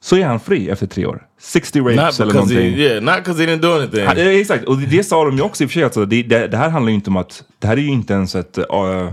Så 0.07 0.17
är 0.17 0.25
han 0.25 0.39
fri 0.39 0.69
efter 0.69 0.87
tre 0.87 1.05
år. 1.05 1.21
60 1.39 1.79
Not 1.81 1.95
rapes 1.97 2.19
eller 2.19 2.33
because 2.33 2.53
he, 2.53 2.59
någonting. 2.59 2.79
yeah, 2.81 3.03
not 3.03 3.15
because 3.15 3.45
he 3.45 3.47
didn't 3.51 3.61
do 3.61 3.73
anything. 3.73 4.05
Han, 4.05 4.17
eh, 4.17 4.27
exakt, 4.27 4.63
och 4.63 4.77
det, 4.77 5.03
sa 5.03 5.25
de 5.25 5.37
ju 5.37 5.41
också 5.41 5.63
i 5.63 5.65
och 5.65 5.69
för 5.71 5.73
sig. 5.73 5.83
Alltså, 5.83 6.05
det, 6.05 6.23
det, 6.23 6.47
det 6.47 6.57
här 6.57 6.69
handlar 6.69 6.89
ju 6.89 6.95
inte 6.95 7.09
om 7.09 7.17
att, 7.17 7.43
det 7.59 7.67
här 7.67 7.77
är 7.77 7.81
ju 7.81 7.87
inte 7.91 8.13
ens 8.13 8.35
ett, 8.35 8.57
uh, 8.57 9.11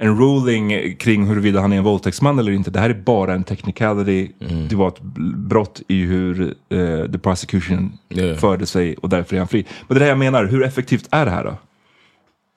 en 0.00 0.18
ruling 0.18 0.96
kring 0.96 1.26
huruvida 1.26 1.60
han 1.60 1.72
är 1.72 1.76
en 1.76 1.84
våldtäktsman 1.84 2.38
eller 2.38 2.52
inte. 2.52 2.70
Det 2.70 2.80
här 2.80 2.90
är 2.90 2.94
bara 2.94 3.34
en 3.34 3.44
technicality. 3.44 4.30
Mm. 4.40 4.68
Det 4.68 4.76
var 4.76 4.88
ett 4.88 5.00
brott 5.36 5.82
i 5.88 6.00
hur 6.02 6.40
uh, 6.74 7.12
the 7.12 7.18
prosecution 7.18 7.98
Yeah. 8.10 8.38
förde 8.38 8.66
sig 8.66 8.96
och 8.96 9.08
därför 9.08 9.36
är 9.36 9.38
han 9.40 9.48
fri. 9.48 9.66
Men 9.88 9.98
det 9.98 10.04
är 10.04 10.04
det 10.04 10.08
jag 10.08 10.18
menar, 10.18 10.44
hur 10.44 10.62
effektivt 10.64 11.08
är 11.10 11.24
det 11.24 11.30
här 11.30 11.44
då? 11.44 11.56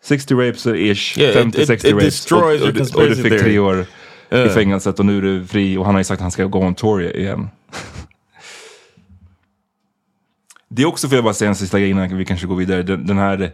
60 0.03 0.33
rapes 0.33 0.65
ish, 0.67 1.17
Yeah, 1.19 1.47
it- 1.47 1.55
50-60 1.55 1.71
it- 1.73 1.85
it 1.85 1.85
rapes. 1.93 2.03
destroys 2.03 2.61
och, 2.61 2.67
your 2.67 2.81
och, 2.81 3.01
och 3.01 3.09
du 3.09 3.15
fick 3.15 3.39
tre 3.41 3.59
år 3.59 3.85
i 4.31 4.49
fängelset 4.49 4.99
och 4.99 5.05
nu 5.05 5.17
är 5.17 5.21
du 5.21 5.45
fri 5.47 5.77
och 5.77 5.85
han 5.85 5.95
har 5.95 5.99
ju 5.99 6.03
sagt 6.03 6.17
att 6.17 6.21
han 6.21 6.31
ska 6.31 6.45
gå 6.45 6.59
on 6.59 6.75
tour 6.75 7.15
igen. 7.17 7.49
Det 10.69 10.81
är 10.81 10.85
också, 10.85 11.07
för 11.07 11.15
jag 11.15 11.23
bara 11.23 11.33
säga 11.33 11.49
en 11.49 11.55
sista 11.55 11.79
grej 11.79 11.89
innan 11.89 12.17
vi 12.17 12.25
kanske 12.25 12.47
går 12.47 12.55
vidare. 12.55 12.83
Den, 12.83 13.05
den 13.07 13.17
här, 13.17 13.51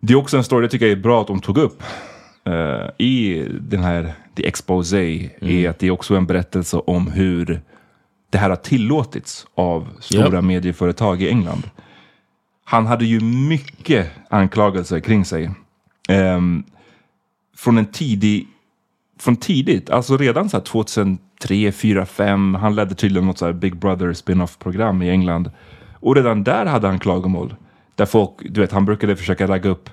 det 0.00 0.12
är 0.12 0.16
också 0.16 0.36
en 0.36 0.44
story 0.44 0.64
jag 0.64 0.70
tycker 0.70 0.86
är 0.86 0.96
bra 0.96 1.20
att 1.20 1.26
de 1.26 1.40
tog 1.40 1.58
upp. 1.58 1.82
eh, 2.44 2.88
I 3.06 3.44
den 3.60 3.80
här 3.82 4.14
The 4.36 4.46
Expose 4.46 4.96
är 5.40 5.68
att 5.68 5.78
det 5.78 5.86
är 5.86 5.90
också 5.90 6.16
en 6.16 6.26
berättelse 6.26 6.76
om 6.76 7.06
hur 7.10 7.60
det 8.30 8.38
här 8.38 8.48
har 8.48 8.56
tillåtits 8.56 9.46
av 9.54 9.88
stora 10.00 10.34
Yep. 10.36 10.44
medieföretag 10.44 11.22
i 11.22 11.28
England. 11.28 11.70
Han 12.64 12.86
hade 12.86 13.04
ju 13.04 13.20
mycket 13.20 14.10
anklagelser 14.30 15.00
kring 15.00 15.24
sig. 15.24 15.50
Ehm, 16.08 16.64
från 17.56 17.78
en 17.78 17.86
tidig, 17.86 18.48
från 19.22 19.36
tidigt, 19.36 19.90
alltså 19.90 20.16
redan 20.16 20.48
så 20.48 20.56
här 20.56 20.64
2003, 20.64 21.18
2004, 21.40 22.04
2005. 22.04 22.54
Han 22.54 22.74
ledde 22.74 22.94
tydligen 22.94 23.26
något 23.26 23.38
så 23.38 23.52
Big 23.52 23.76
Brother 23.76 24.12
spin-off 24.12 24.58
program 24.58 25.02
i 25.02 25.10
England. 25.10 25.50
Och 25.94 26.16
redan 26.16 26.44
där 26.44 26.66
hade 26.66 26.86
han 26.88 26.98
klagomål. 26.98 27.54
Där 27.94 28.06
folk, 28.06 28.30
du 28.40 28.60
vet, 28.60 28.72
han 28.72 28.84
brukade 28.84 29.16
försöka 29.16 29.46
ragga 29.46 29.70
upp 29.70 29.90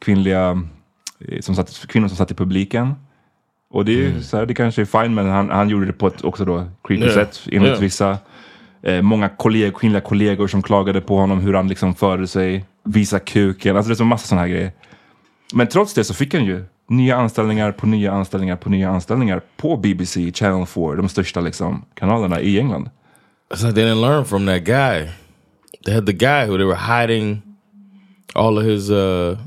kvinnliga, 0.00 0.62
eh, 1.28 1.40
som 1.40 1.54
satt, 1.54 1.86
kvinnor 1.88 2.08
som 2.08 2.16
satt 2.16 2.30
i 2.30 2.34
publiken. 2.34 2.94
Och 3.70 3.84
det, 3.84 3.92
är 3.92 3.96
ju 3.96 4.22
så 4.22 4.36
här, 4.36 4.46
det 4.46 4.54
kanske 4.54 4.82
är 4.82 5.02
fine, 5.02 5.14
men 5.14 5.28
han, 5.28 5.50
han 5.50 5.68
gjorde 5.68 5.86
det 5.86 5.92
på 5.92 6.06
ett 6.06 6.24
också 6.24 6.44
då 6.44 6.64
creepy 6.84 7.04
Yeah. 7.04 7.14
sätt 7.14 7.40
enligt 7.52 7.68
Yeah. 7.68 7.80
vissa. 7.80 8.18
Eh, 8.82 9.02
många 9.02 9.28
kolleg, 9.28 9.74
kvinnliga 9.74 10.00
kollegor 10.00 10.46
som 10.48 10.62
klagade 10.62 11.00
på 11.00 11.16
honom, 11.16 11.40
hur 11.40 11.54
han 11.54 11.68
liksom 11.68 11.94
förde 11.94 12.26
sig, 12.26 12.64
visa 12.84 13.18
kuken, 13.18 13.76
alltså 13.76 13.88
det 13.88 13.94
är 13.94 13.96
så 13.96 14.04
massa 14.04 14.26
sådana 14.26 14.42
här 14.42 14.48
grejer. 14.48 14.72
Men 15.54 15.66
trots 15.66 15.94
det 15.94 16.04
så 16.04 16.14
fick 16.14 16.34
han 16.34 16.44
ju 16.44 16.64
nya 16.90 17.16
anställningar 17.16 17.72
på 17.72 17.86
nya 17.86 18.12
anställningar 18.12 18.56
på 18.56 18.70
nya 18.70 18.90
anställningar 18.90 19.42
på 19.56 19.76
BBC, 19.76 20.32
Channel 20.32 20.66
4, 20.66 20.94
de 20.96 21.08
största 21.08 21.40
liksom, 21.40 21.84
kanalerna 21.94 22.40
i 22.40 22.58
England. 22.58 22.90
It's 23.50 23.62
like 23.64 23.74
they 23.74 23.84
didn't 23.84 24.00
learn 24.00 24.24
from 24.24 24.46
that 24.46 24.64
guy. 24.64 25.08
They 25.84 25.94
had 25.94 26.06
the 26.06 26.12
guy 26.12 26.46
who 26.46 26.56
they 26.56 26.66
were 26.66 27.00
hiding 27.00 27.42
all 28.34 28.58
of 28.58 28.64
his. 28.64 28.90
uh 28.90 29.38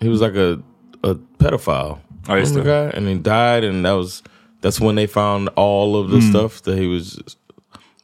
He 0.00 0.08
was 0.08 0.20
like 0.20 0.36
a 0.38 0.58
a 1.02 1.14
pedophile. 1.38 1.96
Oh, 2.28 2.34
Remember 2.34 2.62
the 2.62 2.68
guy, 2.70 2.96
and 2.98 3.08
he 3.08 3.14
died, 3.14 3.64
and 3.64 3.84
that 3.84 3.92
was 3.96 4.22
that's 4.62 4.80
when 4.80 4.96
they 4.96 5.06
found 5.06 5.48
all 5.56 5.96
of 5.96 6.10
the 6.10 6.18
Hmm. 6.20 6.30
stuff 6.30 6.62
that 6.62 6.78
he 6.78 6.86
was 6.86 7.18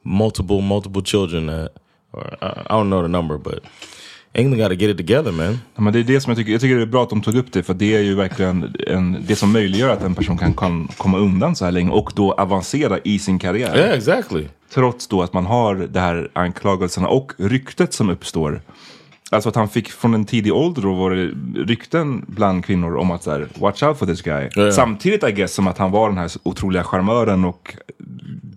multiple 0.05 0.61
multiple 0.61 1.03
children. 1.03 1.47
That, 1.47 1.71
or 2.13 2.25
I, 2.43 2.47
I 2.67 2.75
don't 2.77 2.89
know 2.91 3.03
the 3.03 3.09
number, 3.09 3.39
but 3.39 3.63
England 4.37 4.59
got 4.59 4.69
to 4.69 4.75
get 4.75 4.91
it 4.91 5.07
together, 5.07 5.33
man. 5.33 5.59
Ja, 5.75 5.83
men 5.83 5.93
det 5.93 5.99
är 5.99 6.05
det 6.05 6.21
som 6.21 6.31
jag 6.31 6.39
tycker, 6.39 6.53
jag 6.53 6.61
tycker 6.61 6.77
det 6.77 6.83
är 6.83 6.87
bra 6.87 7.03
att 7.03 7.11
de 7.11 7.23
tog 7.23 7.37
upp 7.37 7.53
det, 7.53 7.63
för 7.63 7.75
det 7.75 7.97
är 7.97 8.01
ju 8.01 8.15
verkligen 8.15 8.75
en, 8.87 9.25
det 9.27 9.37
som 9.37 9.53
möjliggör 9.53 9.89
att 9.89 10.03
en 10.03 10.15
person 10.15 10.39
kan, 10.39 10.55
kan 10.55 10.89
komma 10.97 11.19
undan 11.19 11.57
så 11.57 11.65
här 11.65 11.73
länge 11.73 11.91
och 11.91 12.13
då 12.15 12.33
avancera 12.33 12.99
i 13.05 13.19
sin 13.19 13.39
karriär. 13.39 13.77
Yeah, 13.77 13.99
exactly. 13.99 14.45
Trots 14.75 15.09
då 15.09 15.23
att 15.23 15.33
man 15.33 15.47
har 15.47 15.75
det 15.75 16.01
här 16.01 16.31
anklagelserna 16.33 17.09
och 17.09 17.33
ryktet 17.39 17.93
som 17.93 18.11
uppstår. 18.11 18.61
Alltså 19.31 19.49
att 19.49 19.55
han 19.55 19.69
fick 19.69 19.89
från 19.89 20.15
en 20.15 20.25
tidig 20.25 20.53
ålder 20.55 20.83
då 20.83 20.95
var 20.95 21.11
det 21.11 21.31
rykten 21.63 22.25
bland 22.29 22.65
kvinnor 22.65 22.97
om 22.97 23.11
att 23.11 23.23
så 23.23 23.31
här, 23.31 23.49
watch 23.59 23.83
out 23.83 23.99
for 23.99 24.07
this 24.07 24.23
guy. 24.23 24.49
Ja. 24.55 24.73
Samtidigt 24.73 25.25
I 25.25 25.33
guess 25.33 25.55
som 25.55 25.67
att 25.67 25.79
han 25.79 25.91
var 25.91 26.09
den 26.09 26.19
här 26.19 26.31
otroliga 26.43 26.85
charmören 26.85 27.45
och 27.45 27.77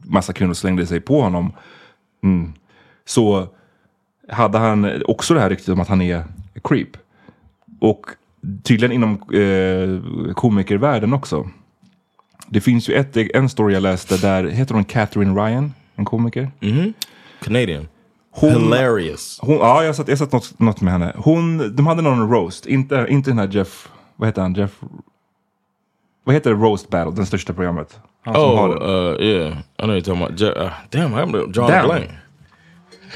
massa 0.04 0.34
kvinnor 0.34 0.54
slängde 0.54 0.86
sig 0.86 1.02
på 1.02 1.22
honom. 1.22 1.54
Mm. 2.24 2.54
Så 3.06 3.48
hade 4.30 4.58
han 4.58 5.02
också 5.06 5.34
det 5.34 5.40
här 5.40 5.50
ryktet 5.50 5.70
om 5.70 5.80
att 5.80 5.88
han 5.88 6.02
är 6.02 6.24
creep. 6.64 6.90
Och 7.80 8.06
tydligen 8.64 8.92
inom 8.92 9.12
eh, 9.34 10.34
komikervärlden 10.34 11.14
också. 11.14 11.50
Det 12.48 12.62
finns 12.62 12.90
ju 12.90 12.94
ett, 12.94 13.18
en 13.18 13.50
story 13.50 13.74
jag 13.74 13.84
läste 13.84 14.18
där, 14.18 14.44
heter 14.44 14.74
hon 14.76 14.84
Catherine 14.86 15.42
Ryan? 15.42 15.74
En 15.96 16.06
komiker? 16.06 16.52
Canadian. 17.44 17.88
Hon, 18.32 18.50
Hilarious. 18.50 19.40
hon, 19.42 19.56
ja, 19.56 19.84
jag 19.84 19.96
sett, 19.96 20.08
jag 20.08 20.18
sett 20.18 20.32
något, 20.32 20.60
något 20.60 20.82
med 20.82 20.94
henne. 20.94 21.14
Hon, 21.18 21.76
de 21.76 21.88
hade 21.88 22.02
någon 22.02 22.30
roast, 22.32 22.66
inte, 22.66 23.06
inte 23.10 23.30
den 23.30 23.40
här 23.40 23.48
Jeff, 23.48 23.90
vad 24.16 24.28
heter 24.30 24.42
han? 24.42 24.54
Jeff, 24.54 24.80
vad 26.24 26.36
heter 26.36 26.52
Roast 26.54 26.90
Battle, 26.90 27.14
den 27.16 27.26
största 27.26 27.54
programmet? 27.54 28.00
Han 28.22 28.36
Oh, 28.36 28.70
uh, 28.70 29.22
yeah. 29.22 29.58
I 29.78 29.84
know 29.84 29.96
you're 29.96 30.02
talking 30.02 30.24
about. 30.24 30.40
Je- 30.40 30.64
uh, 30.66 30.72
damn, 30.90 31.14
I'm 31.14 31.44
a 31.44 31.52
Damn. 31.54 31.86
blank. 31.88 32.10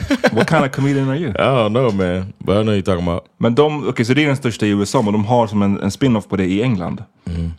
What 0.32 0.49
kind 0.49 0.65
of 0.65 0.71
comedian 0.71 1.10
are 1.10 1.17
you? 1.17 1.29
I 1.29 1.34
don't 1.34 1.69
know, 1.69 1.91
man, 1.93 2.34
but 2.39 2.58
I 2.58 2.63
know 2.63 2.73
you're 2.73 2.82
talking 2.82 3.08
about. 3.08 3.23
Men 3.38 3.56
de, 3.56 3.88
okej 3.89 4.06
så 4.06 4.13
det 4.13 4.23
är 4.23 4.27
den 4.27 4.38
största 4.38 4.65
i 4.65 4.69
USA, 4.69 5.01
men 5.01 5.13
de 5.13 5.25
har 5.25 5.47
som 5.47 5.62
en, 5.62 5.79
en 5.82 5.91
spin-off 5.91 6.27
på 6.27 6.36
det 6.36 6.45
i 6.45 6.62
England. 6.62 7.03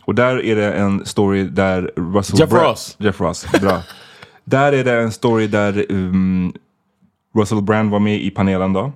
Och 0.05 0.15
där 0.15 0.45
är 0.45 0.55
det 0.55 0.73
en 0.73 1.05
story 1.05 1.43
där 1.43 1.91
Russell 1.95 2.39
Jeff 2.39 2.49
Bra- 2.49 2.63
Ross. 2.63 2.95
Jeff 2.99 3.21
Ross, 3.21 3.45
bra. 3.61 3.81
där 4.43 4.73
är 4.73 4.83
det 4.83 4.93
en 5.01 5.11
story 5.11 5.47
där 5.47 5.85
um, 5.89 6.53
Russell 7.37 7.61
Brand 7.61 7.91
var 7.91 7.99
med 7.99 8.21
i 8.21 8.29
panelen 8.31 8.73
då. 8.73 8.91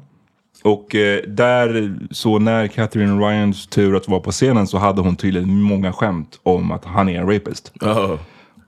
Och 0.64 0.96
eh, 0.96 1.22
där, 1.28 1.98
så 2.12 2.40
när 2.40 2.68
Catherine 2.68 3.28
Ryans 3.28 3.68
tur 3.68 3.96
att 3.96 4.08
vara 4.08 4.20
på 4.20 4.32
scenen 4.32 4.68
så 4.68 4.78
hade 4.78 5.02
hon 5.02 5.16
tydligen 5.16 5.62
många 5.62 5.94
skämt 5.94 6.40
om 6.44 6.72
att 6.72 6.86
han 6.86 7.10
är 7.10 7.20
en 7.22 7.30
rapist. 7.34 7.72
Oh, 7.82 8.16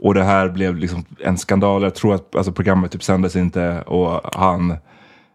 Och 0.02 0.14
det 0.14 0.24
här 0.24 0.50
blev 0.50 0.76
liksom 0.76 1.06
en 1.20 1.38
skandal. 1.38 1.84
Jag 1.84 1.96
tror 1.96 2.16
att 2.16 2.36
alltså, 2.36 2.52
programmet 2.52 2.92
typ 2.92 3.04
sändes 3.04 3.36
inte 3.36 3.82
och 3.82 4.22
han 4.36 4.72
eh, 4.72 4.78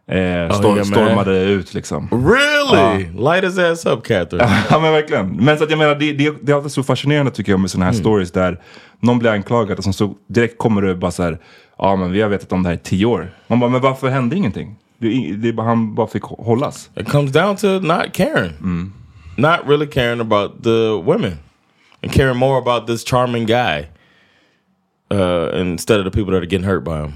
stor- 0.04 0.16
yeah, 0.16 0.76
man. 0.76 0.84
stormade 0.84 1.42
ut 1.42 1.74
liksom. 1.74 2.08
really? 2.10 3.06
Light 3.12 3.44
his 3.44 3.58
ass 3.58 3.86
up, 3.86 4.04
Catherine. 4.06 4.48
Ja 4.70 4.78
men 4.78 4.92
verkligen. 4.92 5.28
Men 5.36 5.58
så 5.58 5.64
att 5.64 5.70
jag 5.70 5.78
menar, 5.78 5.94
det, 5.94 6.12
det, 6.12 6.34
det 6.42 6.52
är 6.52 6.56
alltid 6.56 6.72
så 6.72 6.82
fascinerande 6.82 7.30
tycker 7.30 7.52
jag 7.52 7.60
med 7.60 7.70
sådana 7.70 7.84
här 7.86 7.92
stories 7.92 8.32
där 8.32 8.60
någon 9.00 9.18
blir 9.18 9.30
anklagad 9.30 9.78
och 9.78 9.84
sen 9.84 9.92
så 9.92 10.14
direkt 10.28 10.58
kommer 10.58 10.82
det 10.82 10.94
bara 10.94 11.10
så 11.10 11.22
här, 11.22 11.38
ja 11.78 11.96
men 11.96 12.12
vi 12.12 12.22
har 12.22 12.28
vetat 12.28 12.52
om 12.52 12.62
det 12.62 12.68
här 12.68 12.76
i 12.76 12.78
tio 12.78 13.06
år. 13.06 13.30
Man 13.46 13.60
bara, 13.60 13.70
men 13.70 13.80
varför 13.80 14.08
hände 14.08 14.36
ingenting? 14.36 14.76
Det, 14.98 15.32
det 15.36 15.62
han 15.62 15.94
bara 15.94 16.06
fick 16.06 16.22
hållas. 16.22 16.90
it 16.96 17.08
comes 17.08 17.32
down 17.32 17.56
to 17.56 17.66
not 17.66 18.12
caring, 18.12 18.52
not 19.36 19.60
really 19.66 19.86
caring 19.86 20.20
about 20.20 20.64
the 20.64 20.88
women, 21.04 21.32
and 22.02 22.12
caring 22.12 22.36
more 22.36 22.58
about 22.58 22.86
this 22.86 23.04
charming 23.04 23.46
guy 23.46 23.86
uh, 25.14 25.60
instead 25.60 25.98
of 25.98 26.04
the 26.04 26.10
people 26.10 26.32
that 26.34 26.38
are 26.42 26.46
getting 26.50 26.64
hurt 26.68 26.84
by 26.84 26.90
him. 26.90 27.12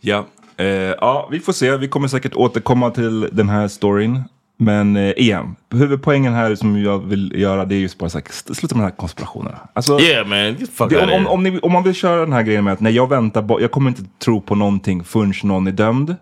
Ja. 0.00 0.26
Eh, 0.56 0.66
ja, 1.00 1.28
vi 1.30 1.40
får 1.40 1.52
se. 1.52 1.76
Vi 1.76 1.88
kommer 1.88 2.08
säkert 2.08 2.34
återkomma 2.34 2.90
till 2.90 3.28
den 3.32 3.48
här 3.48 3.68
storyn. 3.68 4.22
Men 4.56 4.96
eh, 4.96 5.10
igen, 5.10 5.56
huvudpoängen 5.70 6.32
här 6.32 6.54
som 6.54 6.82
jag 6.82 6.98
vill 6.98 7.32
göra 7.36 7.64
det 7.64 7.74
är 7.74 7.78
just 7.78 7.98
bara 7.98 8.06
st- 8.06 8.54
sluta 8.54 8.74
med 8.74 8.82
de 8.84 8.90
här 8.90 8.96
konspirationerna. 8.96 9.58
Alltså, 9.72 10.00
Yeah, 10.00 10.26
man, 10.26 10.88
Det, 10.88 11.02
om, 11.02 11.10
om, 11.12 11.26
om, 11.26 11.42
ni, 11.42 11.58
om 11.58 11.72
man 11.72 11.82
vill 11.82 11.94
köra 11.94 12.20
den 12.20 12.32
här 12.32 12.42
grejen 12.42 12.64
med 12.64 12.72
att 12.72 12.80
nej, 12.80 12.92
jag 12.94 13.08
väntar, 13.08 13.60
jag 13.60 13.70
kommer 13.70 13.88
inte 13.90 14.02
tro 14.24 14.40
på 14.40 14.54
någonting 14.54 15.04
förrän 15.04 15.32
någon 15.42 15.66
är 15.66 15.72
dömd. 15.72 16.16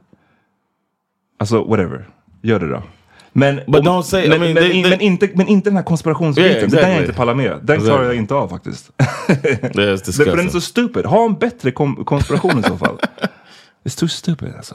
Alltså 1.38 1.64
whatever, 1.64 2.08
gör 2.42 2.60
det 2.60 2.68
då. 2.68 2.82
Men, 3.38 3.60
But 3.66 3.86
om, 3.86 4.02
say- 4.02 4.26
I 4.26 4.28
men, 4.28 4.40
mean, 4.40 4.54
men, 4.54 4.62
they- 4.62 4.72
they- 4.84 4.90
men, 4.90 5.00
inte, 5.00 5.28
men 5.34 5.48
inte 5.48 5.70
den 5.70 5.76
här 5.76 5.82
konspirationsbiten, 5.84 6.50
Yeah, 6.52 6.70
där 6.70 6.78
är 6.78 6.80
jag 6.82 6.88
exactly. 6.88 7.04
inte 7.04 7.16
pallar 7.16 7.34
med. 7.34 7.60
Den 7.62 7.80
klarar 7.80 8.04
jag 8.04 8.14
inte 8.14 8.34
av 8.34 8.48
faktiskt. 8.48 8.90
För 9.26 10.36
den 10.36 10.46
är 10.46 10.48
så 10.50 10.60
stupid. 10.60 11.06
Ha 11.06 11.24
en 11.24 11.34
bättre 11.38 11.70
konspiration 12.04 12.58
i 12.58 12.62
så 12.62 12.76
fall. 12.76 12.98
It's 13.84 13.98
too 14.00 14.08
stupid 14.08 14.54
alltså. 14.56 14.74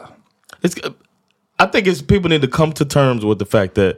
It's, 0.62 0.78
I 1.64 1.66
think 1.72 1.88
it's 1.88 2.02
people 2.08 2.30
need 2.30 2.42
to 2.52 2.58
come 2.58 2.74
to 2.74 2.86
terms 2.86 3.24
with 3.24 3.40
the 3.40 3.46
fact 3.58 3.74
that 3.76 3.94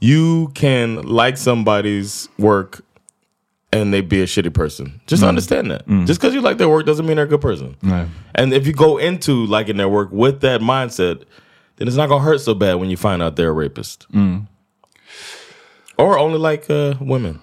you 0.00 0.48
can 0.54 0.94
like 0.96 1.36
somebody's 1.36 2.26
work 2.36 2.80
and 3.72 3.92
they 3.92 4.02
be 4.02 4.22
a 4.22 4.26
shitty 4.26 4.50
person. 4.50 5.00
Just 5.06 5.22
understand 5.22 5.70
that. 5.70 5.82
Just 6.06 6.20
because 6.20 6.34
you 6.36 6.42
like 6.48 6.56
their 6.58 6.68
work 6.68 6.86
doesn't 6.86 7.06
mean 7.06 7.16
they're 7.16 7.26
a 7.26 7.30
good 7.30 7.40
person. 7.42 7.76
Nej. 7.80 8.06
And 8.34 8.52
if 8.52 8.66
you 8.66 8.72
go 8.74 8.98
into 8.98 9.32
liking 9.46 9.76
their 9.76 9.88
work 9.88 10.08
with 10.12 10.40
that 10.40 10.60
mindset, 10.62 11.16
then 11.78 11.88
it's 11.88 11.96
not 11.96 12.08
gonna 12.08 12.24
hurt 12.24 12.40
so 12.40 12.54
bad 12.54 12.74
when 12.80 12.90
you 12.90 12.96
find 12.96 13.22
out 13.22 13.36
they're 13.36 13.50
a 13.50 13.64
rapist. 13.64 14.06
Or 15.96 16.18
only 16.18 16.38
like 16.50 16.70
uh, 16.70 16.94
women. 17.00 17.38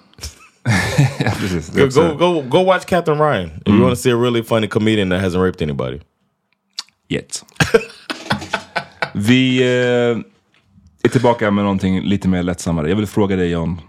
Ja, 1.20 1.32
precis. 1.32 1.68
Det 1.70 1.82
är 1.82 1.88
Go, 1.88 2.16
go 2.18 2.34
go 2.34 2.42
go 2.42 2.64
watch 2.64 2.86
Catherine 2.86 3.20
Ryan 3.22 3.52
if 3.66 3.74
you 3.74 3.82
want 3.82 3.92
to 3.96 4.02
see 4.02 4.12
a 4.12 4.16
really 4.16 4.44
funny 4.44 4.68
comedian 4.68 5.10
that 5.10 5.22
hasn't 5.22 5.44
raped 5.44 5.62
anybody. 5.62 6.00
Yet. 7.10 7.44
Vi 9.14 9.62
eh, 9.62 10.18
är 11.04 11.10
tillbaka 11.10 11.52
med 11.52 11.64
någonting 11.64 12.02
lite 12.02 12.28
mer 12.28 12.44
lättsammare. 12.44 12.90
Jag 12.90 12.96
vill 12.96 13.08
fråga 13.08 13.36
dig 13.36 13.52
John, 13.52 13.82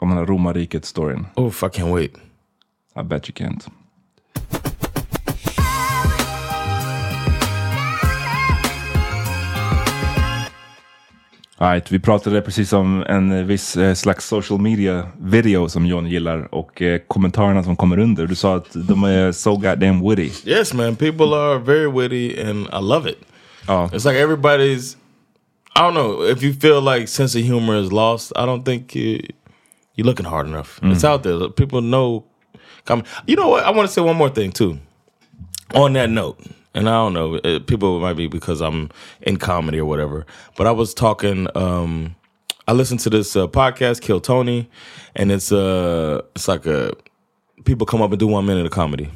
om 0.00 0.08
den 0.08 0.18
här 0.18 0.26
romarriket-storyn. 0.26 1.26
Oh, 1.36 1.46
I 1.48 1.68
can't 1.68 1.94
wait. 1.94 2.14
I 2.96 3.02
bet 3.02 3.28
you 3.28 3.48
can't. 3.48 3.66
Right, 11.64 11.92
vi 11.92 11.98
pratade 11.98 12.40
precis 12.40 12.72
om 12.72 13.04
en 13.08 13.32
eh, 13.32 13.44
viss 13.44 13.76
eh, 13.76 13.94
slags 13.94 14.26
social 14.26 14.60
media 14.60 15.08
video 15.20 15.68
som 15.68 15.86
John 15.86 16.06
gillar 16.06 16.54
och 16.54 16.82
eh, 16.82 17.00
kommentarerna 17.08 17.62
som 17.62 17.76
kommer 17.76 17.98
under. 17.98 18.26
Du 18.26 18.34
sa 18.34 18.56
att 18.56 18.68
de 18.74 19.04
är 19.04 19.32
so 19.32 19.56
goddamn 19.56 20.08
witty. 20.08 20.30
Yes, 20.50 20.74
man. 20.74 20.96
People 20.96 21.24
are 21.24 21.58
very 21.58 21.86
witty, 21.86 22.40
and 22.40 22.66
I 22.66 22.80
love 22.80 23.10
it. 23.10 23.18
Ja. 23.66 23.90
It's 23.92 24.08
like 24.08 24.18
everybody's. 24.24 24.96
I 25.76 25.80
don't 25.80 25.94
know 25.94 26.28
if 26.30 26.42
you 26.42 26.52
feel 26.52 26.80
like 26.80 27.08
sense 27.08 27.38
of 27.38 27.44
humor 27.44 27.76
is 27.76 27.92
lost. 27.92 28.32
I 28.36 28.46
don't 28.46 28.64
think 28.64 28.96
you, 28.96 29.20
you're 29.94 30.06
looking 30.06 30.26
hard 30.26 30.46
enough. 30.46 30.80
It's 30.82 31.04
out 31.04 31.22
there. 31.22 31.48
People 31.48 31.80
know. 31.80 32.24
You 33.26 33.36
know 33.36 33.48
what? 33.48 33.64
I 33.64 33.70
want 33.70 33.88
to 33.88 33.92
say 33.92 34.02
one 34.02 34.16
more 34.16 34.30
thing 34.30 34.52
too. 34.52 34.78
On 35.74 35.92
that 35.94 36.10
note, 36.10 36.36
and 36.74 36.88
I 36.88 36.92
don't 36.92 37.12
know, 37.14 37.36
uh, 37.36 37.60
people 37.60 38.00
might 38.00 38.14
be 38.14 38.26
because 38.26 38.60
I'm 38.60 38.90
in 39.22 39.36
comedy 39.36 39.78
or 39.78 39.84
whatever. 39.84 40.26
But 40.56 40.66
I 40.66 40.72
was 40.72 40.94
talking. 40.94 41.48
Um, 41.54 42.16
I 42.66 42.72
listened 42.72 43.00
to 43.00 43.10
this 43.10 43.36
uh, 43.36 43.46
podcast, 43.46 44.00
Kill 44.00 44.20
Tony, 44.20 44.70
and 45.14 45.30
it's 45.30 45.52
uh, 45.52 46.22
it's 46.34 46.48
like 46.48 46.66
a 46.66 46.92
people 47.64 47.86
come 47.86 48.02
up 48.02 48.10
and 48.10 48.18
do 48.18 48.26
one 48.26 48.46
minute 48.46 48.66
of 48.66 48.72
comedy. 48.72 49.10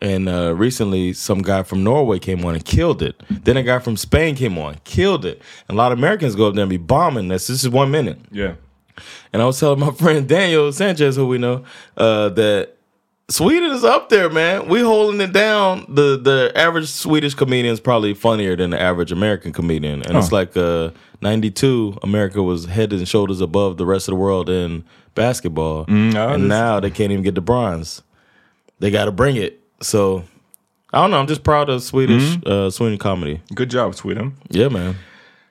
And 0.00 0.28
uh, 0.28 0.54
recently, 0.54 1.14
some 1.14 1.40
guy 1.40 1.62
from 1.62 1.82
Norway 1.82 2.18
came 2.18 2.44
on 2.44 2.54
and 2.54 2.64
killed 2.64 3.02
it. 3.02 3.20
Then 3.30 3.56
a 3.56 3.62
guy 3.62 3.78
from 3.78 3.96
Spain 3.96 4.36
came 4.36 4.58
on, 4.58 4.78
killed 4.84 5.24
it. 5.24 5.40
And 5.68 5.76
a 5.76 5.78
lot 5.78 5.90
of 5.90 5.98
Americans 5.98 6.34
go 6.34 6.48
up 6.48 6.54
there 6.54 6.62
and 6.62 6.70
be 6.70 6.76
bombing 6.76 7.28
this. 7.28 7.46
This 7.46 7.64
is 7.64 7.70
one 7.70 7.90
minute. 7.90 8.18
Yeah. 8.30 8.54
And 9.32 9.40
I 9.40 9.46
was 9.46 9.58
telling 9.58 9.80
my 9.80 9.90
friend 9.92 10.28
Daniel 10.28 10.70
Sanchez, 10.72 11.16
who 11.16 11.26
we 11.26 11.38
know, 11.38 11.64
uh, 11.96 12.28
that 12.30 12.75
Sweden 13.28 13.72
is 13.72 13.82
up 13.82 14.08
there, 14.08 14.30
man. 14.30 14.68
We 14.68 14.80
holding 14.80 15.20
it 15.20 15.32
down. 15.32 15.84
The 15.88 16.16
the 16.16 16.52
average 16.54 16.86
Swedish 16.88 17.34
comedian 17.34 17.72
is 17.74 17.80
probably 17.80 18.14
funnier 18.14 18.56
than 18.56 18.70
the 18.70 18.80
average 18.80 19.12
American 19.12 19.52
comedian. 19.52 20.02
And 20.02 20.16
it's 20.16 20.30
like 20.30 20.56
uh, 20.56 20.90
92, 21.22 21.98
America 22.02 22.40
was 22.42 22.66
head 22.66 22.92
and 22.92 23.08
shoulders 23.08 23.40
above 23.40 23.78
the 23.78 23.84
rest 23.84 24.08
of 24.08 24.12
the 24.12 24.20
world 24.20 24.48
in 24.48 24.84
basketball. 25.14 25.86
yeah, 25.88 26.34
and 26.34 26.48
now 26.48 26.78
they 26.80 26.90
can't 26.90 27.10
even 27.10 27.24
get 27.24 27.34
the 27.34 27.40
bronze. 27.40 28.02
They 28.78 28.90
got 28.92 29.06
to 29.06 29.12
bring 29.12 29.36
it. 29.36 29.60
So 29.80 30.22
I 30.92 31.00
don't 31.00 31.10
know. 31.10 31.18
I'm 31.18 31.26
just 31.26 31.42
proud 31.42 31.68
of 31.68 31.82
Swedish 31.82 32.38
uh, 32.46 32.70
Sweden 32.70 32.98
comedy. 32.98 33.40
Good 33.54 33.70
job 33.70 33.94
Sweden. 33.94 34.34
Yeah, 34.50 34.70
man. 34.72 34.94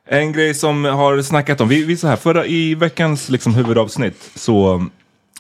En 0.08 0.32
grej 0.32 0.54
som 0.54 0.86
har 0.86 1.22
snackat 1.22 1.62
om, 1.62 1.68
vi, 1.68 1.84
vi 1.84 1.98
så 1.98 2.08
här, 2.08 2.16
förra 2.16 2.46
i 2.46 2.76
veckans 2.76 3.30
liksom 3.30 3.54
huvudavsnitt 3.56 4.32
så 4.36 4.86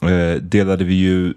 eh, 0.01 0.41
delade 0.41 0.83
vi 0.83 0.93
ju, 0.93 1.33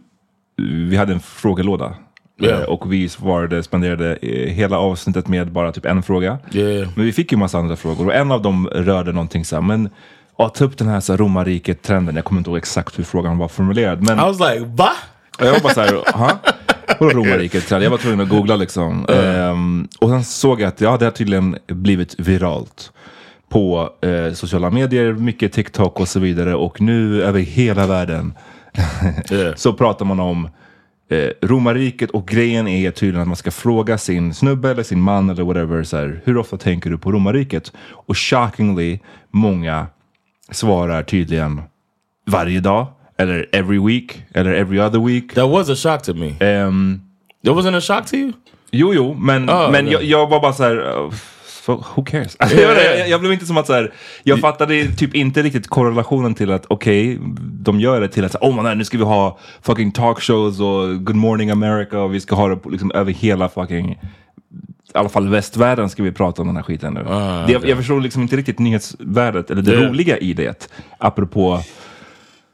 vi 0.59 0.97
hade 0.97 1.13
en 1.13 1.21
frågelåda. 1.21 1.95
Eh, 2.43 2.63
och 2.63 2.93
vi 2.93 3.09
svarade, 3.09 3.63
spenderade 3.63 4.17
eh, 4.17 4.53
hela 4.53 4.79
avsnittet 4.79 5.29
med 5.29 5.53
bara 5.53 5.73
typ 5.73 5.87
en 5.87 6.03
fråga. 6.03 6.39
Yeah. 6.53 6.89
Men 6.97 7.05
vi 7.05 7.13
fick 7.13 7.33
ju 7.33 7.39
massa 7.39 7.59
andra 7.59 7.77
frågor 7.77 8.07
och 8.07 8.15
en 8.15 8.33
av 8.33 8.43
dem 8.43 8.69
rörde 8.73 9.13
någonting 9.13 9.45
så 9.45 9.57
här, 9.57 9.63
men 9.63 9.91
ja, 10.39 10.49
ta 10.49 10.65
upp 10.65 10.79
den 10.79 10.89
här, 10.89 11.01
så 11.01 11.13
här 11.13 11.19
romarriket-trenden. 11.19 12.17
Jag 12.17 12.25
kommer 12.25 12.41
inte 12.41 12.51
ihåg 12.51 12.59
exakt 12.59 12.99
hur 12.99 13.05
frågan 13.05 13.39
var 13.39 13.49
formulerad. 13.49 14.03
Men 14.03 14.19
I 14.19 14.23
was 14.23 14.41
like, 14.41 14.65
va? 14.65 14.91
jag 15.39 15.53
var 15.53 15.61
bara 15.61 15.75
såhär, 15.75 16.13
ha? 16.13 16.39
Vadå 17.01 17.13
romarriket? 17.13 17.71
Jag 17.71 17.91
var 17.91 17.99
tvungen 17.99 18.21
att 18.21 18.29
googla 18.29 18.57
liksom. 18.57 19.07
Ehm, 19.09 19.89
och 20.01 20.09
sen 20.09 20.25
såg 20.25 20.61
jag 20.61 20.69
att 20.69 20.81
ja, 20.81 20.97
det 20.97 21.05
har 21.05 21.13
tydligen 21.13 21.59
blivit 21.67 22.15
viralt. 22.21 22.93
På 23.49 23.91
eh, 24.01 24.33
sociala 24.33 24.71
medier, 24.71 25.13
mycket 25.13 25.53
TikTok 25.53 26.01
och 26.01 26.09
så 26.09 26.21
vidare. 26.21 26.55
Och 26.55 26.81
nu 26.81 27.23
över 27.23 27.41
hela 27.41 27.87
världen 27.87 28.33
Yeah. 29.31 29.55
så 29.55 29.73
pratar 29.73 30.05
man 30.05 30.21
om 30.21 30.49
eh, 31.11 31.31
romarriket. 31.49 32.11
Och 32.11 32.29
grejen 32.29 32.69
är 32.69 32.91
tydligen 32.91 33.21
att 33.23 33.29
man 33.29 33.37
ska 33.37 33.51
fråga 33.51 33.99
sin 33.99 34.35
snubbe 34.35 34.71
eller 34.71 34.83
sin 34.83 35.01
man 35.01 35.31
eller 35.31 35.43
whatever. 35.45 35.83
Så 35.83 35.97
här, 35.97 36.21
Hur 36.25 36.37
ofta 36.37 36.57
tänker 36.57 36.91
du 36.91 36.99
på 36.99 37.13
romarriket? 37.13 37.73
Och 37.91 38.17
shockingly, 38.19 38.99
många 39.31 39.87
svarar 40.51 41.03
tydligen 41.03 41.61
varje 42.27 42.61
dag. 42.61 42.87
Eller 43.19 43.47
every 43.53 43.79
week. 43.79 44.23
Eller 44.35 44.53
every 44.53 44.81
other 44.81 44.99
week. 45.07 45.35
That 45.35 45.51
was 45.51 45.71
a 45.71 45.75
shock 45.77 46.03
to 46.03 46.15
me. 46.15 46.35
Ehm, 46.41 47.01
That 47.45 47.55
wasn't 47.55 47.77
a 47.77 47.81
shock 47.81 48.07
to 48.07 48.17
you? 48.17 48.33
jo, 48.71 48.95
jo, 48.95 49.15
men, 49.15 49.49
Ah, 49.49 49.71
men 49.71 49.85
okej. 49.87 49.93
jag, 49.93 50.05
jag 50.05 50.27
var 50.27 50.41
bara 50.41 50.53
så 50.53 50.63
här. 50.63 50.77
uh, 51.05 51.13
who 51.75 52.05
cares? 52.05 52.37
Alltså, 52.39 52.57
jag, 52.57 52.99
jag, 52.99 53.09
jag 53.09 53.21
blev 53.21 53.33
inte 53.33 53.47
som 53.47 53.57
att 53.57 53.67
så 53.67 53.73
här, 53.73 53.93
jag 54.23 54.41
fattade 54.41 54.87
typ 54.87 55.15
inte 55.15 55.43
riktigt 55.43 55.69
korrelationen 55.69 56.35
till 56.35 56.51
att 56.51 56.65
okej, 56.69 57.19
de 57.41 57.81
gör 57.81 58.01
det 58.01 58.09
till 58.09 58.25
att 58.25 58.35
oh 58.35 58.55
man, 58.55 58.79
nu 58.79 58.85
ska 58.85 58.99
vi 58.99 59.05
ha 59.05 59.39
fucking 59.63 59.93
talkshows 59.93 60.61
och 60.61 61.05
Good 61.05 61.17
Morning 61.17 61.51
America 61.51 61.99
och 62.01 62.15
vi 62.15 62.21
ska 62.21 62.35
ha 62.35 62.49
det 62.49 62.59
liksom, 62.71 62.93
över 62.95 63.13
hela 63.13 63.49
fucking 63.49 63.99
i 64.95 64.99
alla 64.99 65.09
fall 65.09 65.29
västvärlden 65.29 65.89
ska 65.89 66.03
vi 66.03 66.13
prata 66.13 66.43
om 66.43 66.49
den 66.49 66.57
här 66.57 66.63
skiten 66.63 66.95
nu. 66.95 67.05
Ah, 67.09 67.47
det, 67.47 67.53
jag 67.53 67.77
förstår 67.77 68.01
liksom 68.01 68.23
inte 68.23 68.37
riktigt 68.37 68.59
nyhetsvärdet 68.59 69.51
eller 69.51 69.63
det 69.63 69.73
Yeah. 69.73 69.89
roliga 69.91 70.19
i 70.19 70.33
det. 70.33 70.69
Apropå 70.99 71.63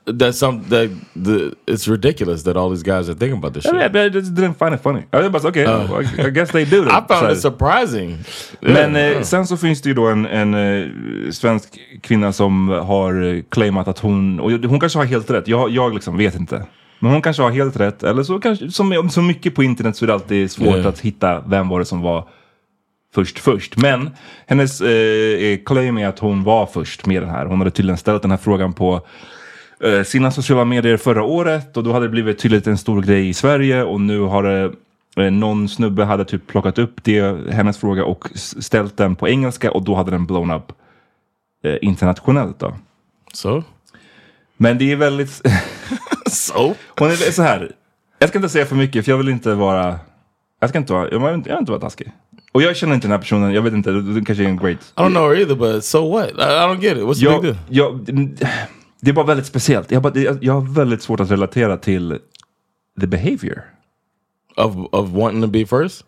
That's 0.06 0.32
some 0.32 0.60
that 0.68 0.90
the 1.24 1.50
it's 1.66 1.88
ridiculous 1.88 2.42
that 2.44 2.56
all 2.56 2.70
these 2.70 2.82
guys 2.82 3.08
are 3.08 3.14
thinking 3.14 3.38
about 3.38 3.54
this 3.54 3.64
shit. 3.64 3.74
I, 3.96 4.06
I 4.06 4.08
just 4.10 4.34
didn't 4.34 4.54
find 4.54 4.74
it 4.74 4.82
funny. 4.82 5.02
Jag 5.10 5.32
bara 5.32 5.48
okej, 5.48 5.62
I, 5.64 6.26
I 6.26 6.30
guess 6.30 6.50
they 6.50 6.64
do 6.64 6.82
I 6.86 6.90
found 7.08 7.08
Så 7.08 7.30
it 7.32 7.40
surprising. 7.40 8.18
Men 8.60 8.96
Yeah. 8.96 9.16
eh, 9.16 9.22
sen 9.22 9.46
så 9.46 9.56
finns 9.56 9.82
det 9.82 9.88
ju 9.88 9.94
då 9.94 10.06
en, 10.06 10.26
en 10.26 10.54
eh, 10.54 11.30
svensk 11.30 11.78
kvinna 12.02 12.32
som 12.32 12.68
har 12.68 13.22
eh, 13.34 13.42
claimat 13.48 13.88
att 13.88 13.98
hon, 13.98 14.40
och 14.40 14.50
hon 14.50 14.80
kanske 14.80 14.98
har 14.98 15.06
helt 15.06 15.30
rätt, 15.30 15.48
jag, 15.48 15.70
jag 15.70 15.94
liksom 15.94 16.16
vet 16.16 16.34
inte. 16.34 16.66
Men 16.98 17.12
hon 17.12 17.22
kanske 17.22 17.42
har 17.42 17.50
helt 17.50 17.76
rätt, 17.80 18.02
eller 18.02 18.22
så 18.22 18.38
kanske, 18.40 18.70
som 18.70 19.10
så 19.10 19.22
mycket 19.22 19.54
på 19.54 19.62
internet 19.62 19.96
så 19.96 20.04
är 20.04 20.06
det 20.06 20.14
alltid 20.14 20.50
svårt 20.50 20.66
Yeah. 20.76 20.86
att 20.86 21.00
hitta 21.00 21.40
vem 21.46 21.68
var 21.68 21.78
det 21.78 21.84
som 21.84 22.00
var 22.00 22.28
först 23.14 23.38
först. 23.38 23.76
Men 23.76 24.10
hennes 24.46 24.80
eh, 24.80 25.58
claim 25.66 25.98
är 25.98 26.06
att 26.08 26.18
hon 26.18 26.44
var 26.44 26.66
först 26.66 27.06
med 27.06 27.22
den 27.22 27.30
här. 27.30 27.46
Hon 27.46 27.58
hade 27.58 27.70
tydligen 27.70 27.98
ställt 27.98 28.22
den 28.22 28.30
här 28.30 28.38
frågan 28.38 28.72
på 28.72 29.00
sina 30.04 30.30
sociala 30.30 30.64
medier 30.64 30.96
förra 30.96 31.22
året 31.22 31.76
och 31.76 31.84
då 31.84 31.92
hade 31.92 32.06
det 32.06 32.10
blivit 32.10 32.38
tydligt 32.38 32.66
en 32.66 32.78
stor 32.78 33.02
grej 33.02 33.28
i 33.28 33.34
Sverige 33.34 33.82
och 33.82 34.00
nu 34.00 34.20
har 34.20 34.42
det 34.42 34.72
eh, 35.16 35.30
någon 35.30 35.68
snubbe 35.68 36.04
hade 36.04 36.24
typ 36.24 36.46
plockat 36.46 36.78
upp 36.78 37.04
det, 37.04 37.52
hennes 37.52 37.78
fråga 37.78 38.04
och 38.04 38.28
ställt 38.36 38.96
den 38.96 39.16
på 39.16 39.28
engelska 39.28 39.70
och 39.70 39.84
då 39.84 39.94
hade 39.94 40.10
den 40.10 40.26
blown 40.26 40.50
up 40.50 40.72
eh, 41.64 41.76
internationellt 41.82 42.58
då. 42.58 42.74
So 43.32 43.62
Men 44.56 44.78
det 44.78 44.92
är 44.92 44.96
väldigt, 44.96 45.42
so 46.30 46.74
hon 46.98 47.10
är 47.10 47.32
så 47.32 47.42
här. 47.42 47.72
Jag 48.18 48.28
ska 48.28 48.38
inte 48.38 48.48
säga 48.48 48.66
för 48.66 48.76
mycket 48.76 49.04
för 49.04 49.12
jag 49.12 49.18
vill 49.18 49.28
inte 49.28 49.54
vara, 49.54 49.98
jag 50.60 50.70
ska 50.70 50.78
inte 50.78 50.92
vara, 50.92 51.10
jag 51.10 51.20
vill 51.20 51.34
inte, 51.34 51.48
jag 51.48 51.56
vill 51.56 51.62
inte 51.62 51.72
vara 51.72 51.80
taskig. 51.80 52.12
Och 52.52 52.62
jag 52.62 52.76
känner 52.76 52.94
inte 52.94 53.06
den 53.06 53.12
här 53.12 53.18
personen, 53.18 53.52
jag 53.52 53.62
vet 53.62 53.72
inte, 53.72 53.90
det 53.90 54.24
kanske 54.24 54.44
är 54.44 54.48
en 54.48 54.56
great. 54.56 54.92
I 54.96 55.00
don't 55.00 55.10
know 55.10 55.28
her 55.28 55.40
either, 55.40 55.54
but 55.54 55.84
so 55.84 56.12
what? 56.12 56.30
I, 56.30 56.32
I 56.32 56.66
don't 56.66 56.80
get 56.80 56.96
it. 56.96 57.02
What's 57.02 57.20
the 57.20 57.26
big 57.26 57.42
deal? 57.42 57.56
jag, 57.68 58.08
det 59.04 59.10
är 59.10 59.12
bara 59.14 59.26
väldigt 59.26 59.46
speciellt. 59.46 59.90
Jag, 59.90 60.02
bara, 60.02 60.18
jag, 60.18 60.44
jag 60.44 60.52
har 60.52 60.74
väldigt 60.74 61.02
svårt 61.02 61.20
att 61.20 61.30
relatera 61.30 61.76
till 61.76 62.18
the 63.00 63.06
behavior. 63.06 63.62
Of 64.56 64.74
of 64.92 65.08
wanting 65.10 65.42
to 65.42 65.48
be 65.48 65.66
first? 65.66 66.04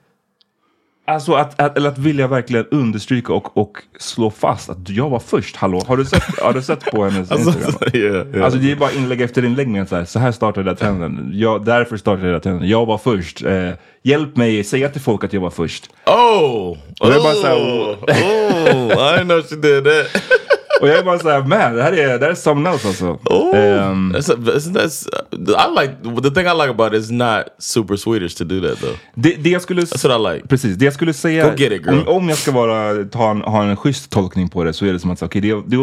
Alltså 1.09 1.35
att, 1.35 1.61
att, 1.61 1.77
eller 1.77 1.89
att 1.89 1.99
vilja 1.99 2.27
verkligen 2.27 2.67
understryka 2.71 3.33
och, 3.33 3.57
och 3.57 3.79
slå 3.99 4.31
fast 4.31 4.71
att 4.71 4.89
jag 4.89 5.11
var 5.11 5.19
först. 5.19 5.57
Hallå, 5.57 5.83
har 5.87 5.97
du 5.97 6.05
sett, 6.05 6.41
har 6.41 6.53
du 6.53 6.63
sett 6.63 6.85
på 6.85 7.05
hennes 7.05 7.31
Instagram? 7.39 7.75
yeah, 7.95 8.29
yeah. 8.29 8.45
Alltså 8.45 8.59
det 8.59 8.73
är 8.73 8.77
bara 8.77 8.93
inlägg 8.93 9.21
efter 9.21 9.45
inlägg 9.45 9.69
med 9.69 9.89
så 9.89 9.97
här, 9.97 10.05
så 10.05 10.19
här 10.19 10.33
startade 10.33 10.71
jag 10.71 10.79
trenden. 10.79 11.31
Jag, 11.35 11.65
därför 11.65 11.97
startade 11.97 12.29
jag 12.29 12.43
trenden. 12.43 12.69
Jag 12.69 12.87
var 12.87 12.99
först. 12.99 13.45
Eh, 13.45 13.71
hjälp 14.03 14.37
mig 14.37 14.65
säga 14.65 14.89
till 14.89 15.01
folk 15.01 15.25
att 15.25 15.33
jag 15.33 15.41
var 15.41 15.51
först. 15.51 15.91
oh, 16.07 16.77
Och 17.01 17.13
jag 17.13 17.23
bara 17.23 17.35
så 17.35 17.47
här, 17.47 17.57
oh, 17.57 17.95
oh, 18.05 18.93
I 18.93 19.19
didn't 19.19 19.25
know 19.25 19.43
she 19.43 19.57
did 19.57 19.85
that. 19.85 20.23
och 20.81 20.89
jag 20.89 20.99
är 20.99 21.05
bara 21.05 21.19
så 21.19 21.31
här, 21.31 21.41
man, 21.41 21.75
det 21.75 21.83
här 21.83 21.93
är, 21.93 22.19
det 22.19 22.25
här 22.25 22.31
är 22.31 22.35
something 22.35 22.73
else 22.73 22.89
alltså. 22.89 23.19
Oh, 23.25 23.59
Ehm, 23.59 24.13
that's, 24.13 24.33
a, 24.33 24.37
that's, 24.39 24.73
that's 24.73 25.09
I 25.49 25.81
like 25.81 26.23
the 26.23 26.31
thing 26.31 26.47
I 26.47 26.55
like 26.55 26.71
about 26.71 26.95
it 26.95 27.01
is 27.01 27.11
not 27.11 27.43
super 27.59 27.97
Swedish 27.97 28.35
to 28.39 28.45
do 28.45 28.61
that 28.69 28.81
though. 28.81 28.97
det, 29.15 29.35
det 29.35 29.51
jag 29.51 29.63
skulle... 29.63 29.83
That's 29.83 30.09
what 30.09 30.21
I 30.21 30.35
like. 30.35 30.49
Precis, 30.49 30.77
det 30.77 30.85
jag 30.85 30.95
skulle 30.95 31.13
säga, 31.13 31.45
Go 31.51 31.57
get 31.57 31.73
it, 31.73 31.87
girl. 31.87 31.89
om, 31.89 32.09
om 32.09 32.29
jag 32.29 32.39
ska 32.39 32.53
vara, 32.53 33.05
ta 33.05 33.31
en, 33.31 33.41
ha 33.41 33.65
en 33.65 33.77
schysst 33.77 34.11
tolkning 34.11 34.49
på 34.49 34.65
det 34.65 34.73
så 34.73 34.87
är 34.87 34.93
det 34.93 34.99
som 34.99 35.11
att 35.11 35.23
okay, 35.23 35.41
det, 35.41 35.63
det, 35.67 35.77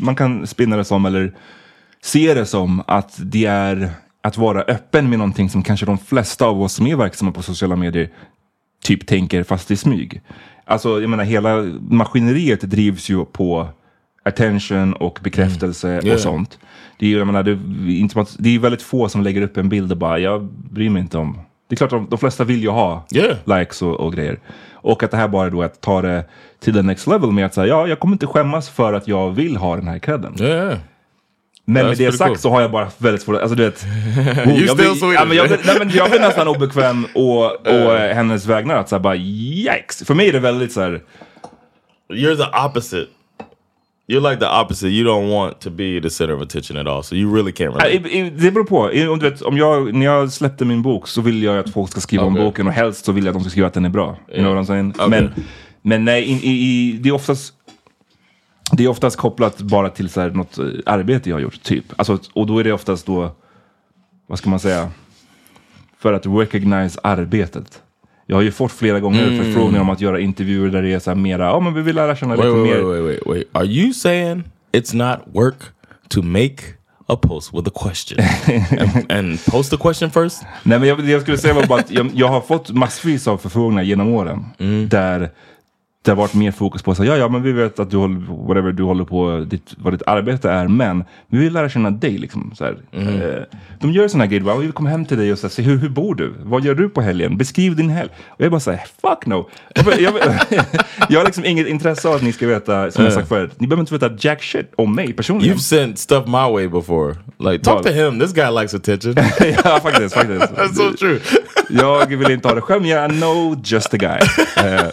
man 0.00 0.16
kan 0.16 0.46
spinna 0.46 0.76
det 0.76 0.84
som, 0.84 1.06
eller 1.06 1.34
se 2.02 2.34
det 2.34 2.46
som 2.46 2.82
att 2.86 3.14
det 3.18 3.44
är 3.44 3.90
att 4.22 4.38
vara 4.38 4.62
öppen 4.62 5.10
med 5.10 5.18
någonting 5.18 5.50
som 5.50 5.62
kanske 5.62 5.86
de 5.86 5.98
flesta 5.98 6.46
av 6.46 6.62
oss 6.62 6.72
som 6.72 6.86
är 6.86 6.96
verksamma 6.96 7.32
på 7.32 7.42
sociala 7.42 7.76
medier 7.76 8.10
typ 8.84 9.06
tänker 9.06 9.42
fast 9.42 9.70
i 9.70 9.76
smyg. 9.76 10.20
Alltså 10.64 11.00
jag 11.00 11.10
menar 11.10 11.24
hela 11.24 11.62
maskineriet 11.90 12.60
drivs 12.60 13.08
ju 13.10 13.24
på 13.24 13.68
attention 14.24 14.92
och 14.92 15.18
bekräftelse 15.22 15.88
Yeah. 15.88 16.14
och 16.14 16.20
sånt. 16.20 16.58
Det 16.98 17.06
är 17.14 17.18
jag 17.18 17.26
menar, 17.26 17.42
det, 17.42 17.50
är 17.50 18.00
inte 18.00 18.12
som 18.12 18.22
att, 18.22 18.36
det 18.38 18.54
är 18.54 18.58
väldigt 18.58 18.82
få 18.82 19.08
som 19.08 19.22
lägger 19.22 19.42
upp 19.42 19.56
en 19.56 19.68
bild 19.68 19.92
och 19.92 19.98
bara, 19.98 20.18
jag 20.18 20.44
bryr 20.44 20.90
mig 20.90 21.02
inte 21.02 21.18
om. 21.18 21.38
Det 21.68 21.74
är 21.74 21.76
klart, 21.76 21.90
de, 21.90 22.06
de 22.10 22.18
flesta 22.18 22.44
vill 22.44 22.62
ju 22.62 22.68
ha 22.68 23.06
Yeah. 23.14 23.36
likes 23.60 23.82
och, 23.82 24.00
och 24.00 24.12
grejer. 24.12 24.38
Och 24.72 25.02
att 25.02 25.10
det 25.10 25.16
här 25.16 25.28
bara 25.28 25.50
då 25.50 25.62
är 25.62 25.66
att 25.66 25.80
ta 25.80 26.02
det 26.02 26.24
till 26.60 26.74
the 26.74 26.82
next 26.82 27.06
level 27.06 27.30
med 27.32 27.46
att 27.46 27.54
säga, 27.54 27.66
ja, 27.66 27.86
jag 27.88 28.00
kommer 28.00 28.14
inte 28.14 28.26
skämmas 28.26 28.68
för 28.68 28.92
att 28.92 29.08
jag 29.08 29.30
vill 29.30 29.56
ha 29.56 29.76
den 29.76 29.88
här 29.88 29.98
credden. 29.98 30.34
Yeah. 30.42 30.78
Men 31.66 31.84
That's 31.84 31.88
med 31.88 31.98
det 31.98 32.12
sagt 32.12 32.28
cool. 32.28 32.38
så 32.38 32.50
har 32.50 32.60
jag 32.60 32.70
bara 32.70 32.88
väldigt 32.98 33.22
svårt, 33.22 33.40
alltså 33.40 33.54
du 33.54 33.64
vet. 33.64 33.84
You 34.46 34.66
jag, 34.66 34.76
blir, 34.76 34.86
Swedish. 34.86 35.14
ja, 35.14 35.24
men 35.24 35.36
jag, 35.36 35.50
nej, 35.50 35.76
men 35.78 35.90
jag 35.90 36.10
blir 36.10 36.20
nästan 36.20 36.48
obekväm 36.48 37.06
och, 37.14 37.44
och 37.66 37.96
eh, 37.96 38.14
hennes 38.14 38.46
vägnar 38.46 38.76
att 38.76 38.88
säga 38.88 39.00
bara 39.00 39.16
yikes. 39.16 40.02
För 40.06 40.14
mig 40.14 40.28
är 40.28 40.32
det 40.32 40.40
väldigt 40.40 40.72
så 40.72 40.80
här, 40.80 41.00
You're 42.12 42.36
the 42.36 42.68
opposite. 42.68 43.06
You're 44.08 44.30
like 44.30 44.40
the 44.40 44.46
opposite. 44.62 44.88
You 44.90 45.06
don't 45.08 45.30
want 45.30 45.60
to 45.60 45.70
be 45.70 46.00
the 46.00 46.10
center 46.10 46.34
of 46.34 46.42
attention 46.42 46.76
at 46.76 46.86
all. 46.86 47.02
So 47.02 47.14
you 47.16 47.34
really 47.36 47.52
can't 47.52 47.70
relate. 47.74 48.08
i- 48.08 48.18
i- 48.18 48.30
Det 48.30 48.50
beror 48.50 48.64
på. 48.64 48.92
I- 48.92 49.06
Om 49.08 49.18
du 49.18 49.30
vet, 49.30 49.42
om 49.42 49.56
jag, 49.58 49.94
när 49.94 50.06
jag 50.06 50.32
släppte 50.32 50.64
min 50.64 50.82
bok 50.82 51.08
så 51.08 51.20
vill 51.20 51.42
jag 51.42 51.58
att 51.58 51.70
folk 51.72 51.90
ska 51.90 52.00
skriva 52.00 52.24
om 52.24 52.32
Okej. 52.34 52.44
boken 52.44 52.66
och 52.66 52.72
helst 52.72 53.04
så 53.04 53.12
vill 53.12 53.24
jag 53.24 53.30
att 53.32 53.36
de 53.36 53.40
ska 53.44 53.50
skriva 53.50 53.66
att 53.66 53.74
den 53.74 53.84
är 53.84 53.88
bra. 53.88 54.16
You 54.28 54.38
know 54.38 54.54
what 54.54 54.64
I'm 54.64 54.66
saying? 54.66 54.94
Okej. 54.98 55.08
Men, 55.08 55.30
men 55.82 56.04
nej, 56.04 56.22
i, 56.24 56.32
i, 56.32 56.50
i, 56.50 56.92
det 57.02 57.08
är 57.08 57.12
oftast 57.12 57.54
det 58.72 58.84
är 58.84 58.88
oftast 58.88 59.16
kopplat 59.16 59.58
bara 59.60 59.88
till 59.90 60.08
så 60.08 60.20
här, 60.20 60.30
något 60.30 60.58
eh, 60.58 60.64
arbete 60.86 61.30
jag 61.30 61.36
har 61.36 61.40
gjort, 61.40 61.62
typ. 61.62 61.84
Alltså, 61.96 62.18
och 62.32 62.46
då 62.46 62.58
är 62.58 62.64
det 62.64 62.72
oftast 62.72 63.06
då, 63.06 63.30
vad 64.26 64.38
ska 64.38 64.50
man 64.50 64.60
säga, 64.60 64.90
för 65.98 66.12
att 66.12 66.26
recognize 66.26 67.00
arbetet. 67.02 67.82
Jag 68.26 68.36
har 68.36 68.42
ju 68.42 68.52
fått 68.52 68.72
flera 68.72 69.00
gånger 69.00 69.26
Mm. 69.28 69.44
förfrågningar 69.44 69.80
om 69.80 69.90
att 69.90 70.00
göra 70.00 70.20
intervjuer 70.20 70.68
där 70.70 70.82
det 70.82 70.92
är 70.92 70.98
så 70.98 71.10
här 71.10 71.16
mera, 71.16 71.44
ja 71.44 71.60
men 71.60 71.74
vi 71.74 71.82
vill 71.82 71.96
lära 71.96 72.16
känna 72.16 72.34
lite 72.34 72.48
Wait, 72.48 72.58
wait, 72.68 72.76
mer. 72.76 72.82
wait, 72.82 73.02
wait, 73.04 73.20
wait, 73.26 73.36
wait. 73.36 73.48
Are 73.52 73.64
you 73.66 73.92
saying 73.92 74.42
it's 74.72 74.96
not 74.96 75.18
work 75.34 75.56
to 76.08 76.22
make 76.22 76.56
a 77.06 77.16
post 77.16 77.54
with 77.54 77.68
a 77.68 77.72
question 77.74 78.18
and, 78.80 79.12
and 79.12 79.44
post 79.44 79.70
the 79.70 79.76
question 79.76 80.10
first? 80.10 80.42
Nej 80.62 80.78
men 80.78 80.88
jag, 80.88 81.08
jag 81.08 81.22
skulle 81.22 81.38
säga 81.38 81.54
var 81.54 81.66
bara 81.66 81.80
att 81.80 81.90
jag, 81.90 82.10
jag 82.14 82.28
har 82.28 82.40
fått 82.40 82.70
massvis 82.70 83.28
av 83.28 83.38
förfrågningar 83.38 83.82
genom 83.82 84.08
åren. 84.08 84.44
Där 84.88 85.30
det 86.04 86.10
har 86.10 86.16
varit 86.16 86.34
mer 86.34 86.50
fokus 86.50 86.82
på 86.82 86.94
så 86.94 87.04
ja 87.04 87.16
ja 87.16 87.28
men 87.28 87.42
vi 87.42 87.52
vet 87.52 87.78
att 87.80 87.90
du 87.90 87.96
håller, 87.96 88.46
whatever 88.46 88.72
du 88.72 88.82
håller 88.82 89.04
på, 89.04 89.46
ditt, 89.50 89.74
vad 89.76 89.92
ditt 89.92 90.02
arbete 90.06 90.50
är, 90.50 90.68
men 90.68 91.04
vi 91.28 91.38
vill 91.38 91.52
lära 91.52 91.68
känna 91.68 91.90
dig 91.90 92.18
liksom. 92.18 92.52
Så 92.54 92.64
här. 92.64 92.76
Eh, 92.92 93.42
de 93.80 93.90
gör 93.92 94.08
sådana 94.08 94.26
grejer, 94.26 94.42
bara, 94.42 94.56
vi 94.56 94.62
vill 94.62 94.72
komma 94.72 94.88
hem 94.88 95.04
till 95.04 95.18
dig 95.18 95.32
och 95.32 95.38
så 95.38 95.46
här, 95.46 95.52
se 95.52 95.62
hur, 95.62 95.76
hur 95.76 95.88
bor 95.88 96.14
du? 96.14 96.34
Vad 96.42 96.64
gör 96.64 96.74
du 96.74 96.88
på 96.88 97.00
helgen? 97.00 97.36
Beskriv 97.36 97.76
din 97.76 97.90
helg. 97.90 98.10
Och 98.28 98.44
jag 98.44 98.50
bara 98.50 98.60
säger 98.60 98.80
fuck 99.02 99.26
no. 99.26 99.48
Jag, 99.74 100.00
jag, 100.00 100.14
jag 101.08 101.20
har 101.20 101.24
liksom 101.24 101.44
inget 101.44 101.66
intresse 101.66 102.08
av 102.08 102.14
att 102.14 102.22
ni 102.22 102.32
ska 102.32 102.46
veta, 102.46 102.90
som 102.90 103.04
jag 103.04 103.12
sagt 103.12 103.28
förut, 103.28 103.52
ni 103.58 103.66
behöver 103.66 103.80
inte 103.80 103.94
veta 103.94 104.10
jack 104.18 104.42
shit 104.42 104.72
om 104.76 104.94
mig 104.94 105.12
personligen. 105.12 105.56
You've 105.56 105.60
sent 105.60 105.98
stuff 105.98 106.26
my 106.26 106.52
way 106.52 106.68
before. 106.68 107.16
Like, 107.38 107.64
talk 107.64 107.82
to 107.82 107.92
him. 107.92 108.20
This 108.20 108.32
guy 108.32 108.50
likes 108.60 108.74
attention. 108.74 109.14
ja 109.64 109.80
faktiskt, 109.82 110.14
faktiskt. 110.14 110.52
That's 110.56 110.74
so 110.74 110.96
true. 110.96 111.20
Jag 111.70 112.06
vill 112.06 112.30
inte 112.30 112.48
ha 112.48 112.54
det 112.54 112.60
själv, 112.60 112.82
men 112.82 112.90
jag 112.90 113.10
know 113.10 113.60
just 113.64 113.90
the 113.90 113.98
guy. 113.98 114.18
Eh, 114.56 114.86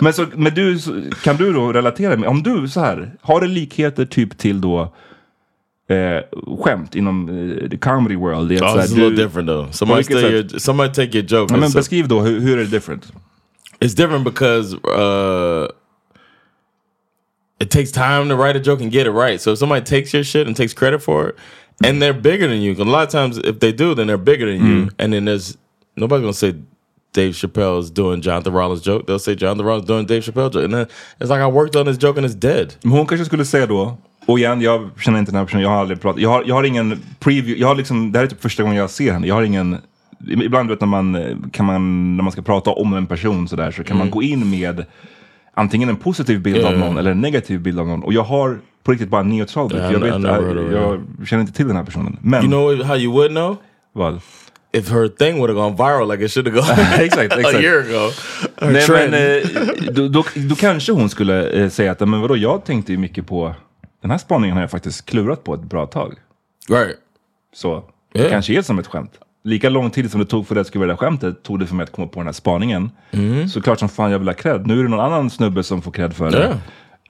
men, 0.00 0.12
så, 0.12 0.26
men 0.36 0.54
du, 0.54 0.78
kan 1.22 1.36
du 1.36 1.52
då 1.52 1.72
relatera 1.72 2.16
med, 2.16 2.28
om 2.28 2.42
du 2.42 2.68
så 2.68 2.80
här, 2.80 3.12
har 3.20 3.40
det 3.40 3.46
likheter 3.46 4.04
typ 4.04 4.38
till 4.38 4.60
då 4.60 4.94
eh, 5.88 6.22
skämt 6.58 6.94
inom 6.94 7.28
eh, 7.28 7.68
the 7.68 7.76
comedy 7.78 8.16
world? 8.16 8.48
Det 8.48 8.56
är 8.56 8.62
Oh, 8.62 8.76
it's 8.76 8.92
a 8.92 8.96
little 8.96 9.24
different 9.24 9.48
though. 9.48 9.70
Somebody, 9.70 10.04
steal 10.04 10.32
your, 10.32 10.58
somebody 10.58 10.92
take 10.94 11.18
your 11.18 11.26
joke. 11.28 11.56
Men 11.56 11.70
beskriv 11.72 12.08
då, 12.08 12.20
hur, 12.20 12.40
hur 12.40 12.58
är 12.58 12.64
det 12.64 12.70
different? 12.70 13.12
It's 13.80 13.94
different 13.94 14.24
because 14.24 14.74
uh, 14.74 15.68
it 17.60 17.70
takes 17.70 17.92
time 17.92 18.28
to 18.28 18.36
write 18.36 18.56
a 18.56 18.62
joke 18.62 18.82
and 18.84 18.92
get 18.92 19.06
it 19.06 19.12
right. 19.12 19.40
So 19.40 19.52
if 19.52 19.58
somebody 19.58 19.84
takes 19.84 20.14
your 20.14 20.24
shit 20.24 20.46
and 20.46 20.56
takes 20.56 20.74
credit 20.74 21.02
for 21.02 21.28
it, 21.28 21.36
and 21.84 22.00
they're 22.00 22.20
bigger 22.20 22.48
than 22.48 22.62
you, 22.62 22.72
a 22.72 22.84
lot 22.84 23.02
of 23.02 23.10
times 23.10 23.38
if 23.38 23.58
they 23.58 23.72
do, 23.72 23.94
then 23.94 24.06
they're 24.06 24.24
bigger 24.24 24.46
than 24.46 24.64
you. 24.66 24.90
And 24.98 25.12
then 25.12 25.24
there's 25.24 25.56
nobody's 25.96 26.22
gonna 26.22 26.32
say 26.32 26.54
Dave 27.14 27.32
Chappelle's 27.32 27.90
doing 27.94 28.22
Jonathan 28.22 28.52
Rollins 28.54 28.86
joke. 28.86 29.04
They'll 29.06 29.18
say 29.18 29.34
Jonathan 29.40 29.66
Rollins 29.66 29.86
doing 29.86 30.06
Dave 30.06 30.20
Chappelle 30.20 30.50
joke, 30.52 30.64
and 30.64 30.72
then 30.74 30.86
it's 31.18 31.28
like 31.30 31.40
I 31.40 31.50
worked 31.50 31.76
on 31.76 31.86
this 31.86 32.02
joke 32.04 32.18
and 32.20 32.26
it's 32.26 32.34
dead. 32.40 32.74
Men 32.82 32.92
hon 32.92 33.06
kanske 33.06 33.24
skulle 33.24 33.44
säga 33.44 33.66
då, 33.66 33.96
och 34.26 34.38
igen, 34.38 34.60
jag 34.60 34.90
känner 35.00 35.18
inte 35.18 35.32
den 35.32 35.38
här 35.38 35.44
personen, 35.44 35.62
jag 35.62 35.70
har 35.70 35.76
aldrig 35.80 36.00
pratat, 36.00 36.22
jag 36.22 36.30
har, 36.30 36.44
jag 36.46 36.54
har 36.54 36.64
ingen 36.64 36.98
preview, 37.20 37.60
jag 37.60 37.68
har 37.68 37.74
liksom, 37.74 38.12
det 38.12 38.18
här 38.18 38.26
är 38.26 38.30
typ 38.30 38.42
första 38.42 38.62
gången 38.62 38.78
jag 38.78 38.90
ser 38.90 39.12
henne, 39.12 39.26
jag 39.26 39.34
har 39.34 39.42
ingen, 39.42 39.78
ibland 40.28 40.68
vet 40.68 40.80
när 40.80 40.88
man, 40.88 41.16
kan 41.52 41.66
man, 41.66 42.16
när 42.16 42.22
man 42.24 42.32
ska 42.32 42.42
prata 42.42 42.70
om 42.70 42.94
en 42.94 43.06
person 43.06 43.48
sådär, 43.48 43.70
så 43.70 43.84
kan 43.84 43.96
man 43.98 44.10
gå 44.10 44.22
in 44.22 44.50
med 44.50 44.84
antingen 45.54 45.88
en 45.88 45.96
positiv 45.96 46.42
bild 46.42 46.64
av 46.64 46.72
Ja. 46.72 46.78
någon 46.78 46.98
eller 46.98 47.10
en 47.10 47.20
negativ 47.20 47.60
bild 47.60 47.80
av 47.80 47.86
någon. 47.88 48.02
Och 48.02 48.12
jag 48.12 48.22
har 48.22 48.58
på 48.84 48.92
riktigt 48.92 49.08
bara 49.08 49.22
neutral 49.22 49.68
bild, 49.68 49.80
för 49.82 49.92
jag, 49.92 50.00
I- 50.00 50.04
vet, 50.10 50.20
I 50.20 50.74
jag, 50.74 51.02
jag 51.18 51.26
känner 51.28 51.40
inte 51.40 51.52
till 51.52 51.66
den 51.66 51.76
här 51.76 51.84
personen. 51.84 52.16
Men, 52.20 52.40
You 52.44 52.50
know 52.76 52.86
how 52.86 52.96
you 52.96 53.12
would 53.12 53.30
know 53.30 53.56
vad? 53.92 54.20
If 54.78 54.88
her 54.90 55.08
thing 55.08 55.36
would 55.38 55.50
have 55.50 55.60
gone 55.60 55.76
viral 55.76 56.08
like 56.12 56.24
it 56.24 56.30
should 56.30 56.48
have 56.48 56.60
gone 56.60 56.82
exakt, 57.04 57.32
a 57.32 57.36
exakt. 57.38 57.60
year 57.64 57.78
ago. 57.80 58.10
Nej, 58.60 58.86
men, 58.88 59.14
eh, 59.14 59.92
då, 59.92 60.08
då, 60.08 60.24
då 60.48 60.54
kanske 60.54 60.92
hon 60.92 61.08
skulle 61.10 61.50
eh, 61.50 61.68
säga 61.68 61.92
att, 61.92 62.00
men 62.00 62.20
vadå, 62.20 62.36
jag 62.36 62.64
tänkte 62.64 62.92
ju 62.92 62.98
mycket 62.98 63.26
på, 63.26 63.54
den 64.02 64.10
här 64.10 64.18
spaningen 64.18 64.56
har 64.56 64.62
jag 64.62 64.70
faktiskt 64.70 65.06
klurat 65.06 65.44
på 65.44 65.54
ett 65.54 65.62
bra 65.62 65.86
tag. 65.86 66.14
right. 66.68 66.96
Så 67.54 67.84
Ja. 68.12 68.28
kanske 68.30 68.52
är 68.58 68.62
som 68.62 68.78
ett 68.78 68.86
skämt. 68.86 69.12
Lika 69.44 69.68
lång 69.68 69.90
tid 69.90 70.10
som 70.10 70.20
det 70.20 70.26
tog 70.26 70.46
för 70.46 70.54
dig 70.54 70.60
att 70.60 70.66
skriva 70.66 70.86
det 70.86 70.92
där 70.92 70.96
skämtet 70.96 71.42
tog 71.42 71.60
det 71.60 71.66
för 71.66 71.74
mig 71.74 71.84
att 71.84 71.92
komma 71.92 72.06
på 72.06 72.20
den 72.20 72.26
här 72.26 72.32
spaningen. 72.32 72.90
Mm. 73.10 73.48
Så 73.48 73.62
klart 73.62 73.78
som 73.78 73.88
fan 73.88 74.10
jag 74.10 74.18
vill 74.18 74.28
ha 74.28 74.34
cred. 74.34 74.66
Nu 74.66 74.78
är 74.78 74.82
det 74.82 74.88
någon 74.88 75.00
annan 75.00 75.30
snubbe 75.30 75.62
som 75.62 75.82
får 75.82 75.90
cred 75.92 76.16
för 76.16 76.30
det. 76.30 76.58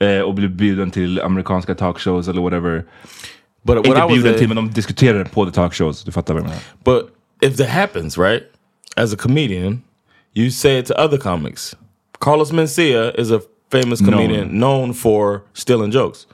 Eh, 0.07 0.21
och 0.21 0.33
blir 0.33 0.47
bjuden 0.47 0.91
till 0.91 1.21
amerikanska 1.21 1.75
talkshows 1.75 2.27
eller 2.27 2.41
whatever. 2.41 2.83
But 3.63 3.85
Inte 3.85 4.05
bjuden 4.09 4.35
a- 4.35 4.37
till 4.37 4.47
men 4.47 4.55
de 4.55 4.71
diskuterar 4.71 5.19
det 5.19 5.25
på 5.25 5.45
the 5.45 5.51
talkshows. 5.51 6.03
Du 6.03 6.11
fattar 6.11 6.33
vad 6.33 6.43
jag 6.43 6.47
menar. 6.49 6.61
But 6.83 7.09
if 7.45 7.57
that 7.57 7.69
happens, 7.69 8.17
right, 8.17 8.43
as 8.97 9.13
a 9.13 9.17
comedian, 9.17 9.83
you 10.33 10.49
say 10.49 10.79
it 10.79 10.87
to 10.87 10.97
other 10.97 11.17
comics. 11.17 11.75
Carlos 12.19 12.51
Mencia 12.51 13.13
is 13.19 13.29
a 13.29 13.39
famous 13.69 14.01
comedian 14.01 14.59
known 14.59 14.93
for 14.93 15.43
stealing 15.53 15.91
jokes. 15.91 16.25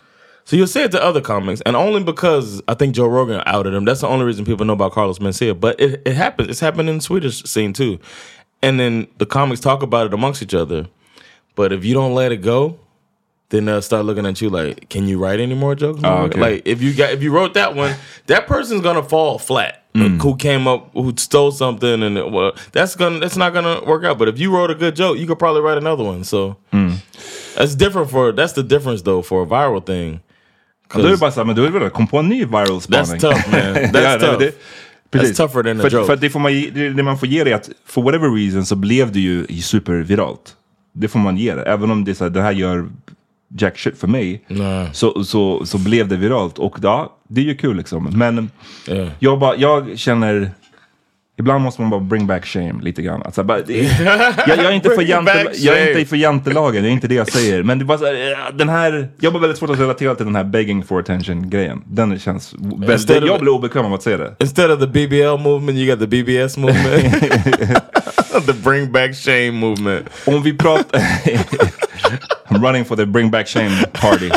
So 0.46 0.56
you'll 0.56 0.68
say 0.68 0.84
it 0.84 0.92
to 0.92 1.04
other 1.04 1.20
comics, 1.20 1.60
and 1.62 1.76
only 1.76 2.02
because 2.04 2.62
I 2.68 2.76
think 2.76 2.96
Joe 2.96 3.08
Rogan 3.08 3.44
outed 3.46 3.74
him. 3.74 3.84
That's 3.84 4.02
the 4.02 4.08
only 4.08 4.26
reason 4.26 4.46
people 4.46 4.66
know 4.66 4.74
about 4.74 4.94
Carlos 4.94 5.20
Mencia. 5.20 5.58
But 5.60 5.80
it, 5.82 6.02
it 6.06 6.16
happens. 6.16 6.48
It's 6.50 6.62
happened 6.62 6.90
in 6.90 6.96
the 6.96 7.02
Swedish 7.02 7.44
scene 7.44 7.74
too. 7.74 8.00
And 8.62 8.80
then 8.80 9.08
the 9.18 9.26
comics 9.26 9.60
talk 9.60 9.84
about 9.84 10.08
it 10.08 10.14
amongst 10.14 10.42
each 10.42 10.54
other. 10.54 10.88
But 11.56 11.74
if 11.74 11.84
you 11.84 11.94
don't 11.94 12.14
let 12.14 12.32
it 12.32 12.38
go, 12.38 12.80
then 13.50 13.66
they'll 13.66 13.82
start 13.82 14.06
looking 14.06 14.26
at 14.26 14.40
you 14.42 14.50
like, 14.50 14.90
"Can 14.90 15.08
you 15.08 15.20
write 15.20 15.42
any 15.42 15.56
more 15.56 15.76
jokes?" 15.76 16.00
Oh, 16.04 16.24
okay. 16.24 16.40
Like 16.40 16.62
if 16.66 16.82
you 16.82 16.94
got 16.94 17.12
if 17.12 17.22
you 17.22 17.32
wrote 17.32 17.54
that 17.56 17.76
one, 17.76 17.96
that 18.28 18.48
person's 18.48 18.82
gonna 18.82 19.04
fall 19.04 19.38
flat. 19.38 19.81
Mm. 19.94 20.20
Who 20.24 20.36
came 20.38 20.68
up, 20.70 20.82
who 20.94 21.12
stole 21.18 21.52
something, 21.52 22.04
and 22.04 22.18
it, 22.18 22.32
well, 22.32 22.52
that's 22.72 22.96
gonna 22.96 23.20
that's 23.20 23.38
not 23.38 23.54
gonna 23.54 23.76
work 23.86 24.04
out. 24.06 24.18
But 24.18 24.28
if 24.30 24.40
you 24.40 24.52
wrote 24.52 24.72
a 24.72 24.78
good 24.80 24.96
joke, 24.96 25.18
you 25.20 25.28
could 25.28 25.40
probably 25.40 25.62
write 25.62 25.78
another 25.78 26.04
one. 26.04 26.24
So 26.24 26.56
Mm. 26.74 26.92
that's 27.58 27.76
different 27.76 28.10
for 28.12 28.32
that's 28.32 28.54
the 28.54 28.64
difference 28.64 29.04
though 29.04 29.22
for 29.26 29.44
a 29.44 29.46
viral 29.46 29.82
thing. 29.82 30.20
Då 30.96 31.00
är 31.02 31.10
det 31.12 31.18
bara 31.18 31.32
såhär, 31.32 31.46
men 31.46 31.56
då 31.56 31.64
är 31.64 31.70
det 31.72 31.80
väl 31.80 31.90
kom 31.90 32.08
på 32.08 32.18
en 32.18 32.30
ny 32.30 32.46
viral 32.46 32.82
spaning. 32.82 33.06
That's 33.06 33.20
tough, 33.20 33.52
man. 33.52 33.62
That's 33.76 33.92
men 33.92 34.20
tough. 34.20 34.40
det- 34.40 34.56
precis. 35.12 35.40
That's 35.40 35.48
tougher 35.48 35.64
than 35.64 35.80
a 35.80 35.82
för, 35.82 35.90
joke. 35.90 36.06
För 36.08 36.16
det, 36.16 36.30
får 36.30 36.40
man, 36.40 36.52
det, 36.52 36.90
det 36.90 37.04
man 37.04 37.18
får 37.18 37.28
ge 37.28 37.44
det 37.44 37.52
är 37.52 37.56
att 37.56 37.70
for 37.86 38.02
whatever 38.04 38.30
reason 38.30 38.66
så 38.66 38.76
blev 38.76 39.12
det 39.12 39.20
ju 39.20 39.48
superviralt. 39.62 40.56
Det 40.94 41.08
får 41.08 41.20
man 41.20 41.38
ge 41.38 41.56
det. 41.56 41.64
Även 41.64 41.92
om 41.92 42.04
det, 42.04 42.12
är 42.12 42.16
så 42.16 42.24
här, 42.24 42.32
det 42.32 42.42
här 42.42 42.52
gör 42.52 42.90
jack 43.58 43.78
shit 43.80 43.98
för 44.00 44.08
mig. 44.08 44.44
Nej. 44.48 44.90
Så, 44.94 45.24
så, 45.24 45.66
så 45.66 45.78
blev 45.78 46.08
det 46.08 46.16
viralt. 46.18 46.58
Och 46.60 46.78
ja, 46.82 47.16
det 47.32 47.42
är 47.42 47.46
ju 47.46 47.56
kul 47.56 47.78
liksom. 47.78 48.10
Men 48.14 48.50
Yeah. 48.88 49.10
jag, 49.20 49.40
bara, 49.40 49.56
jag 49.56 50.00
känner... 50.00 50.52
Ibland 51.40 51.64
måste 51.64 51.82
man 51.82 51.90
bara 51.90 52.00
bring 52.00 52.28
back 52.28 52.46
shame 52.46 52.74
lite 52.82 53.02
grann. 53.02 53.24
Alltså, 53.24 53.44
bara, 53.44 53.62
det, 53.62 53.74
jag, 53.78 54.58
jag, 54.58 54.60
är 54.60 54.72
inte 54.72 54.90
för 54.96 55.02
jante, 55.02 55.52
jag 55.56 55.80
är 55.80 55.98
inte 55.98 56.10
för 56.10 56.16
jantelagen, 56.16 56.84
det 56.84 56.90
är 56.90 56.92
inte 56.92 57.08
det 57.08 57.16
jag 57.16 57.32
säger. 57.32 57.64
Men 57.64 57.80
det 57.80 57.98
så 57.98 58.06
här, 58.06 58.32
eh, 58.32 58.56
den 58.56 58.70
här, 58.70 59.10
jag 59.20 59.32
har 59.32 59.40
väldigt 59.40 59.58
svårt 59.60 59.70
att 59.70 59.80
relatera 59.80 60.16
till 60.16 60.26
den 60.26 60.36
här 60.36 60.44
begging 60.44 60.84
for 60.84 61.00
attention 61.00 61.50
grejen. 61.50 61.84
Den 61.88 62.20
känns 62.20 62.54
väldigt, 62.54 62.90
Instead 62.90 63.24
of- 63.24 63.30
jag 63.30 63.40
blir 63.40 63.52
obekväm 63.52 63.86
av 63.86 63.94
att 63.94 64.04
säga 64.04 64.18
det. 64.18 64.36
Instead 64.40 64.72
of 64.72 64.80
the 64.80 64.88
BBL 64.88 65.44
movement, 65.44 65.78
you 65.78 65.96
got 65.96 66.00
the 66.00 66.08
BBS 66.08 66.58
movement. 66.58 67.22
the 68.46 68.54
bring 68.54 68.92
back 68.92 69.16
shame 69.16 69.52
movement. 69.52 70.08
Om 70.26 70.44
vi 70.44 70.58
pratar... 70.58 71.00
I'm 72.50 72.62
running 72.62 72.86
for 72.86 72.96
the 72.96 73.06
bring 73.06 73.32
back 73.32 73.48
shame 73.48 73.72
party. 73.94 74.30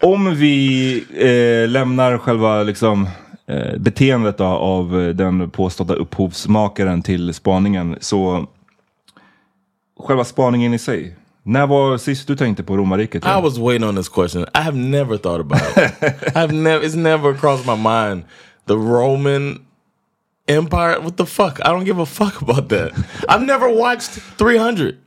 Om 0.00 0.34
vi 0.34 0.96
eh, 1.14 1.68
lämnar 1.70 2.18
själva 2.18 2.62
liksom, 2.62 3.08
eh, 3.46 3.76
beteendet 3.78 4.38
då, 4.38 4.44
av 4.44 5.00
eh, 5.00 5.08
den 5.08 5.50
påstådda 5.50 5.94
upphovsmakaren 5.94 7.02
till 7.02 7.34
spaningen 7.34 7.96
så 8.00 8.46
själva 10.00 10.24
spaningen 10.24 10.74
i 10.74 10.78
sig. 10.78 11.16
När 11.42 11.66
var 11.66 11.98
sist 11.98 12.28
du 12.28 12.36
tänkte 12.36 12.62
på 12.62 12.76
romarriket? 12.76 13.24
I 13.24 13.42
was 13.42 13.58
waiting 13.58 13.88
on 13.88 13.96
this 13.96 14.08
question. 14.08 14.42
I 14.42 14.58
have 14.58 14.76
never 14.76 15.16
thought 15.16 15.40
about 15.40 15.62
it. 15.76 15.92
I've 16.34 16.52
never. 16.52 16.84
It's 16.84 16.96
never 16.96 17.34
crossed 17.34 17.66
my 17.66 17.76
mind. 17.76 18.24
The 18.66 18.74
Roman 18.74 19.66
Empire. 20.48 20.98
What 21.00 21.16
the 21.16 21.26
fuck? 21.26 21.60
I 21.60 21.68
don't 21.68 21.84
give 21.84 22.02
a 22.02 22.06
fuck 22.06 22.42
about 22.42 22.68
that. 22.68 22.92
I've 23.28 23.46
never 23.46 23.68
watched 23.68 24.10
300. 24.38 24.98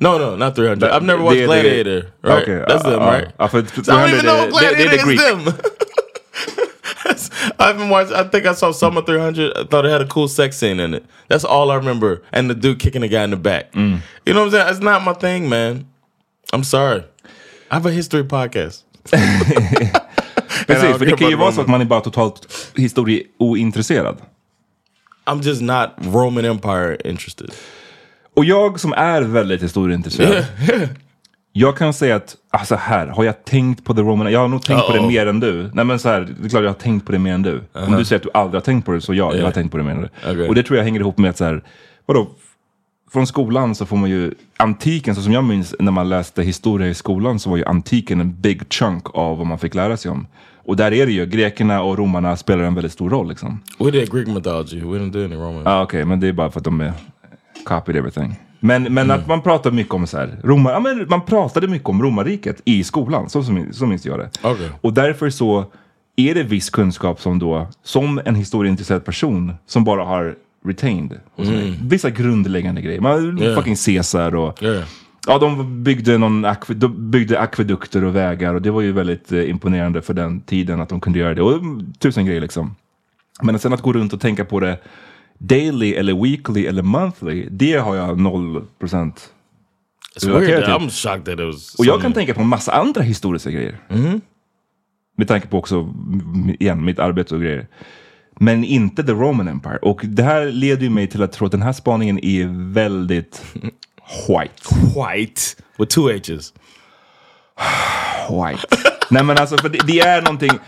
No, 0.00 0.18
no, 0.18 0.36
not 0.36 0.54
300. 0.56 0.90
I've 0.90 1.02
never 1.06 1.22
watched 1.22 1.40
det- 1.40 1.46
Gladiator. 1.46 2.02
Right? 2.24 2.42
Okej, 2.42 2.64
That's 2.68 2.84
ja, 2.84 2.90
them, 2.90 3.02
ja. 3.02 3.12
right? 3.12 3.50
För 3.50 3.82
So 3.82 3.92
I 3.92 3.96
don't 3.96 4.08
even 4.08 4.20
know 4.24 4.50
300, 4.50 4.60
det- 4.60 4.76
det- 4.76 4.86
Gladiator 4.86 5.06
det 5.06 5.14
is 5.14 5.20
them. 5.20 5.40
I 7.58 7.66
haven't 7.72 7.88
watched. 7.90 8.12
I 8.12 8.24
think 8.30 8.46
I 8.46 8.54
saw 8.54 8.72
some 8.72 8.96
of 8.98 9.06
300. 9.06 9.52
I 9.56 9.64
thought 9.64 9.84
it 9.84 9.90
had 9.92 10.02
a 10.02 10.06
cool 10.06 10.28
sex 10.28 10.56
scene 10.58 10.80
in 10.84 10.94
it. 10.94 11.04
That's 11.28 11.44
all 11.44 11.70
I 11.70 11.74
remember. 11.76 12.22
And 12.32 12.50
the 12.50 12.54
dude 12.54 12.78
kicking 12.78 13.02
the 13.02 13.08
guy 13.08 13.24
in 13.24 13.30
the 13.30 13.36
back. 13.36 13.72
Mm. 13.72 14.00
You 14.26 14.34
know 14.34 14.40
what 14.44 14.46
I'm 14.46 14.50
saying? 14.52 14.68
It's 14.70 14.80
not 14.84 15.02
my 15.04 15.12
thing, 15.14 15.48
man. 15.48 15.86
I'm 16.52 16.64
sorry. 16.64 17.02
I 17.70 17.74
have 17.74 17.86
a 17.86 17.90
history 17.90 18.24
podcast. 18.24 18.84
Precis, 20.66 20.98
för 20.98 21.06
det 21.06 21.16
kan 21.16 21.30
ju 21.30 21.36
vara 21.36 21.52
så 21.52 21.60
att 21.60 21.68
man 21.68 21.80
är 21.80 21.84
bara 21.84 22.00
totalt 22.00 22.72
historieointresserad. 22.76 24.16
I'm 25.26 25.42
just 25.42 25.62
not 25.62 25.90
Roman 26.14 26.44
Empire 26.44 26.96
interested. 27.04 27.50
Och 28.40 28.44
jag 28.44 28.80
som 28.80 28.92
är 28.92 29.22
väldigt 29.22 29.62
historieintresserad. 29.62 30.44
Jag 31.52 31.76
kan 31.76 31.92
säga 31.92 32.16
att, 32.16 32.36
alltså 32.50 32.74
här, 32.74 33.06
har 33.06 33.24
jag 33.24 33.44
tänkt 33.44 33.84
på 33.84 33.94
The 33.94 34.00
Roman? 34.00 34.32
Jag 34.32 34.40
har 34.40 34.48
nog 34.48 34.62
tänkt 34.62 34.86
på 34.86 34.92
det 34.92 34.98
Uh-oh. 34.98 35.08
mer 35.08 35.26
än 35.26 35.40
du. 35.40 35.70
Nej 35.74 35.84
men 35.84 35.98
så 35.98 36.08
här, 36.08 36.20
det 36.40 36.46
är 36.46 36.48
klart 36.48 36.62
jag 36.62 36.70
har 36.70 36.74
tänkt 36.74 37.06
på 37.06 37.12
det 37.12 37.18
mer 37.18 37.34
än 37.34 37.42
du. 37.42 37.60
Om 37.72 37.96
du 37.96 38.04
säger 38.04 38.16
att 38.16 38.22
du 38.22 38.30
aldrig 38.34 38.60
har 38.60 38.64
tänkt 38.64 38.86
på 38.86 38.92
det, 38.92 39.00
så 39.00 39.14
ja, 39.14 39.34
jag 39.34 39.44
har 39.44 39.52
tänkt 39.52 39.70
på 39.70 39.76
det 39.76 39.84
mer 39.84 39.90
än 39.90 40.00
du. 40.00 40.08
Okej. 40.30 40.48
Och 40.48 40.54
det 40.54 40.62
tror 40.62 40.76
jag 40.76 40.84
hänger 40.84 41.00
ihop 41.00 41.18
med 41.18 41.30
att 41.30 41.36
så 41.36 41.44
här, 41.44 41.62
vadå? 42.06 42.28
Från 43.12 43.26
skolan 43.26 43.74
så 43.74 43.86
får 43.86 43.96
man 43.96 44.10
ju, 44.10 44.34
antiken, 44.56 45.14
så 45.14 45.22
som 45.22 45.32
jag 45.32 45.44
minns 45.44 45.74
när 45.78 45.92
man 45.92 46.08
läste 46.08 46.42
historia 46.42 46.88
i 46.88 46.94
skolan, 46.94 47.38
så 47.38 47.50
var 47.50 47.56
ju 47.56 47.64
antiken 47.64 48.20
en 48.20 48.40
big 48.40 48.72
chunk 48.72 49.14
av 49.14 49.38
vad 49.38 49.46
man 49.46 49.58
fick 49.58 49.74
lära 49.74 49.96
sig 49.96 50.10
om. 50.10 50.26
Och 50.64 50.76
där 50.76 50.92
är 50.92 51.06
det 51.06 51.12
ju, 51.12 51.26
grekerna 51.26 51.82
och 51.82 51.98
romarna 51.98 52.36
spelar 52.36 52.64
en 52.64 52.74
väldigt 52.74 52.92
stor 52.92 53.10
roll 53.10 53.28
liksom. 53.28 53.60
We 53.78 53.90
did 53.90 54.12
Greek 54.12 54.26
mythology. 54.26 54.80
We 54.80 54.98
didn't 54.98 55.12
do 55.12 55.24
any 55.24 55.34
Roman. 55.34 55.62
Ja 55.64 55.82
okej, 55.82 56.04
men 56.04 56.20
det 56.20 56.28
är 56.28 56.32
bara 56.32 56.50
för 56.50 56.60
att 56.60 56.64
de 56.64 56.80
är 56.80 56.92
copied 57.64 57.96
everything. 57.96 58.34
Men, 58.60 58.94
men 58.94 59.10
att 59.10 59.26
man 59.26 59.42
pratar 59.42 59.70
mycket 59.70 59.94
om 59.94 60.06
så 60.06 60.18
här, 60.18 60.40
Roma, 60.44 60.70
ja, 60.70 60.80
men 60.80 61.06
man 61.08 61.20
pratade 61.20 61.68
mycket 61.68 61.88
om 61.88 62.02
romarriket 62.02 62.62
i 62.64 62.84
skolan, 62.84 63.30
så, 63.30 63.42
så 63.72 63.86
minns 63.86 64.06
jag 64.06 64.18
det. 64.18 64.30
Okej. 64.42 64.70
Och 64.80 64.92
därför 64.92 65.30
så 65.30 65.64
är 66.16 66.34
det 66.34 66.42
viss 66.42 66.70
kunskap 66.70 67.20
som 67.20 67.38
då, 67.38 67.68
som 67.82 68.20
en 68.24 68.34
historieintresserad 68.34 69.04
person, 69.04 69.52
som 69.66 69.84
bara 69.84 70.04
har 70.04 70.36
retained. 70.64 71.20
Så, 71.36 71.74
Vissa 71.82 72.10
grundläggande 72.10 72.80
grejer. 72.80 73.00
Man, 73.00 73.38
Yeah. 73.38 73.56
Fucking 73.56 73.76
Caesar 73.76 74.34
och 74.34 74.62
Yeah. 74.62 74.84
Ja, 75.26 75.38
de 75.38 75.82
byggde, 75.84 76.18
någon 76.18 76.46
de 76.68 77.10
byggde 77.10 77.40
akvedukter 77.40 78.04
och 78.04 78.16
vägar 78.16 78.54
och 78.54 78.62
det 78.62 78.70
var 78.70 78.80
ju 78.80 78.92
väldigt 78.92 79.32
eh, 79.32 79.50
imponerande 79.50 80.02
för 80.02 80.14
den 80.14 80.40
tiden 80.40 80.80
att 80.80 80.88
de 80.88 81.00
kunde 81.00 81.18
göra 81.18 81.34
det. 81.34 81.42
Och 81.42 81.52
mm, 81.52 81.92
tusen 81.98 82.26
grejer 82.26 82.40
liksom. 82.40 82.76
Men 83.42 83.58
sen 83.58 83.72
att 83.72 83.82
gå 83.82 83.92
runt 83.92 84.12
och 84.12 84.20
tänka 84.20 84.44
på 84.44 84.60
det 84.60 84.78
daily 85.40 85.94
eller 85.94 86.22
weekly 86.22 86.66
eller 86.66 86.82
monthly, 86.82 87.48
det 87.50 87.72
har 87.72 87.96
jag 87.96 88.18
noll 88.20 88.64
procent. 88.78 89.32
It's 90.16 90.26
relaterat 90.26 90.48
weird. 90.48 90.64
till. 90.64 90.88
I'm 90.88 90.90
shocked 90.90 91.24
that 91.24 91.34
it 91.34 91.54
was. 91.54 91.74
Och 91.74 91.86
jag 91.86 92.02
kan 92.02 92.12
tänka 92.12 92.34
på 92.34 92.40
en 92.40 92.46
massa 92.46 92.72
andra 92.72 93.02
historiska 93.02 93.50
grejer. 93.50 93.78
Med 95.16 95.28
tanke 95.28 95.48
på 95.48 95.58
också, 95.58 95.94
igen, 96.58 96.84
mitt 96.84 96.98
arbete 96.98 97.34
och 97.34 97.40
grejer. 97.40 97.66
Men 98.40 98.64
inte 98.64 99.02
the 99.04 99.12
Roman 99.12 99.48
Empire. 99.48 99.78
Och 99.82 100.00
det 100.04 100.22
här 100.22 100.46
leder 100.46 100.82
ju 100.82 100.90
mig 100.90 101.06
till 101.06 101.22
att 101.22 101.32
tro 101.32 101.46
att 101.46 101.52
den 101.52 101.62
här 101.62 101.72
spaningen 101.72 102.24
är 102.24 102.72
väldigt 102.72 103.42
white. 104.28 104.74
white 104.94 105.40
with 105.78 105.94
two 105.94 106.00
H's. 106.00 106.52
White. 108.30 108.66
Nej 109.10 109.24
men 109.24 109.38
alltså, 109.38 109.56
för 109.58 109.68
det, 109.68 109.78
det 109.86 110.00
är 110.00 110.22
någonting. 110.22 110.58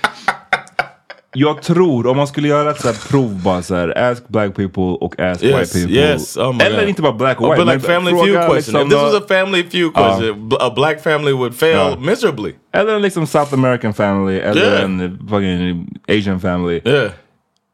Jag 1.35 1.63
tror, 1.63 2.07
om 2.07 2.17
man 2.17 2.27
skulle 2.27 2.49
göra 2.49 2.71
ett 2.71 2.81
så 2.81 2.89
här 2.89 3.09
prov 3.11 3.43
bara 3.43 3.63
så 3.63 3.75
här, 3.75 3.99
ask 3.99 4.29
black 4.29 4.55
people 4.57 4.83
och 4.83 5.21
ask 5.21 5.43
Yes, 5.43 5.61
white 5.77 5.87
people. 5.87 6.01
yes. 6.01 6.37
Oh 6.37 6.53
my 6.57 6.65
Eller 6.65 6.81
God. 6.81 6.89
inte 6.89 7.03
bara 7.03 7.13
black 7.13 7.41
och 7.41 7.47
Oh, 7.49 7.51
white. 7.53 7.65
but 7.65 7.75
like 7.75 7.87
family 7.93 8.11
feud 8.25 8.35
question. 8.47 8.57
liksom 8.57 8.81
if 8.81 8.89
this 8.89 9.03
was 9.03 9.15
a 9.15 9.25
family 9.29 9.63
feud 9.71 9.95
question, 9.95 10.51
a 10.61 10.73
black 10.77 11.03
family 11.03 11.33
would 11.33 11.55
fail 11.55 11.77
Ja. 11.77 11.97
miserably. 12.01 12.53
Eller 12.75 12.99
liksom 12.99 13.27
South 13.27 13.55
American 13.55 13.95
family, 13.95 14.39
eller 14.39 14.63
Yeah. 14.73 14.85
en 14.85 15.19
fucking 15.31 15.89
Asian 16.09 16.41
family. 16.41 16.81
Yeah. 16.85 17.11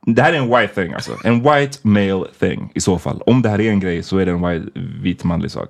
Det 0.06 0.22
här 0.22 0.32
är 0.32 0.36
en 0.36 0.48
white 0.50 0.74
thing 0.74 0.92
alltså. 0.94 1.12
En 1.24 1.42
white 1.42 1.78
male 1.82 2.24
thing 2.40 2.70
i 2.74 2.80
så 2.80 2.98
fall. 2.98 3.22
Om 3.26 3.42
det 3.42 3.48
här 3.48 3.60
är 3.60 3.70
en 3.70 3.80
grej 3.80 4.02
så 4.02 4.18
är 4.18 4.26
det 4.26 4.32
en 4.32 4.48
white, 4.48 4.66
vit 5.02 5.24
manlig 5.24 5.50
sak. 5.50 5.68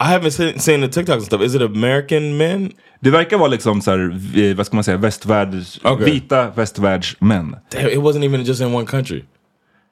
I 0.00 0.04
haven't 0.04 0.30
seen, 0.30 0.58
seen 0.58 0.80
the 0.80 0.88
TikToks 0.88 1.12
and 1.12 1.24
stuff. 1.24 1.42
Is 1.42 1.54
it 1.54 1.62
American 1.62 2.36
men? 2.36 2.72
Det 3.00 3.10
verkar 3.10 3.38
vara 3.38 3.48
liksom 3.48 3.82
så 3.82 3.90
här, 3.90 4.54
vad 4.54 4.66
ska 4.66 4.76
man 4.76 4.84
säga, 4.84 4.96
västvärlds, 4.96 5.80
Okej. 5.82 6.12
vita 6.12 6.50
västvärldsmän. 6.50 7.56
Damn, 7.72 7.86
it 7.86 7.98
wasn't 7.98 8.24
even 8.24 8.44
just 8.44 8.60
in 8.60 8.74
one 8.74 8.86
country. 8.86 9.24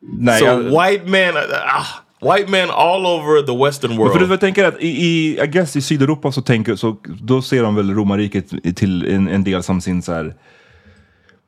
Nej, 0.00 0.38
so 0.38 0.44
jag- 0.44 0.62
white 0.62 1.04
men, 1.06 1.36
uh, 1.36 1.42
ah, 1.76 2.36
white 2.36 2.50
men 2.50 2.70
all 2.70 3.06
over 3.06 3.46
the 3.46 3.64
Western 3.64 3.96
world. 3.96 4.12
För 4.12 4.20
du 4.20 4.26
jag 4.26 4.40
tänker 4.40 4.64
att 4.64 4.80
i, 4.80 4.88
i, 4.88 5.40
I 5.42 5.46
guess 5.46 5.76
i 5.76 5.82
Sydeuropa 5.82 6.32
så 6.32 6.42
tänker, 6.42 6.76
så 6.76 6.96
då 7.04 7.42
ser 7.42 7.62
de 7.62 7.74
väl 7.74 7.94
romarriket 7.94 8.76
till 8.76 9.14
en, 9.14 9.28
en 9.28 9.44
del 9.44 9.62
som 9.62 9.80
sin 9.80 10.02
så 10.02 10.12
här. 10.12 10.34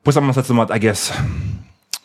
På 0.03 0.11
samma 0.11 0.33
sätt 0.33 0.45
som 0.45 0.59
att 0.59 0.75
I 0.75 0.79
guess 0.79 1.13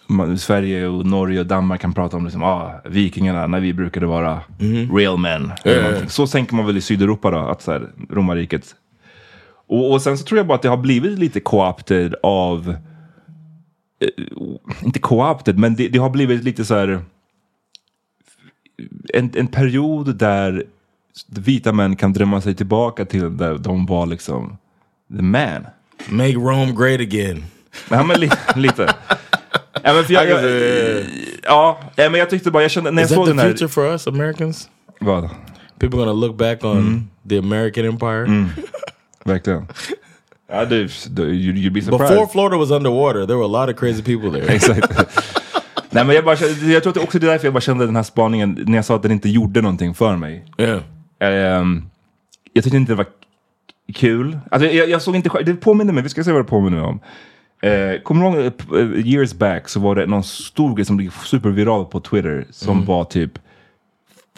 man, 0.06 0.38
Sverige 0.38 0.86
och 0.86 1.06
Norge 1.06 1.40
och 1.40 1.46
Danmark 1.46 1.80
kan 1.80 1.92
prata 1.92 2.16
om 2.16 2.24
liksom, 2.24 2.42
ah, 2.42 2.72
vikingarna 2.84 3.46
när 3.46 3.60
vi 3.60 3.72
brukade 3.72 4.06
vara 4.06 4.40
real 4.92 5.18
men. 5.18 5.52
någonting. 5.64 6.08
Så 6.08 6.26
tänker 6.26 6.54
man 6.54 6.66
väl 6.66 6.76
i 6.76 6.80
Sydeuropa 6.80 7.30
då, 7.30 7.38
att 7.38 7.62
så 7.62 7.72
här, 7.72 7.88
romarriket. 8.10 8.74
Och, 9.68 9.92
och 9.92 10.02
sen 10.02 10.18
så 10.18 10.24
tror 10.24 10.38
jag 10.38 10.46
bara 10.46 10.54
att 10.54 10.62
det 10.62 10.68
har 10.68 10.76
blivit 10.76 11.18
lite 11.18 11.40
co-opted 11.40 12.14
av, 12.22 12.76
eh, 14.00 14.08
inte 14.84 14.98
co-opted, 14.98 15.58
men 15.58 15.74
det, 15.74 15.88
det 15.88 15.98
har 15.98 16.10
blivit 16.10 16.44
lite 16.44 16.64
så 16.64 16.74
här 16.74 17.00
en, 19.14 19.30
en 19.34 19.46
period 19.46 20.16
där 20.16 20.64
vita 21.26 21.72
män 21.72 21.96
kan 21.96 22.12
drömma 22.12 22.40
sig 22.40 22.54
tillbaka 22.54 23.04
till 23.04 23.36
där 23.36 23.58
de 23.58 23.86
var 23.86 24.06
liksom 24.06 24.56
the 25.16 25.22
man. 25.22 25.66
Make 26.08 26.32
Rome 26.32 26.72
great 26.72 27.00
again. 27.00 27.44
Ja 27.90 28.02
men 28.02 28.20
li, 28.20 28.30
lite. 28.54 28.94
Ja 29.86 29.92
men, 29.94 30.04
för 30.04 30.12
jag, 30.14 30.28
jag, 30.30 30.44
ja, 31.42 31.78
ja, 31.96 32.10
men 32.10 32.20
jag 32.20 32.30
tyckte 32.30 32.50
bara, 32.50 32.62
jag 32.62 32.70
kände 32.70 32.90
när 32.90 33.02
jag 33.02 33.06
Is 33.06 33.10
that 33.10 33.16
såg 33.16 33.26
the 33.26 33.30
den 33.30 33.38
här... 33.38 33.48
future 33.48 33.68
for 33.68 33.84
us 33.86 34.06
Americans? 34.06 34.68
Vad? 35.00 35.30
People 35.78 35.98
gonna 35.98 36.12
look 36.12 36.36
back 36.36 36.64
on 36.64 37.10
the 37.28 37.38
American 37.38 37.84
empire. 37.84 38.46
Verkligen. 39.24 39.66
Ja, 40.52 40.64
du, 40.64 40.88
du 41.10 41.22
you, 41.22 41.54
you'd 41.54 41.72
be 41.72 41.82
surprised. 41.82 42.08
Before 42.08 42.26
Florida 42.32 42.56
was 42.56 42.70
underwater, 42.70 43.26
there 43.26 43.36
were 43.36 43.44
a 43.44 43.66
lot 43.66 43.74
of 43.74 43.80
crazy 43.80 44.02
people 44.02 44.30
there. 44.40 44.54
Exakt. 44.54 44.92
Nej 45.90 46.04
men 46.04 46.14
jag, 46.16 46.24
bara, 46.24 46.36
kände- 46.36 46.66
jag 46.72 46.82
tror 46.82 46.90
att 46.90 46.94
det 46.94 47.00
också 47.00 47.18
är 47.18 47.20
därför 47.20 47.46
jag 47.46 47.54
bara 47.54 47.60
kände 47.60 47.86
den 47.86 47.96
här 47.96 48.02
spaningen, 48.02 48.58
när 48.66 48.76
jag 48.76 48.84
sa 48.84 48.96
att 48.96 49.02
den 49.02 49.12
inte 49.12 49.28
gjorde 49.28 49.62
någonting 49.62 49.94
för 49.94 50.16
mig. 50.16 50.44
yeah. 50.58 50.80
Ehm, 51.20 51.82
jag 52.52 52.64
tyckte 52.64 52.76
inte 52.76 52.92
det 52.92 52.96
var 52.96 53.06
kul. 53.94 54.38
Alltså, 54.50 54.68
jag, 54.68 54.88
jag 54.90 55.02
såg 55.02 55.16
inte 55.16 55.28
själv- 55.28 55.46
det 55.46 55.54
påminner 55.54 55.92
mig, 55.92 56.02
vi 56.02 56.08
ska 56.08 56.24
se 56.24 56.32
vad 56.32 56.40
det 56.40 56.44
påminner 56.48 56.76
mig 56.76 56.86
om. 56.86 57.00
Eh, 57.62 58.00
kommer 58.02 58.30
du 58.30 58.40
ihåg, 58.44 58.52
eh, 58.96 59.06
years 59.06 59.34
back 59.34 59.68
så 59.68 59.80
var 59.80 59.94
det 59.94 60.06
någon 60.06 60.24
stor 60.24 60.74
grej 60.76 60.84
som 60.84 60.96
blev 60.96 61.10
superviral 61.24 61.84
på 61.84 62.00
Twitter 62.00 62.46
som 62.50 62.84
var 62.84 63.04
typ, 63.04 63.32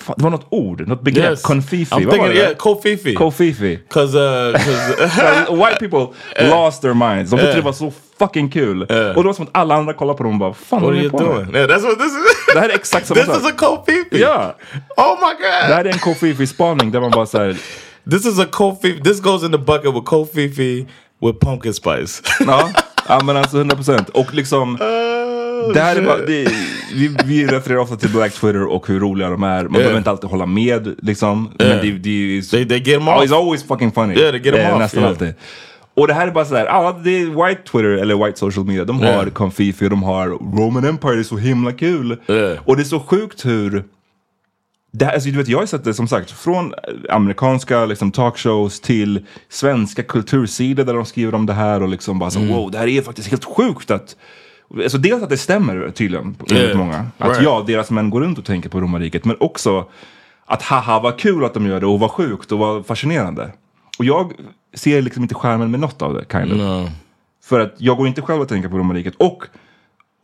fan, 0.00 0.14
det 0.18 0.22
var 0.24 0.30
något 0.30 0.46
ord, 0.50 0.88
något 0.88 1.02
begrepp, 1.02 1.30
Yes. 1.30 1.42
konfifi. 1.42 1.94
I'm 1.94 2.10
thinking, 2.10 2.32
yeah, 2.32 2.54
Kofifi. 2.56 3.14
Kofifi. 3.14 3.78
Cause, 3.90 4.18
uh, 4.18 4.54
'cause- 4.54 5.56
White 5.66 5.78
people 5.88 6.06
lost 6.50 6.82
their 6.82 6.94
minds. 6.94 7.30
De 7.30 7.36
tyckte 7.36 7.54
det 7.54 7.60
var 7.60 7.72
så 7.72 7.92
fucking 8.18 8.50
kul. 8.50 8.82
Och 8.82 8.88
det 8.88 9.22
var 9.22 9.32
som 9.32 9.44
att 9.44 9.50
alla 9.52 9.74
andra 9.74 9.92
kollade 9.92 10.16
på 10.16 10.22
dem 10.24 10.32
och 10.32 10.38
bara, 10.38 10.54
fan 10.54 10.82
what 10.82 10.90
are 10.90 10.98
you 11.02 11.10
doing? 11.10 11.54
Yeah, 11.54 11.68
that's 11.68 11.82
what 11.86 11.98
this 11.98 12.12
is. 12.12 12.54
Det 12.54 12.60
här 12.60 12.68
är 12.68 12.74
exakt 12.74 13.06
samma 13.06 13.20
this 13.20 13.36
is 13.36 13.42
sak. 13.42 13.52
a 13.52 13.56
Kofifi. 13.56 14.20
Ja, 14.22 14.54
Oh 14.96 15.16
my 15.20 15.34
god. 15.34 15.68
det 15.68 15.74
här 15.74 15.84
är 15.84 15.92
en 15.92 15.98
Kofifi-spaning 15.98 16.90
där 16.90 17.00
man 17.00 17.10
bara 17.10 17.26
såhär, 17.26 17.56
This 18.10 18.26
is 18.26 18.38
a 18.38 18.46
Kofifi. 18.50 19.02
This 19.04 19.20
goes 19.20 19.42
in 19.42 19.52
the 19.52 19.58
bucket 19.58 19.94
with 19.94 20.04
Kofifi 20.04 20.86
with 21.20 21.38
pumpkin 21.46 21.74
spice. 21.74 22.22
Ja 23.08 23.20
men 23.24 23.36
alltså 23.36 23.62
100%. 23.62 24.10
Och 24.10 24.34
liksom, 24.34 24.78
Oh, 25.58 25.72
Det 25.72 25.80
här 25.80 25.96
är 25.96 26.02
bara, 26.02 26.16
det, 26.16 26.48
vi, 26.94 27.16
vi 27.24 27.46
refererar 27.46 27.78
ofta 27.80 27.96
till 27.96 28.10
Black 28.10 28.32
Twitter 28.32 28.62
och 28.66 28.88
hur 28.88 29.00
roliga 29.00 29.28
de 29.28 29.42
är. 29.42 29.62
Man 29.62 29.72
behöver 29.72 29.98
inte 29.98 30.10
alltid 30.10 30.30
hålla 30.30 30.46
med 30.46 30.94
liksom. 31.02 31.50
Men 31.58 31.68
det, 31.68 31.90
det 31.92 32.42
They, 32.42 32.68
they 32.68 32.78
get 32.78 32.84
them 32.98 33.08
oh, 33.08 33.16
off. 33.16 33.24
it's 33.24 33.34
always 33.36 33.62
fucking 33.64 33.92
funny. 33.92 34.14
Yeah, 34.18 34.30
they 34.30 34.40
get 34.40 34.54
'em 34.54 34.60
Eh, 34.60 34.72
off, 34.74 34.78
Nästan 34.78 35.00
yeah. 35.00 35.10
alltid. 35.10 35.34
Och 35.94 36.06
det 36.08 36.14
här 36.14 36.26
är 36.26 36.30
bara 36.30 36.44
sådär, 36.44 36.66
ah, 36.70 36.92
det 37.04 37.10
är 37.10 37.46
white 37.46 37.62
Twitter 37.62 37.88
eller 37.88 38.26
white 38.26 38.38
social 38.38 38.66
media. 38.66 38.84
De 38.84 38.98
har 39.00 39.06
Yeah. 39.06 39.28
Confifi 39.28 39.86
och 39.86 39.90
de 39.90 40.02
har 40.02 40.28
Roman 40.58 40.84
Empire, 40.84 41.14
det 41.14 41.20
är 41.20 41.22
så 41.22 41.36
himla 41.36 41.72
kul. 41.72 42.16
Yeah. 42.28 42.58
Och 42.64 42.76
det 42.76 42.82
är 42.82 42.84
så 42.84 43.00
sjukt 43.00 43.46
hur 43.46 43.84
det 44.92 45.04
här, 45.04 45.12
alltså, 45.14 45.30
du 45.30 45.36
vet, 45.36 45.48
jag 45.48 45.58
har 45.58 45.66
sett 45.66 45.84
det 45.84 45.94
som 45.94 46.08
sagt 46.08 46.30
från 46.30 46.74
amerikanska 47.10 47.86
liksom, 47.86 48.10
talkshows 48.12 48.80
till 48.80 49.26
svenska 49.48 50.02
kultursidor 50.02 50.84
där 50.84 50.94
de 50.94 51.04
skriver 51.04 51.34
om 51.34 51.46
det 51.46 51.52
här 51.52 51.82
och 51.82 51.88
liksom 51.88 52.18
bara 52.18 52.30
så 52.30 52.38
Mm. 52.38 52.52
wow, 52.54 52.70
det 52.70 52.78
här 52.78 52.86
är 52.86 53.02
faktiskt 53.02 53.28
helt 53.28 53.44
sjukt 53.44 53.90
att 53.90 54.16
Alltså 54.82 54.98
dels 54.98 55.22
att 55.22 55.30
det 55.30 55.36
stämmer 55.36 55.90
tydligen 55.90 56.36
enligt 56.50 56.52
Yeah. 56.64 56.78
många. 56.78 57.06
Att 57.18 57.28
Right. 57.28 57.42
ja, 57.42 57.64
deras 57.66 57.90
män 57.90 58.10
går 58.10 58.20
runt 58.20 58.38
och 58.38 58.44
tänker 58.44 58.68
på 58.68 58.80
romarriket. 58.80 59.24
Men 59.24 59.36
också 59.40 59.86
att 60.46 60.62
haha 60.62 61.00
vad 61.00 61.18
kul 61.18 61.44
att 61.44 61.54
de 61.54 61.66
gör 61.66 61.80
det 61.80 61.86
och 61.86 62.00
vad 62.00 62.10
sjukt 62.10 62.52
och 62.52 62.58
vad 62.58 62.86
fascinerande. 62.86 63.52
Och 63.98 64.04
jag 64.04 64.32
ser 64.74 65.02
liksom 65.02 65.22
inte 65.22 65.34
skärmen 65.34 65.70
med 65.70 65.80
något 65.80 66.02
av 66.02 66.14
det. 66.14 66.24
Kind 66.32 66.52
of. 66.52 66.58
No. 66.58 66.88
För 67.44 67.60
att 67.60 67.74
jag 67.78 67.96
går 67.96 68.06
inte 68.08 68.22
själv 68.22 68.42
att 68.42 68.48
tänka 68.48 68.68
på 68.68 68.78
romarriket. 68.78 69.14
Och 69.16 69.44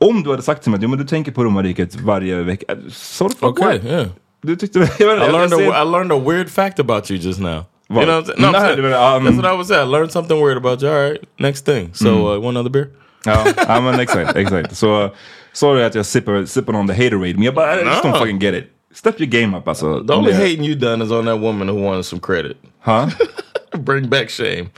om 0.01 0.23
du 0.23 0.31
hade 0.31 0.43
sagt 0.43 0.63
till 0.63 0.71
mig 0.71 0.79
att 0.79 0.83
jo, 0.83 0.89
men 0.89 0.99
du 0.99 1.05
tänker 1.07 1.33
på 1.33 1.45
romarriket 1.45 1.97
varje 2.01 2.43
vecka. 2.43 2.75
So 2.91 3.29
the 3.29 3.35
fuck 3.35 3.45
Okay, 3.59 3.79
yeah. 3.85 4.07
Du 4.45 4.57
tyckte... 4.57 4.79
Jag, 4.79 5.07
vet 5.07 5.29
I 5.29 5.33
learned, 5.33 5.53
a, 5.75 5.85
learned 5.85 6.13
a 6.13 6.19
weird 6.19 6.51
fact 6.51 6.79
about 6.79 7.11
you 7.11 7.19
just 7.19 7.41
now. 7.41 7.65
What? 7.89 8.01
You 8.01 8.07
know 8.07 8.21
what 8.21 8.29
I'm 8.29 8.37
saying? 8.37 8.41
No, 8.41 8.49
I'm 8.49 8.53
No, 8.53 8.59
saying- 8.61 9.17
um, 9.17 9.25
that's 9.25 9.37
what 9.37 9.47
I 9.47 9.57
was 9.57 9.69
saying. 9.69 9.89
I 9.89 9.91
learned 9.91 10.13
something 10.13 10.41
weird 10.41 10.57
about 10.57 10.83
you. 10.83 10.89
All 10.89 11.11
right, 11.11 11.21
next 11.39 11.65
thing. 11.65 11.91
So, 11.95 12.09
uh, 12.35 12.39
one 12.49 12.57
other 12.61 12.71
beer? 12.71 12.89
Ja, 13.27 13.47
ja 13.69 13.81
men 13.81 14.01
exakt, 14.01 14.37
exakt. 14.37 14.77
Så 14.77 15.11
sorry 15.53 15.85
att 15.85 15.95
jag 15.95 16.07
sippar, 16.07 16.45
sippar 16.47 16.75
on 16.77 16.87
the 16.89 16.95
haterade, 16.95 17.45
jag 17.45 17.55
bara, 17.55 17.81
I 17.81 17.85
just 17.85 18.05
don't 18.05 18.19
fucking 18.19 18.39
get 18.39 18.55
it. 18.55 18.65
Step 18.95 19.21
your 19.21 19.31
game 19.31 19.59
up 19.59 19.69
alltså. 19.69 20.07
The 20.07 20.13
only 20.15 20.31
Yeah. 20.31 20.41
hating 20.43 20.65
you 20.65 20.75
done 20.75 21.05
is 21.05 21.11
on 21.11 21.25
that 21.27 21.41
woman 21.41 21.69
who 21.69 21.85
wanted 21.85 22.05
some 22.05 22.21
credit. 22.21 22.57
Huh? 22.81 23.07
Bring 23.79 24.09
back 24.09 24.31
shame. 24.31 24.69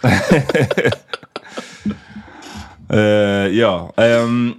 Eh, 2.89 3.47
ja. 3.59 3.93
ehm, 3.97 4.55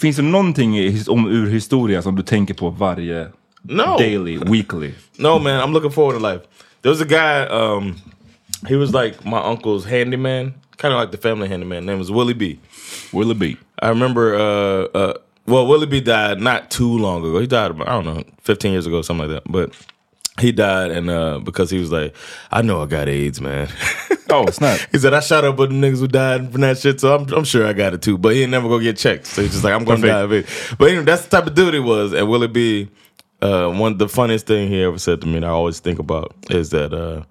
finns 0.00 0.16
det 0.16 0.22
någonting 0.22 0.78
i, 0.78 1.04
om, 1.08 1.26
ur 1.28 1.50
historia 1.50 2.02
som 2.02 2.16
du 2.16 2.22
tänker 2.22 2.54
på 2.54 2.70
varje 2.70 3.26
No. 3.64 3.98
daily, 3.98 4.38
weekly? 4.38 4.94
No, 5.18 5.38
man, 5.38 5.60
I'm 5.60 5.72
looking 5.72 5.90
forward 5.90 6.14
to 6.14 6.18
life. 6.20 6.42
There 6.82 6.90
was 6.90 7.00
a 7.00 7.06
guy, 7.06 7.42
um, 7.46 7.96
He 8.66 8.74
was 8.76 8.92
like 8.94 9.24
my 9.24 9.38
uncle's 9.42 9.84
handyman, 9.84 10.54
kind 10.78 10.92
of 10.94 10.98
like 11.00 11.10
the 11.10 11.18
family 11.18 11.48
handyman. 11.48 11.84
Name 11.86 11.98
was 11.98 12.10
Willie 12.10 12.34
B. 12.34 12.58
Willie 13.12 13.34
B. 13.34 13.56
I 13.80 13.88
remember. 13.88 14.34
Uh, 14.34 14.98
uh, 14.98 15.14
well, 15.46 15.66
Willie 15.66 15.86
B 15.86 16.00
died 16.00 16.40
not 16.40 16.70
too 16.70 16.98
long 16.98 17.24
ago. 17.24 17.38
He 17.40 17.46
died 17.46 17.70
about 17.72 17.88
I 17.88 17.92
don't 17.92 18.04
know, 18.04 18.22
fifteen 18.40 18.72
years 18.72 18.86
ago, 18.86 19.02
something 19.02 19.28
like 19.28 19.42
that. 19.44 19.50
But 19.50 19.72
he 20.38 20.52
died, 20.52 20.90
and 20.90 21.10
uh, 21.10 21.38
because 21.40 21.70
he 21.70 21.78
was 21.78 21.90
like, 21.92 22.14
I 22.50 22.62
know 22.62 22.82
I 22.82 22.86
got 22.86 23.08
AIDS, 23.08 23.40
man. 23.40 23.68
Oh, 24.32 24.48
snap. 24.50 24.78
he 24.92 24.98
said 24.98 25.12
I 25.12 25.18
shot 25.18 25.44
up 25.44 25.56
with 25.58 25.70
the 25.70 25.74
niggas 25.74 25.98
who 25.98 26.06
died 26.06 26.52
from 26.52 26.60
that 26.60 26.78
shit, 26.78 27.00
so 27.00 27.16
I'm, 27.16 27.28
I'm 27.32 27.42
sure 27.42 27.66
I 27.66 27.72
got 27.72 27.94
it 27.94 28.00
too. 28.02 28.16
But 28.16 28.34
he 28.36 28.42
ain't 28.42 28.52
never 28.52 28.68
go 28.68 28.78
get 28.78 28.96
checked, 28.96 29.26
so 29.26 29.42
he's 29.42 29.50
just 29.50 29.64
like, 29.64 29.74
I'm 29.74 29.84
gonna 29.84 30.06
die 30.06 30.20
of 30.20 30.30
it. 30.32 30.46
But 30.78 30.90
anyway, 30.90 31.04
that's 31.04 31.24
the 31.24 31.30
type 31.30 31.48
of 31.48 31.54
dude 31.56 31.74
he 31.74 31.80
was. 31.80 32.12
And 32.12 32.28
Willie 32.30 32.46
B, 32.46 32.88
uh, 33.42 33.68
one 33.68 33.98
the 33.98 34.08
funniest 34.08 34.46
thing 34.46 34.68
he 34.68 34.82
ever 34.82 34.98
said 34.98 35.20
to 35.20 35.26
me, 35.26 35.36
and 35.36 35.44
I 35.44 35.48
always 35.48 35.80
think 35.80 35.98
about, 35.98 36.34
is 36.50 36.70
that, 36.70 36.92
uh, 36.92 37.24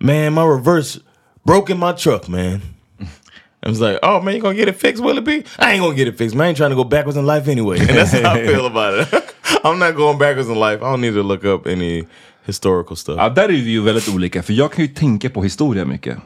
man, 0.00 0.34
my 0.34 0.44
reverse 0.44 1.00
broke 1.44 1.70
in 1.70 1.78
my 1.78 1.92
truck, 1.92 2.28
man. 2.28 2.62
I 3.62 3.68
was 3.68 3.80
like, 3.80 3.98
oh 4.02 4.20
man, 4.20 4.34
you 4.34 4.40
gonna 4.40 4.54
get 4.54 4.68
it 4.68 4.76
fixed, 4.76 5.02
Willie 5.02 5.20
B? 5.20 5.44
I 5.58 5.72
ain't 5.72 5.82
gonna 5.82 5.96
get 5.96 6.08
it 6.08 6.18
fixed, 6.18 6.36
man. 6.36 6.46
I 6.46 6.48
ain't 6.48 6.56
trying 6.56 6.70
to 6.70 6.76
go 6.76 6.84
backwards 6.84 7.16
in 7.16 7.26
life 7.26 7.48
anyway. 7.48 7.78
And 7.78 7.88
that's 7.88 8.12
how 8.12 8.34
I 8.34 8.46
feel 8.46 8.66
about 8.66 8.94
it. 8.94 9.34
I'm 9.64 9.78
not 9.78 9.96
going 9.96 10.18
backwards 10.18 10.48
in 10.48 10.56
life. 10.56 10.82
I 10.82 10.90
don't 10.90 11.00
need 11.00 11.14
to 11.14 11.22
look 11.22 11.44
up 11.44 11.66
any 11.66 12.06
historical 12.44 12.96
stuff. 12.96 13.16
Ja, 13.18 13.28
där 13.28 13.44
är 13.44 13.48
vi 13.48 13.70
ju 13.70 13.82
väldigt 13.82 14.08
olika. 14.08 14.42
För 14.42 14.52
jag 14.52 14.72
kan 14.72 14.84
ju 14.84 14.94
tänka 14.94 15.30
på 15.30 15.42
historia 15.42 15.84
mycket. 15.84 16.18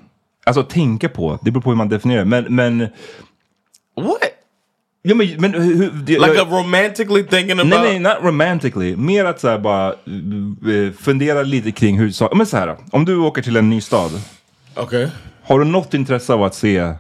Alltså 0.44 0.62
tänka 0.62 1.08
på, 1.08 1.38
det 1.42 1.50
beror 1.50 1.62
på 1.62 1.70
hur 1.70 1.76
man 1.76 1.88
definierar. 1.88 2.24
Men, 2.24 2.54
men, 2.54 2.88
what? 3.96 4.30
Ja, 5.03 5.14
men, 5.14 5.36
men 5.38 5.55
hur, 5.55 5.90
det, 5.90 6.12
Like 6.12 6.34
jag, 6.34 6.53
a 6.53 6.62
romantically 6.62 7.24
thinking 7.24 7.53
about? 7.61 7.68
Nej, 7.68 7.80
nej, 7.80 7.98
not 7.98 8.24
romantically. 8.24 8.96
Mer 8.96 9.24
att 9.24 9.40
så 9.40 9.48
här 9.48 9.59
bara 9.59 9.88
eh, 9.88 10.92
fundera 10.98 11.42
lite 11.42 11.72
kring 11.72 11.98
hur 11.98 12.11
saker... 12.11 12.36
Men 12.36 12.46
så 12.46 12.57
här, 12.57 12.76
om 12.90 13.05
du 13.05 13.16
åker 13.16 13.42
till 13.42 13.57
en 13.57 13.70
ny 13.70 13.80
stad. 13.80 14.11
Okay. 14.76 15.09
Har 15.42 15.59
du 15.59 15.64
något 15.64 15.94
intresse 15.94 16.32
av 16.32 16.42
att 16.42 16.55
se 16.55 16.94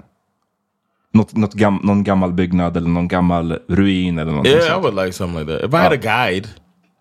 något, 1.12 1.36
något 1.36 1.54
gam, 1.54 1.80
någon 1.82 2.04
gammal 2.04 2.32
byggnad 2.32 2.76
eller 2.76 2.88
någon 2.88 3.08
gammal 3.08 3.58
ruin 3.68 4.18
eller 4.18 4.30
någonting 4.30 4.52
Yeah, 4.52 4.66
I 4.66 4.70
sånt? 4.70 4.84
would 4.84 5.04
like 5.04 5.12
something 5.12 5.46
like 5.46 5.52
that. 5.52 5.68
If 5.68 5.74
I 5.74 5.76
had 5.76 5.92
a 5.92 6.30
guide 6.30 6.48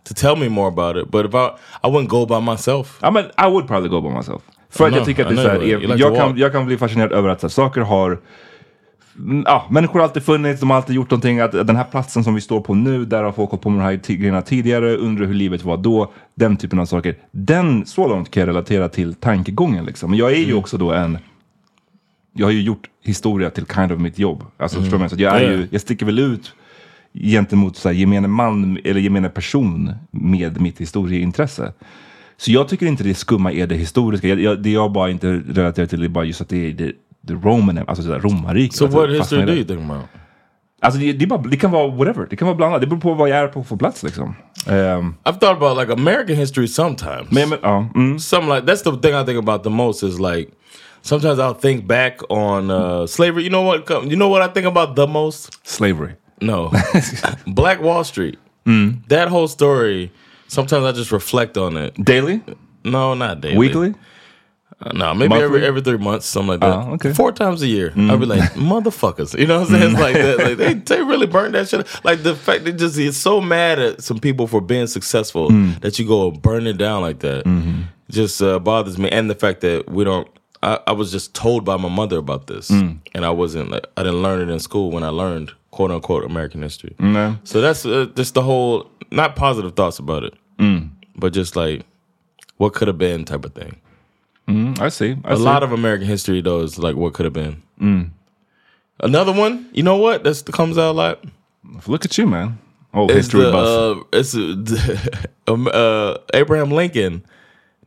to 0.07 0.13
tell 0.13 0.35
me 0.35 0.49
more 0.49 0.67
about 0.67 1.03
it, 1.03 1.11
but 1.11 1.25
if 1.25 1.33
I 1.33 1.49
I 1.83 1.91
wouldn't 1.91 2.07
go 2.07 2.25
by 2.25 2.51
myself. 2.51 2.97
Ja, 3.01 3.11
men 3.11 3.25
I 3.25 3.49
would 3.51 3.67
probably 3.67 3.89
go 3.89 4.01
by 4.01 4.09
myself. 4.09 4.41
För 4.69 4.85
I 4.85 4.87
att 4.87 4.95
jag 4.95 5.05
tycker 5.05 5.25
att 5.25 5.31
I 5.31 5.35
det 5.35 5.41
är 5.41 5.45
så 5.45 5.49
här, 5.49 5.63
you 5.63 5.79
like 5.81 5.95
jag, 5.95 6.15
kan, 6.15 6.37
jag 6.37 6.51
kan 6.51 6.65
bli 6.65 6.77
fascinerad 6.77 7.11
över 7.11 7.29
att 7.29 7.41
så 7.41 7.47
här, 7.47 7.51
saker 7.51 7.81
har 7.81 8.19
Ja, 9.45 9.67
människor 9.69 9.99
har 9.99 10.03
alltid 10.07 10.23
funnits, 10.23 10.59
de 10.59 10.69
har 10.69 10.77
alltid 10.77 10.95
gjort 10.95 11.11
någonting. 11.11 11.39
Att 11.39 11.51
den 11.51 11.75
här 11.75 11.83
platsen 11.83 12.23
som 12.23 12.35
vi 12.35 12.41
står 12.41 12.61
på 12.61 12.75
nu, 12.75 13.05
där 13.05 13.23
har 13.23 13.31
folk 13.31 13.49
hållit 13.49 13.63
på 13.63 13.69
med 13.69 13.79
de 13.79 13.83
här 13.83 14.15
grejerna 14.15 14.41
tidigare, 14.41 14.95
undrar 14.95 15.25
hur 15.25 15.33
livet 15.33 15.63
var 15.63 15.77
då. 15.77 16.11
Den 16.35 16.57
typen 16.57 16.79
av 16.79 16.85
saker. 16.85 17.15
Den, 17.31 17.85
så 17.85 18.07
långt 18.07 18.31
kan 18.31 18.41
jag 18.41 18.47
relatera 18.47 18.89
till 18.89 19.13
tankegången 19.13 19.85
liksom. 19.85 20.09
Men 20.09 20.19
jag 20.19 20.31
är 20.31 20.35
ju 20.37 20.43
Mm. 20.43 20.57
också 20.57 20.77
då 20.77 20.91
en 20.91 21.17
jag 22.33 22.47
har 22.47 22.51
ju 22.51 22.61
gjort 22.61 22.89
historia 23.03 23.49
till 23.49 23.65
kind 23.65 23.91
of 23.91 23.99
mitt 23.99 24.19
jobb. 24.19 24.43
Alltså 24.57 24.79
förstår 24.79 24.97
vad 24.97 25.11
jag 25.11 25.17
menar? 25.19 25.31
Så 25.31 25.37
jag, 25.37 25.51
är 25.51 25.57
ju, 25.57 25.67
jag 25.71 25.81
sticker 25.81 26.05
väl 26.05 26.19
ut 26.19 26.53
gentemot 27.13 27.77
så 27.77 27.89
här, 27.89 27.95
gemene 27.95 28.27
man 28.27 28.77
eller 28.83 28.99
gemene 29.01 29.29
person 29.29 29.91
med 30.11 30.61
mitt 30.61 30.81
historieintresse. 30.81 31.73
Så 32.37 32.51
jag 32.51 32.67
tycker 32.67 32.85
inte 32.85 33.03
det 33.03 33.13
skumma 33.13 33.51
är 33.51 33.67
det 33.67 33.75
historiska. 33.75 34.27
Jag, 34.27 34.39
jag, 34.39 34.63
det 34.63 34.69
jag 34.69 34.91
bara 34.91 35.09
inte 35.09 35.41
relaterar 35.47 35.85
till 35.85 36.03
är 36.03 36.07
bara 36.07 36.25
just 36.25 36.41
att 36.41 36.49
det 36.49 36.69
är 36.69 36.73
det, 36.73 36.91
the 37.27 37.33
Roman, 37.33 37.77
alltså 37.77 38.03
så 38.03 38.09
där 38.09 38.19
romarriket. 38.19 38.75
So 38.77 38.85
Alltså, 38.85 38.99
what 38.99 39.09
history 39.09 39.39
do 39.39 39.45
det. 39.45 39.53
you 39.55 39.63
think 39.65 39.81
about? 39.91 40.05
Alltså 40.81 40.99
det, 40.99 41.13
det, 41.13 41.25
är 41.25 41.27
bara, 41.27 41.41
det 41.41 41.57
kan 41.57 41.71
vara 41.71 41.87
whatever, 41.87 42.27
det 42.29 42.35
kan 42.35 42.45
vara 42.47 42.55
blandat. 42.57 42.81
Det 42.81 42.87
beror 42.87 42.99
på 42.99 43.13
vad 43.13 43.29
jag 43.29 43.37
är 43.37 43.47
på 43.47 43.63
för 43.63 43.75
plats 43.75 44.03
liksom. 44.03 44.35
Ehm, 44.67 45.15
I've 45.25 45.39
thought 45.39 45.57
about 45.57 45.77
like 45.77 45.93
American 45.93 46.35
history 46.35 46.67
sometimes. 46.67 47.31
men, 47.31 47.49
men, 47.49 47.59
ja, 47.61 47.89
mm, 47.95 48.19
Something 48.19 48.55
like 48.55 48.65
that's 48.67 48.83
the 48.83 48.91
thing 49.07 49.21
I 49.21 49.25
think 49.25 49.49
about 49.49 49.63
the 49.63 49.69
most 49.69 50.03
is 50.03 50.19
like 50.19 50.51
sometimes 51.01 51.39
I'll 51.39 51.59
think 51.61 51.87
back 51.87 52.19
on 52.29 52.69
uh, 52.71 53.05
slavery. 53.07 53.43
You 53.43 53.49
know 53.49 53.65
what? 53.65 53.89
You 53.89 54.15
know 54.15 54.29
what 54.29 54.49
I 54.49 54.53
think 54.53 54.67
about 54.67 54.95
the 54.95 55.07
most? 55.07 55.67
slavery. 55.67 56.15
No, 56.41 56.71
Black 57.47 57.81
Wall 57.81 58.03
Street. 58.03 58.37
That 59.09 59.27
whole 59.29 59.47
story. 59.47 60.11
Sometimes 60.47 60.85
I 60.85 60.91
just 60.99 61.11
reflect 61.11 61.57
on 61.57 61.77
it. 61.77 61.93
Daily? 62.05 62.41
No, 62.83 63.13
not 63.15 63.41
daily. 63.41 63.57
Weekly? 63.57 63.93
Uh, 64.81 64.91
no, 64.93 65.13
maybe 65.13 65.29
Monthly? 65.29 65.43
every 65.45 65.65
every 65.65 65.81
three 65.81 65.97
months, 65.97 66.25
something 66.25 66.51
like 66.51 66.59
that. 66.61 66.73
Oh, 66.73 66.93
okay. 66.93 67.13
Four 67.13 67.33
times 67.33 67.61
a 67.61 67.67
year, 67.67 67.91
I'll 67.97 68.17
be 68.17 68.25
like, 68.25 68.41
mm-hmm. 68.41 68.71
motherfuckers. 68.71 69.37
You 69.37 69.45
know 69.45 69.59
what 69.59 69.69
I'm 69.69 69.79
saying? 69.79 69.91
It's 69.91 70.01
like 70.01 70.13
that. 70.13 70.37
Like 70.37 70.57
they, 70.57 70.73
they 70.95 71.03
really 71.03 71.27
burn 71.27 71.51
that 71.51 71.67
shit. 71.67 71.85
Like 72.05 72.23
the 72.23 72.35
fact 72.35 72.63
they 72.63 72.71
just 72.71 72.97
is 72.97 73.17
so 73.17 73.41
mad 73.41 73.79
at 73.79 74.01
some 74.01 74.19
people 74.19 74.47
for 74.47 74.61
being 74.61 74.87
successful 74.87 75.49
mm. 75.49 75.79
that 75.81 75.99
you 75.99 76.07
go 76.07 76.31
burn 76.31 76.65
it 76.65 76.77
down 76.77 77.01
like 77.01 77.19
that. 77.19 77.43
Mm-hmm. 77.45 77.81
Just 78.09 78.41
uh, 78.41 78.57
bothers 78.59 78.97
me, 78.97 79.09
and 79.09 79.29
the 79.29 79.35
fact 79.35 79.61
that 79.61 79.89
we 79.89 80.03
don't. 80.03 80.27
I, 80.61 80.79
I 80.87 80.91
was 80.91 81.11
just 81.11 81.33
told 81.33 81.63
by 81.63 81.77
my 81.77 81.89
mother 81.89 82.17
about 82.17 82.47
this, 82.47 82.69
mm. 82.69 82.99
and 83.13 83.25
I 83.25 83.29
wasn't. 83.31 83.71
Like, 83.71 83.85
I 83.97 84.03
didn't 84.03 84.21
learn 84.21 84.41
it 84.41 84.51
in 84.51 84.59
school 84.59 84.91
when 84.91 85.03
I 85.03 85.09
learned 85.09 85.51
quote 85.71 85.91
unquote 85.91 86.23
American 86.23 86.61
history. 86.61 86.95
Nej. 86.99 87.37
So 87.43 87.59
that's 87.59 87.85
uh, 87.85 88.07
just 88.15 88.33
the 88.33 88.41
whole 88.41 88.89
not 89.11 89.35
positive 89.35 89.75
thoughts 89.75 89.99
about 89.99 90.23
it, 90.23 90.33
but 91.15 91.33
just 91.33 91.55
like 91.55 91.85
what 92.57 92.73
could 92.73 92.87
have 92.87 92.97
been 92.97 93.25
type 93.25 93.45
of 93.45 93.53
thing. 93.53 93.77
I 94.79 94.89
see. 94.89 95.15
I 95.23 95.33
A 95.33 95.37
see. 95.37 95.43
lot 95.43 95.61
of 95.63 95.71
American 95.71 96.07
history, 96.07 96.41
though, 96.41 96.61
is 96.61 96.77
like 96.79 96.95
what 96.95 97.13
could 97.13 97.25
have 97.25 97.33
been. 97.33 97.61
Another 99.01 99.31
one, 99.31 99.69
you 99.71 99.83
know 99.83 99.97
what? 99.97 100.23
That 100.23 100.43
comes 100.51 100.77
out 100.77 100.91
a 100.91 100.97
lot. 100.97 101.23
Look 101.87 102.03
at 102.05 102.17
you 102.17 102.25
man. 102.27 102.57
Oh, 102.93 103.07
history 103.07 103.43
the, 103.43 103.51
buff. 103.51 103.97
uh, 103.97 104.03
it's 104.17 104.35
uh, 104.35 105.17
um, 105.51 105.69
uh, 105.71 106.15
Abraham 106.33 106.71
Lincoln 106.71 107.23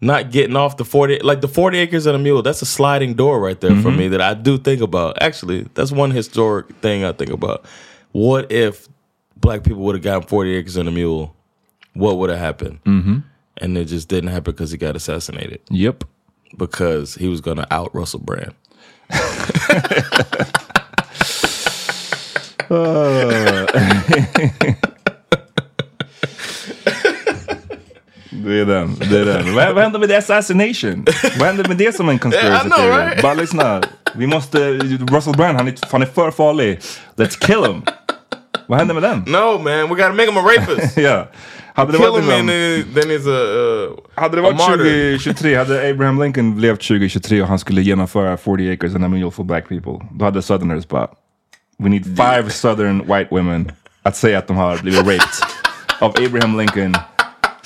not 0.00 0.30
getting 0.30 0.56
off 0.56 0.76
the 0.76 0.84
forty, 0.84 1.18
like 1.18 1.40
the 1.40 1.48
forty 1.48 1.78
acres 1.78 2.06
and 2.06 2.14
a 2.14 2.18
mule. 2.18 2.42
That's 2.42 2.62
a 2.62 2.66
sliding 2.66 3.14
door 3.14 3.40
right 3.40 3.60
there 3.60 3.74
for 3.82 3.90
me 3.90 4.08
that 4.08 4.20
I 4.20 4.34
do 4.34 4.56
think 4.58 4.80
about. 4.80 5.20
Actually, 5.20 5.66
that's 5.74 5.90
one 5.92 6.12
historic 6.12 6.68
thing 6.76 7.04
I 7.04 7.12
think 7.12 7.30
about. 7.30 7.64
What 8.12 8.50
if 8.52 8.88
black 9.36 9.64
people 9.64 9.82
would 9.82 9.96
have 9.96 10.04
gotten 10.04 10.28
forty 10.28 10.54
acres 10.54 10.76
and 10.76 10.88
a 10.88 10.92
mule? 10.92 11.34
What 11.94 12.16
would 12.18 12.30
have 12.30 12.38
happened? 12.38 12.82
Mm-hmm. 12.84 13.18
And 13.58 13.76
it 13.76 13.86
just 13.86 14.08
didn't 14.08 14.30
happen 14.30 14.52
because 14.52 14.70
he 14.70 14.78
got 14.78 14.96
assassinated. 14.96 15.60
Yep. 15.68 16.04
Because 16.56 17.14
he 17.16 17.28
was 17.28 17.40
going 17.40 17.58
to 17.58 17.66
out 17.70 17.90
Russell 17.94 18.20
Brand. 18.20 18.52
Det 28.44 28.60
är 28.60 28.66
den. 28.66 28.96
Det 29.10 29.18
är 29.18 29.24
den. 29.24 29.54
Vad, 29.54 29.74
vad 29.74 29.82
hände 29.82 29.98
med 29.98 30.08
the 30.08 30.16
assassination? 30.16 31.04
vad 31.38 31.46
hände 31.48 31.68
med 31.68 31.76
det 31.76 31.96
som 31.96 32.08
en 32.08 32.18
conspiracy 32.18 32.48
Yeah, 32.48 32.62
know, 32.62 32.78
theory? 32.78 33.04
right? 33.04 33.22
Bara 33.22 33.34
lyssna. 33.34 33.82
Vi 34.14 34.26
måste... 34.26 34.58
Russell 35.12 35.36
Brand, 35.36 35.56
han 35.56 35.68
är, 35.68 35.74
han 35.90 36.02
är 36.02 36.06
för 36.06 36.30
farlig. 36.30 36.80
Let's 37.16 37.38
kill 37.46 37.64
him. 37.64 37.82
vad 38.66 38.78
hände 38.78 38.94
med 38.94 39.02
den? 39.02 39.18
No, 39.26 39.58
man, 39.58 39.88
we 39.88 39.88
got 39.88 39.98
to 39.98 40.12
make 40.12 40.26
him 40.26 40.36
a 40.36 40.42
rapist. 40.56 40.96
ja. 40.96 41.28
Hade 41.74 41.92
det 41.92 41.98
varit 41.98 42.24
him 42.24 42.30
and 42.30 42.46
liksom, 42.46 42.94
then, 42.94 42.94
then 42.94 43.10
he's 43.10 43.26
a, 43.26 43.88
uh, 43.88 43.98
hade 44.14 44.36
det 44.36 44.42
varit 44.42 44.56
martyr. 44.56 45.18
2023, 45.18 45.54
hade 45.54 45.90
Abraham 45.90 46.22
Lincoln 46.22 46.60
levt 46.60 46.80
2023 46.80 47.42
och 47.42 47.48
han 47.48 47.58
skulle 47.58 47.82
genomföra 47.82 48.36
40 48.36 48.72
acres 48.72 48.94
and 48.94 49.04
a 49.04 49.08
mule 49.08 49.30
for 49.30 49.44
black 49.44 49.68
people. 49.68 49.92
Då 50.10 50.24
hade 50.24 50.42
southerners 50.42 50.88
bara, 50.88 51.08
we 51.78 51.88
need 51.88 52.04
five 52.04 52.50
southern 52.50 52.98
white 52.98 53.28
women 53.30 53.72
att 54.02 54.16
säga 54.16 54.38
att 54.38 54.46
de 54.46 54.56
har 54.56 54.78
blivit 54.78 55.00
raped 55.00 55.46
of 56.00 56.18
Abraham 56.18 56.58
Lincoln 56.58 56.96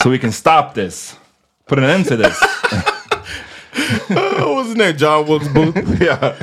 so 0.03 0.11
we 0.11 0.19
can 0.19 0.33
stop 0.33 0.75
this. 0.75 1.17
Put 1.69 1.79
an 1.79 1.85
end 1.85 2.09
to 2.09 2.17
this. 2.17 2.41
what 4.09 4.57
was 4.57 4.67
his 4.67 4.77
name? 4.77 4.97
John 4.97 5.27
Wilkes 5.27 5.49
Booth. 5.49 6.01
yeah. 6.01 6.35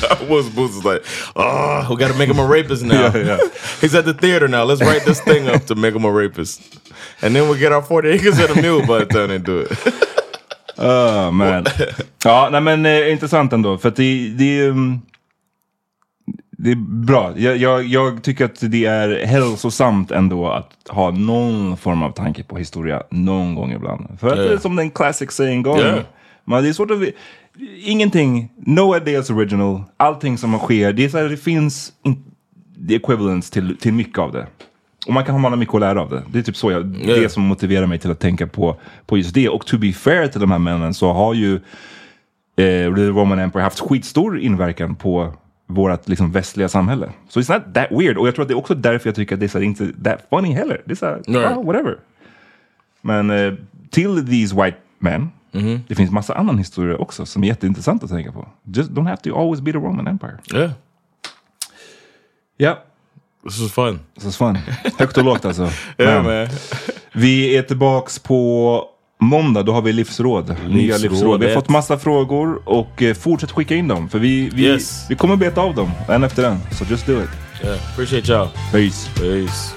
John 0.00 0.28
Wilkes 0.28 0.54
Booth 0.54 0.78
is 0.78 0.84
like, 0.84 1.04
oh, 1.36 1.86
we 1.90 1.96
got 1.96 2.12
to 2.12 2.18
make 2.18 2.28
him 2.28 2.38
a 2.38 2.46
rapist 2.46 2.84
now. 2.84 3.02
Yeah, 3.12 3.16
yeah. 3.16 3.38
He's 3.80 3.94
at 3.94 4.04
the 4.04 4.14
theater 4.14 4.48
now. 4.48 4.64
Let's 4.64 4.80
write 4.80 5.04
this 5.04 5.20
thing 5.20 5.48
up 5.48 5.64
to 5.66 5.74
make 5.74 5.94
him 5.94 6.04
a 6.04 6.10
rapist. 6.10 6.62
And 7.22 7.34
then 7.34 7.48
we 7.48 7.58
get 7.58 7.72
our 7.72 7.82
40 7.82 8.08
acres 8.08 8.38
and 8.38 8.58
a 8.58 8.62
mule 8.62 8.86
by 8.86 9.00
the 9.00 9.06
time 9.06 9.28
they 9.28 9.38
do 9.38 9.60
it. 9.60 9.72
Oh, 10.78 11.30
man. 11.32 11.66
Ja, 12.24 12.48
nej 12.52 12.60
men 12.60 12.86
eh, 12.86 13.12
intressant 13.12 13.52
ändå. 13.52 13.78
För 13.78 13.88
att 13.88 13.96
det, 13.96 14.28
det, 14.28 14.68
um, 14.68 15.02
det 16.50 16.70
är 16.70 17.04
bra. 17.04 17.32
Jag, 17.36 17.56
jag, 17.56 17.84
jag 17.84 18.22
tycker 18.22 18.44
att 18.44 18.58
det 18.60 18.84
är 18.84 19.26
hälsosamt 19.26 20.10
ändå 20.10 20.48
att 20.48 20.72
ha 20.88 21.10
någon 21.10 21.76
form 21.76 22.02
av 22.02 22.12
tanke 22.12 22.44
på 22.44 22.58
historia 22.58 23.02
någon 23.10 23.54
gång 23.54 23.72
ibland. 23.72 24.18
För 24.20 24.28
att 24.28 24.36
det 24.36 24.52
är 24.52 24.58
som 24.58 24.76
den 24.76 24.90
classic 24.90 25.32
saying 25.32 25.62
går. 25.62 25.78
Yeah. 25.78 26.00
Men 26.44 26.62
det 26.62 26.68
är 26.68 26.72
svårt 26.72 26.90
att... 26.90 26.98
Ingenting, 27.84 28.48
no 28.56 28.96
ideas 28.96 29.30
original. 29.30 29.82
Allting 29.96 30.38
som 30.38 30.58
sker, 30.58 30.92
det, 30.92 31.04
är 31.04 31.08
så 31.08 31.18
här, 31.18 31.28
det 31.28 31.36
finns 31.36 31.92
in, 32.02 32.24
the 32.88 32.94
equivalence 32.94 33.52
till, 33.52 33.76
till 33.76 33.92
mycket 33.92 34.18
av 34.18 34.32
det. 34.32 34.46
Och 35.06 35.12
man 35.12 35.24
kan 35.24 35.44
ha 35.44 35.56
mycket 35.56 35.74
att 35.74 35.80
lära 35.80 36.02
av 36.02 36.10
det. 36.10 36.22
Det 36.32 36.38
är 36.38 36.42
typ 36.42 36.56
så 36.56 36.70
jag, 36.70 36.96
Yeah. 36.96 37.20
det 37.20 37.28
som 37.28 37.42
motiverar 37.42 37.86
mig 37.86 37.98
till 37.98 38.10
att 38.10 38.20
tänka 38.20 38.46
på, 38.46 38.76
på 39.06 39.16
just 39.16 39.34
det. 39.34 39.48
Och 39.48 39.66
to 39.66 39.78
be 39.78 39.92
fair 39.92 40.26
till 40.26 40.40
de 40.40 40.50
här 40.50 40.58
männen 40.58 40.94
så 40.94 41.12
har 41.12 41.34
ju 41.34 41.54
eh, 41.54 42.94
the 42.94 43.06
Roman 43.06 43.38
Empire 43.38 43.62
haft 43.62 43.80
skitstor 43.80 44.38
inverkan 44.38 44.94
på 44.94 45.34
vårt 45.66 46.08
liksom, 46.08 46.32
västliga 46.32 46.68
samhälle. 46.68 47.12
Så 47.28 47.40
it's 47.40 47.52
not 47.54 47.74
that 47.74 47.86
weird. 47.90 48.16
Och 48.16 48.26
jag 48.26 48.34
tror 48.34 48.42
att 48.42 48.48
det 48.48 48.54
är 48.54 48.58
också 48.58 48.74
därför 48.74 49.08
jag 49.08 49.14
tycker 49.16 49.34
att 49.34 49.40
det 49.40 49.46
är 49.46 49.48
så 49.48 49.58
här, 49.58 49.64
inte 49.64 49.92
that 50.04 50.26
funny 50.30 50.52
heller. 50.52 50.82
Det 50.84 50.92
är 50.92 50.96
så 50.96 51.06
här, 51.06 51.46
ah, 51.46 51.62
whatever. 51.62 51.98
Men 53.00 53.30
eh, 53.30 53.52
till 53.90 54.26
these 54.26 54.62
white 54.64 54.76
men 54.98 55.30
Det 55.88 55.94
finns 55.94 56.10
massa 56.10 56.34
annan 56.34 56.58
historia 56.58 56.96
också 56.96 57.26
som 57.26 57.42
är 57.44 57.46
jätteintressant 57.48 58.04
att 58.04 58.10
tänka 58.10 58.32
på. 58.32 58.48
Just 58.74 58.90
don't 58.90 59.04
have 59.08 59.16
to 59.16 59.38
always 59.40 59.60
be 59.60 59.72
the 59.72 59.78
Roman 59.78 60.06
Empire. 60.06 60.38
Yeah, 60.54 60.70
Ja, 62.56 62.78
this 63.44 63.60
was 63.60 63.72
fun. 63.72 64.00
så 64.16 64.30
so 64.32 64.44
fun. 64.46 64.58
Högt 64.98 65.18
och 65.18 65.24
lågt 65.24 65.44
alltså. 65.44 65.68
Yeah, 65.98 66.24
man. 66.24 66.48
Vi 67.12 67.56
är 67.56 67.62
tillbaks 67.62 68.18
på 68.18 68.84
måndag, 69.20 69.62
då 69.62 69.72
har 69.72 69.82
vi 69.82 69.92
livsråd. 69.92 70.48
Nya 70.48 70.56
Livsrådet. 70.68 71.02
livsråd. 71.02 71.40
Vi 71.40 71.46
har 71.46 71.54
fått 71.54 71.68
massa 71.68 71.98
frågor 71.98 72.62
och 72.68 73.02
eh, 73.02 73.14
fortsätt 73.14 73.50
skicka 73.52 73.74
in 73.74 73.88
dem. 73.88 74.08
För 74.08 74.18
vi, 74.18 74.48
vi, 74.54 74.62
Yes. 74.66 75.06
vi 75.08 75.14
kommer 75.14 75.36
beta 75.36 75.60
av 75.60 75.74
dem 75.74 75.90
en 76.08 76.24
efter 76.24 76.44
en. 76.44 76.58
Så 76.72 76.84
just 76.84 77.06
do 77.06 77.12
it. 77.22 77.28
Yeah, 77.64 77.78
appreciate 77.92 78.32
y'all. 78.32 78.48
Peace. 78.72 79.10
Peace. 79.20 79.74